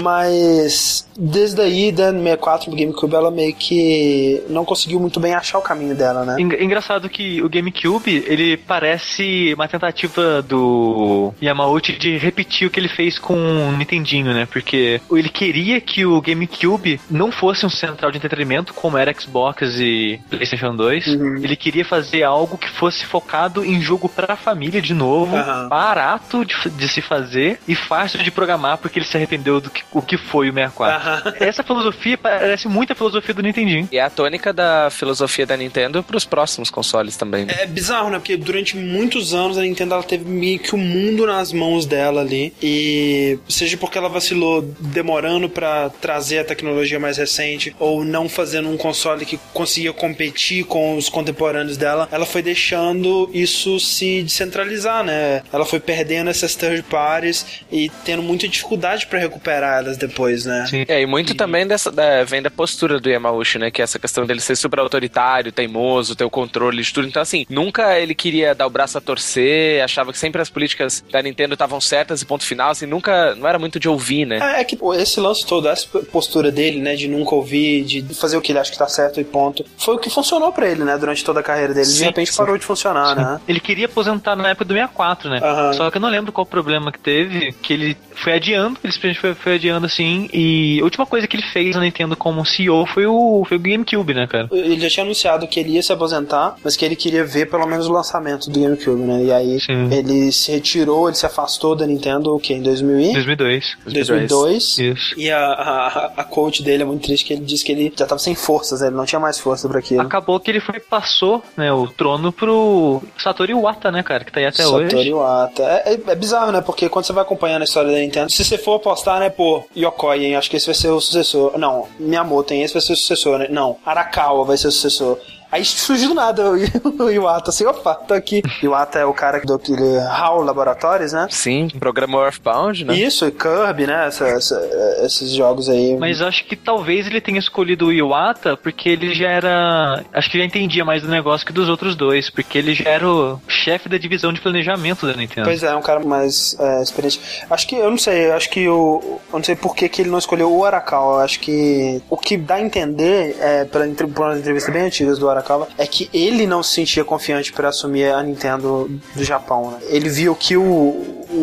[0.02, 5.58] Mas desde aí, da 64 pro GameCube, ela meio que não conseguiu muito bem achar
[5.58, 6.36] o caminho dela, né?
[6.40, 12.80] Eng- Engraçado que o GameCube, ele parece uma tentativa do Yamauchi de repetir o que
[12.80, 14.46] ele fez com o Nintendinho, né?
[14.50, 19.78] Porque ele queria que o GameCube não fosse um central de entretenimento como era Xbox
[19.78, 21.06] e PlayStation 2.
[21.06, 25.68] Ele queria fazer algo que fosse focado em jogo pra família de novo, Aham.
[25.68, 29.82] barato de, de se fazer e fácil de programar porque ele se arrependeu do que,
[29.92, 31.09] o que foi o 64.
[31.10, 31.34] Aham.
[31.40, 33.88] Essa filosofia parece muito a filosofia do Nintendinho.
[33.90, 37.44] E é a tônica da filosofia da Nintendo pros próximos consoles também.
[37.44, 37.54] né?
[37.60, 38.18] É bizarro, né?
[38.18, 42.20] Porque durante muitos anos a Nintendo ela teve meio que o mundo nas mãos dela
[42.20, 42.52] ali.
[42.62, 48.68] E seja porque ela vacilou demorando pra trazer a tecnologia mais recente ou não fazendo
[48.68, 55.04] um console que conseguia competir com os contemporâneos dela, ela foi deixando isso se descentralizar,
[55.04, 55.42] né?
[55.52, 60.66] Ela foi perdendo essas third parties e tendo muita dificuldade pra recuperar elas depois, né?
[60.68, 60.84] Sim.
[60.88, 63.70] É, e muito também dessa, da, vem da postura do Yamauchi, né?
[63.70, 67.06] Que é essa questão dele ser super autoritário, teimoso, ter o controle de tudo.
[67.06, 71.04] Então, assim, nunca ele queria dar o braço a torcer, achava que sempre as políticas
[71.10, 74.38] da Nintendo estavam certas e ponto final, assim, nunca, não era muito de ouvir, né?
[74.40, 78.36] É, é que esse lance todo, essa postura dele, né, de nunca ouvir, de fazer
[78.36, 80.84] o que ele acha que tá certo e ponto, foi o que funcionou pra ele,
[80.84, 81.86] né, durante toda a carreira dele.
[81.86, 82.36] de Sim, repente sim.
[82.36, 83.40] parou de funcionar, né?
[83.46, 85.40] Ele queria aposentar na época do 64, né?
[85.42, 85.72] Aham.
[85.72, 88.92] Só que eu não lembro qual o problema que teve, que ele foi adiando, ele
[88.92, 92.44] simplesmente foi, foi adiando assim, e a última coisa que ele fez na Nintendo como
[92.44, 94.48] CEO foi o, foi o GameCube, né, cara?
[94.52, 97.66] Ele já tinha anunciado que ele ia se aposentar, mas que ele queria ver pelo
[97.66, 99.24] menos o lançamento do GameCube, né?
[99.24, 99.88] E aí Sim.
[99.92, 102.54] ele se retirou, ele se afastou da Nintendo, o que?
[102.54, 103.12] Em 2000 e?
[103.12, 103.76] 2002.
[103.84, 104.78] 2002.
[104.78, 105.14] Isso.
[105.18, 108.06] E a, a, a coach dele é muito triste, que ele disse que ele já
[108.06, 108.88] tava sem forças, né?
[108.88, 110.00] ele não tinha mais força pra aquilo.
[110.02, 114.40] Acabou que ele foi passou, né, o trono pro Satoru Iwata, né, cara, que tá
[114.40, 115.08] aí até Satoru hoje.
[115.08, 115.62] Iwata.
[115.62, 116.60] É, é- é bizarro, né?
[116.60, 119.64] Porque quando você vai acompanhando a história da Nintendo, se você for apostar, né, pô,
[119.76, 121.58] Yokoi, hein, acho que esse vai ser o sucessor.
[121.58, 123.48] Não, Miyamoto, hein, esse vai ser o sucessor, né?
[123.50, 125.18] Não, Arakawa vai ser o sucessor.
[125.52, 128.42] Aí surgiu do nada o, Iwata, assim, opa, tô aqui.
[128.62, 131.26] Iwata é o cara do aquele HAL Laboratórios, né?
[131.30, 132.94] Sim, programa Earthbound, né?
[132.94, 134.06] Isso, e Kirby, né?
[134.06, 134.70] Essa- essa-
[135.04, 135.96] esses jogos aí.
[135.98, 140.04] Mas eu acho que talvez ele tenha escolhido o Iwata porque ele já era.
[140.12, 143.08] Acho que já entendia mais do negócio que dos outros dois, porque ele já era
[143.08, 145.46] o chefe da divisão de planejamento da Nintendo.
[145.46, 147.20] Pois é, um cara mais é, experiente.
[147.50, 149.20] Acho que, eu não sei, eu acho que o.
[149.32, 151.16] Eu não sei por que, que ele não escolheu o Arakawa.
[151.18, 155.28] Eu acho que o que dá a entender, é, pela, umas entrevistas bem antigas do
[155.28, 155.39] Arakawa,
[155.78, 159.78] é que ele não se sentia confiante para assumir a Nintendo do Japão, né?
[159.88, 160.62] Ele viu que o,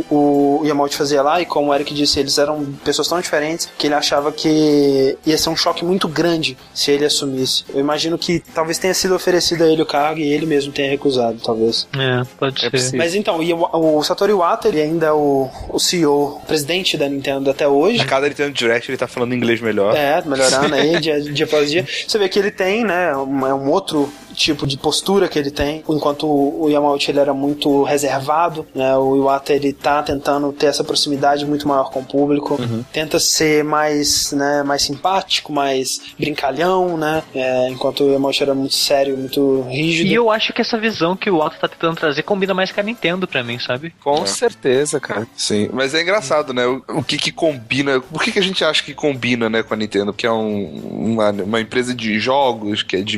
[0.09, 3.69] o, o Yamauchi fazia lá, e como o Eric disse, eles eram pessoas tão diferentes
[3.77, 7.63] que ele achava que ia ser um choque muito grande se ele assumisse.
[7.73, 10.89] Eu imagino que talvez tenha sido oferecido a ele o cargo e ele mesmo tenha
[10.89, 11.87] recusado, talvez.
[11.97, 12.71] É, pode ser.
[12.71, 12.97] possível.
[12.97, 17.07] Mas então, e o, o Satoru Iwata, ele ainda é o, o CEO, presidente da
[17.07, 18.01] Nintendo até hoje.
[18.01, 19.95] A cada Nintendo Direct ele tá falando inglês melhor.
[19.95, 21.85] É, melhorando aí dia, dia após dia.
[22.07, 23.86] Você vê que ele tem, né, um, é um outro
[24.33, 29.15] tipo de postura que ele tem, enquanto o Yamauchi ele era muito reservado, né, o
[29.15, 32.55] Iwata ele tá tentando ter essa proximidade muito maior com o público,
[32.93, 38.75] tenta ser mais, né, mais simpático, mais brincalhão, né, é, enquanto o Yamauchi era muito
[38.75, 40.07] sério, muito rígido.
[40.09, 42.79] E eu acho que essa visão que o Iwata tá tentando trazer combina mais com
[42.79, 43.91] a Nintendo pra mim, sabe?
[44.03, 45.27] Com certeza, cara.
[45.35, 46.65] Sim, mas é engraçado, né?
[46.67, 47.99] O, o que que combina.
[47.99, 50.13] Por que, que a gente acha que combina, né, com a Nintendo?
[50.13, 53.17] Que é um- uma, uma empresa de jogos, que é de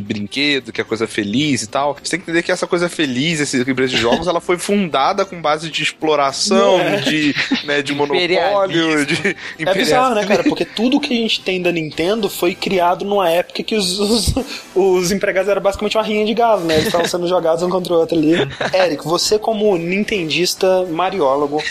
[0.60, 1.96] brinquedo, que é coisa feliz e tal.
[1.96, 5.26] Você tem que entender que essa coisa feliz, essa empresa de jogos, ela foi fundada
[5.26, 7.34] com base de exploração, de,
[7.64, 10.44] né, de monopólio, de É bizarro, né, cara?
[10.44, 14.34] Porque tudo que a gente tem da Nintendo foi criado numa época que os, os,
[14.76, 16.76] os empregados eram basicamente uma rinha de galo, né?
[16.76, 18.34] Eles estavam sendo jogados um contra o outro ali.
[18.74, 21.62] Eric, você como nintendista mariólogo,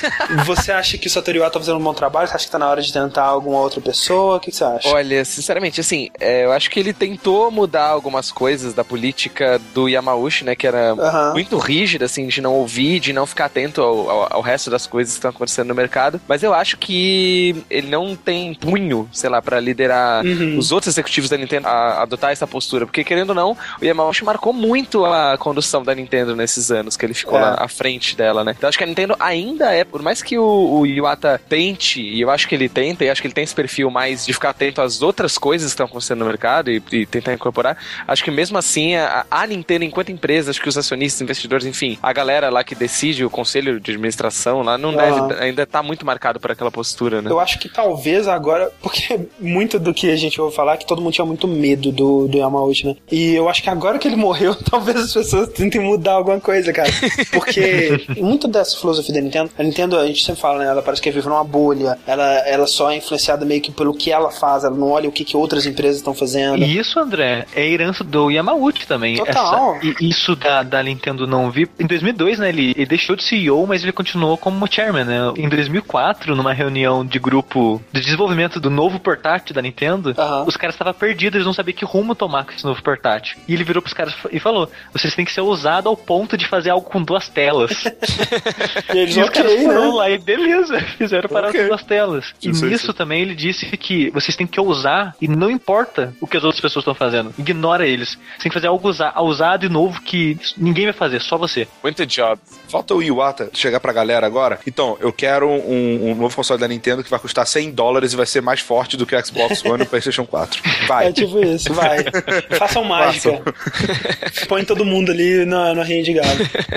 [0.44, 2.28] você acha que o Satoru Iwata tá fazendo um bom trabalho?
[2.28, 4.36] Você acha que tá na hora de tentar alguma outra pessoa?
[4.36, 4.88] O que, que você acha?
[4.88, 9.88] Olha, sinceramente, assim, é, eu acho que ele tentou mudar algumas coisas da política do
[9.88, 10.54] Yamauchi, né?
[10.56, 11.32] Que era Aham.
[11.32, 14.86] muito rígida, assim, de não ouvir, de não ficar atento ao, ao- ao resto das
[14.86, 16.20] coisas que estão acontecendo no mercado.
[16.28, 20.56] Mas eu acho que ele não tem punho, sei lá, pra liderar Uhum.
[20.58, 22.86] os outros executivos da Nintendo a adotar essa postura.
[22.86, 27.04] Porque, querendo ou não, o Yamauchi marcou muito a condução da Nintendo nesses anos que
[27.04, 27.42] ele ficou É.
[27.42, 28.54] lá à frente dela, né?
[28.56, 32.20] Então acho que a Nintendo ainda é, por mais que o, o Iwata tente, e
[32.20, 34.50] eu acho que ele tenta, e acho que ele tem esse perfil mais de ficar
[34.50, 37.76] atento às outras coisas que estão acontecendo no mercado e, e tentar incorporar,
[38.06, 41.98] acho que mesmo assim a, a Nintendo, enquanto empresa, acho que os acionistas, investidores, enfim,
[42.02, 46.04] a galera lá que decide, o conselho de administração lá, não deve, ainda tá muito
[46.04, 47.30] marcado por aquela postura, né?
[47.30, 50.86] Eu acho que talvez agora, porque muito do que a gente ouve falar é que
[50.86, 52.96] todo mundo tinha muito medo do, do Yamauchi, né?
[53.10, 56.72] E eu acho que agora que ele morreu, talvez as pessoas tentem mudar alguma coisa,
[56.72, 56.90] cara.
[57.32, 60.66] Porque muito dessa filosofia da Nintendo, a Nintendo, a gente sempre fala, né?
[60.66, 64.12] Ela parece que vive numa bolha, ela, ela só é influenciada meio que pelo que
[64.12, 66.62] ela faz, ela não olha o que, que outras empresas estão fazendo.
[66.62, 68.86] E isso, André, é herança do Yamauchi também.
[68.86, 69.16] também.
[69.16, 69.76] Total.
[69.76, 71.68] Essa- e isso da, da Nintendo não vir.
[71.78, 75.18] Em 2002, né, ele, ele deixou de CEO, mas ele continuou como chairman, né?
[75.36, 80.44] Em 2004, numa reunião de grupo de desenvolvimento do novo portátil da Nintendo, Aham.
[80.46, 83.38] os caras estavam perdidos, eles não sabiam que rumo tomar com esse novo portátil.
[83.46, 86.46] E ele virou pros caras e falou: vocês têm que ser ousados ao ponto de
[86.46, 87.84] fazer algo com duas telas.
[88.94, 89.96] E eles, E os caras foram né?
[89.98, 91.60] lá e beleza, fizeram parar Ok.
[91.60, 92.34] as duas telas.
[92.42, 92.92] E Isso, nisso isso.
[92.94, 96.60] também ele disse que vocês têm que ousar e não importa o que as outras
[96.60, 97.32] pessoas estão fazendo.
[97.38, 98.18] Ignora eles.
[98.38, 101.66] Você tem que fazer algo ousa- ousado e novo que ninguém vai fazer, só você.
[101.82, 102.40] Muito job.
[102.68, 104.60] Falta o Iwata chegar pra galera agora.
[104.66, 108.16] Então, eu quero um, um novo console da Nintendo que vai custar 100 dólares e
[108.16, 110.62] vai ser mais forte do que o Xbox One e o PlayStation 4.
[110.86, 111.08] Vai.
[111.08, 111.98] É tipo isso, vai.
[112.56, 113.42] Façam mágica.
[114.48, 116.28] Põe todo mundo ali na, na rinha de galo.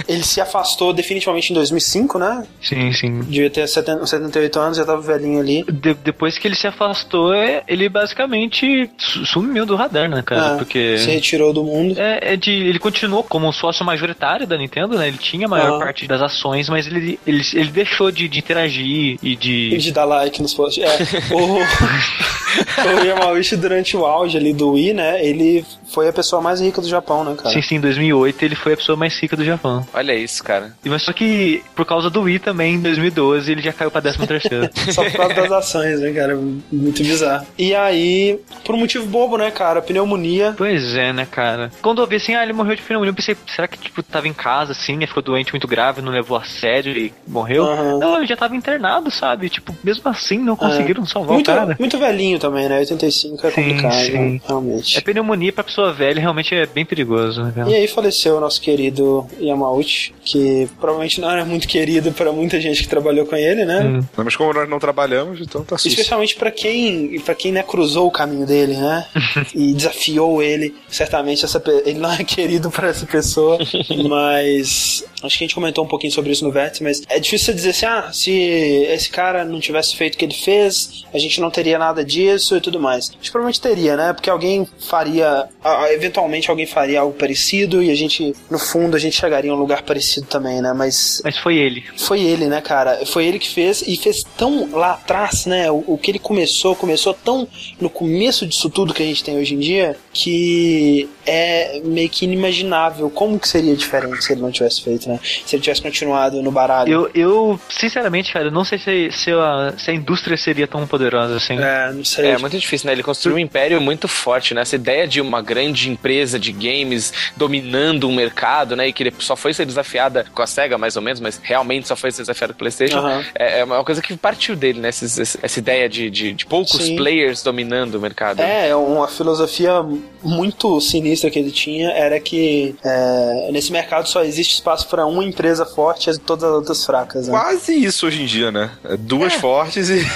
[0.07, 2.43] Ele se afastou definitivamente em 2005, né?
[2.61, 3.19] Sim, sim.
[3.21, 5.63] Devia ter 70, 78 anos, já tava velhinho ali.
[5.63, 7.33] De- depois que ele se afastou,
[7.67, 10.53] ele basicamente su- sumiu do radar, né, cara?
[10.53, 10.97] Ah, Porque.
[10.97, 11.99] Se retirou do mundo.
[11.99, 15.07] É, é de, ele continuou como sócio majoritário da Nintendo, né?
[15.07, 15.79] Ele tinha a maior Ah.
[15.85, 19.77] parte das ações, mas ele, ele, ele deixou de, de interagir e de.
[19.77, 20.83] De dar like nos posts.
[20.83, 21.57] É, o,
[23.01, 25.25] o Yamauchi, durante o auge ali do Wii, né?
[25.25, 27.49] Ele foi a pessoa mais rica do Japão, né, cara?
[27.53, 29.85] Sim, sim, em 2008 ele foi a pessoa mais rica do Japão.
[29.93, 30.73] Olha isso, cara.
[30.83, 34.01] E Mas só que, por causa do Wii também, em 2012, ele já caiu pra
[34.01, 34.69] 13 terceiro.
[34.91, 36.37] Só por causa das ações, né, cara?
[36.71, 37.45] Muito bizarro.
[37.57, 39.81] E aí, por um motivo bobo, né, cara?
[39.81, 40.53] Pneumonia.
[40.57, 41.71] pois é, né, cara?
[41.81, 44.27] Quando eu vi assim, ah, ele morreu de pneumonia, eu pensei, será que, tipo, tava
[44.27, 47.65] em casa, assim, e ficou doente muito grave, não levou a sério e morreu?
[47.65, 47.99] Aham.
[47.99, 49.49] Não, ele já tava internado, sabe?
[49.49, 51.75] Tipo, mesmo assim, não conseguiram salvar Muito, o cara.
[51.79, 52.79] muito velhinho também, né?
[52.79, 54.11] 85 é Sim, complicado, sim.
[54.35, 54.41] né?
[54.47, 54.97] realmente.
[54.97, 57.69] É pneumonia pra pessoa velha, realmente é bem perigoso, né, cara?
[57.69, 62.59] E aí faleceu o nosso querido Yamauchi, que provavelmente não era muito querido pra muita
[62.59, 63.81] gente que trabalhou com ele, né?
[63.83, 64.01] Hum.
[64.17, 65.87] Mas como nós não trabalhamos, então tá susto.
[65.87, 69.05] Especialmente pra quem, para quem né, cruzou o caminho dele, né?
[69.55, 70.75] e desafiou ele.
[70.89, 73.57] Certamente essa ele não é querido por essa pessoa,
[74.09, 77.47] mas acho que a gente comentou um pouquinho sobre isso no Vértice, mas é difícil
[77.47, 81.19] você dizer assim, ah, se esse cara não tivesse feito o que ele fez, a
[81.19, 83.09] gente não teria nada disso e tudo mais.
[83.09, 84.13] A gente provavelmente teria, né?
[84.13, 85.47] Porque alguém faria,
[85.91, 89.57] eventualmente alguém faria algo parecido e a gente, no fundo, a gente chegaria em um
[89.57, 90.73] lugar parecido também, né?
[90.73, 91.83] Mas Mas foi ele.
[91.97, 93.05] foi ele, né, cara?
[93.05, 95.69] Foi ele que fez e fez tão lá atrás, né?
[95.71, 97.47] O, o que ele começou, começou tão
[97.79, 102.25] no começo disso tudo que a gente tem hoje em dia que é meio que
[102.25, 105.19] inimaginável como que seria diferente se ele não tivesse feito, né?
[105.45, 106.91] Se ele tivesse continuado no baralho.
[106.91, 110.85] Eu, eu sinceramente, cara, eu não sei se, se, a, se a indústria seria tão
[110.87, 111.57] poderosa assim.
[111.59, 112.27] É, não sei.
[112.31, 112.93] É muito difícil, né?
[112.93, 114.61] Ele construiu um império muito forte, né?
[114.61, 118.87] Essa ideia de uma grande empresa de games dominando um mercado, né?
[118.87, 121.87] E que ele só foi ser desafiada com a SEGA, mais ou menos, mas realmente
[121.87, 122.97] só foi ser desafiada com o PlayStation.
[122.97, 123.23] Aham.
[123.35, 124.89] É, é uma coisa que partiu dele, né?
[124.89, 126.95] Esse- essa ideia de, de, de poucos Sim.
[126.95, 128.39] players dominando o mercado.
[128.41, 129.83] É, é uma filosofia
[130.23, 135.23] muito sinistra que ele tinha era que é, nesse mercado só existe espaço para uma
[135.23, 137.27] empresa forte e todas as outras fracas.
[137.27, 137.33] Né?
[137.33, 138.71] Quase isso hoje em dia, né?
[138.83, 140.05] É Duas fortes e.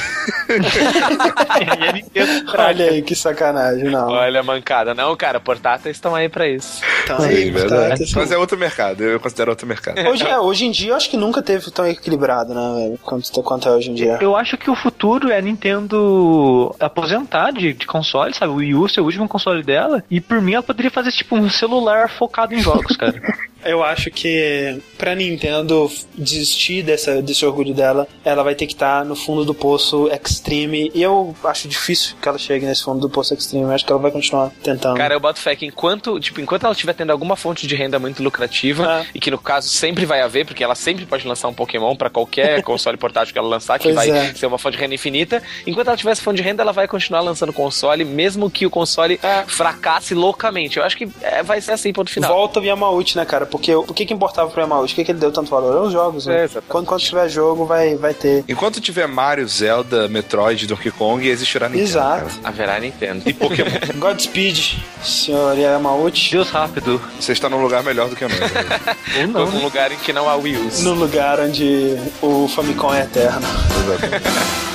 [0.48, 4.10] E a Nintendo Olha aí que sacanagem, não.
[4.10, 4.94] Olha a mancada.
[4.94, 6.82] Não, cara, portáteis estão aí pra isso.
[7.04, 8.12] Então, Sim, aí, verdade.
[8.12, 8.20] tá.
[8.20, 10.00] Mas é outro mercado, eu considero outro mercado.
[10.08, 13.44] Hoje, é, hoje em dia, eu acho que nunca teve tão equilibrado, né, velho, quanto,
[13.44, 14.18] quanto é hoje em dia.
[14.22, 18.52] Eu acho que o futuro é a Nintendo aposentar de, de console, sabe?
[18.52, 20.04] O Wii U ser o último console dela.
[20.10, 23.20] E por mim ela poderia fazer tipo um celular focado em jogos, cara.
[23.66, 29.04] Eu acho que pra Nintendo desistir dessa, desse orgulho dela, ela vai ter que estar
[29.04, 30.92] no fundo do poço Extreme.
[30.94, 33.66] E eu acho difícil que ela chegue nesse fundo do poço Extreme.
[33.66, 34.98] Eu acho que ela vai continuar tentando.
[34.98, 37.98] Cara, eu boto fé que enquanto, tipo, enquanto ela estiver tendo alguma fonte de renda
[38.00, 39.06] muito lucrativa, É.
[39.16, 42.10] e que no caso sempre vai haver, porque ela sempre pode lançar um Pokémon pra
[42.10, 44.34] qualquer console portátil que ela lançar, que Pois vai é.
[44.34, 45.42] ser uma fonte de renda infinita.
[45.66, 48.70] Enquanto ela tiver essa fonte de renda, ela vai continuar lançando console, mesmo que o
[48.70, 49.44] console É.
[49.48, 50.78] fracasse loucamente.
[50.78, 52.32] Eu acho que é, vai ser assim, ponto final.
[52.32, 53.46] Volta o Yamauchi, né, cara?
[53.58, 54.94] Porque o que, que importava pro Yamauchi?
[54.94, 55.76] O que, que ele deu tanto valor?
[55.76, 56.44] É os jogos, É, né?
[56.44, 56.68] exatamente.
[56.70, 58.44] quando, quando tiver jogo, vai, vai ter.
[58.48, 61.90] Enquanto tiver Mario, Zelda, Metroid, Donkey Kong, existirá Nintendo.
[61.90, 62.26] Exato.
[62.26, 62.32] cara.
[62.44, 63.24] Haverá Nintendo.
[63.26, 63.70] E Pokémon.
[63.98, 66.32] Godspeed, senhor Yamauchi.
[66.32, 67.02] Deus rápido.
[67.20, 68.38] Você está num lugar melhor do que o meu.
[69.42, 70.70] Ou não, Num lugar em que não há Wii U.
[70.84, 73.48] No lugar onde o Famicom é eterno.
[73.86, 74.75] Exatamente.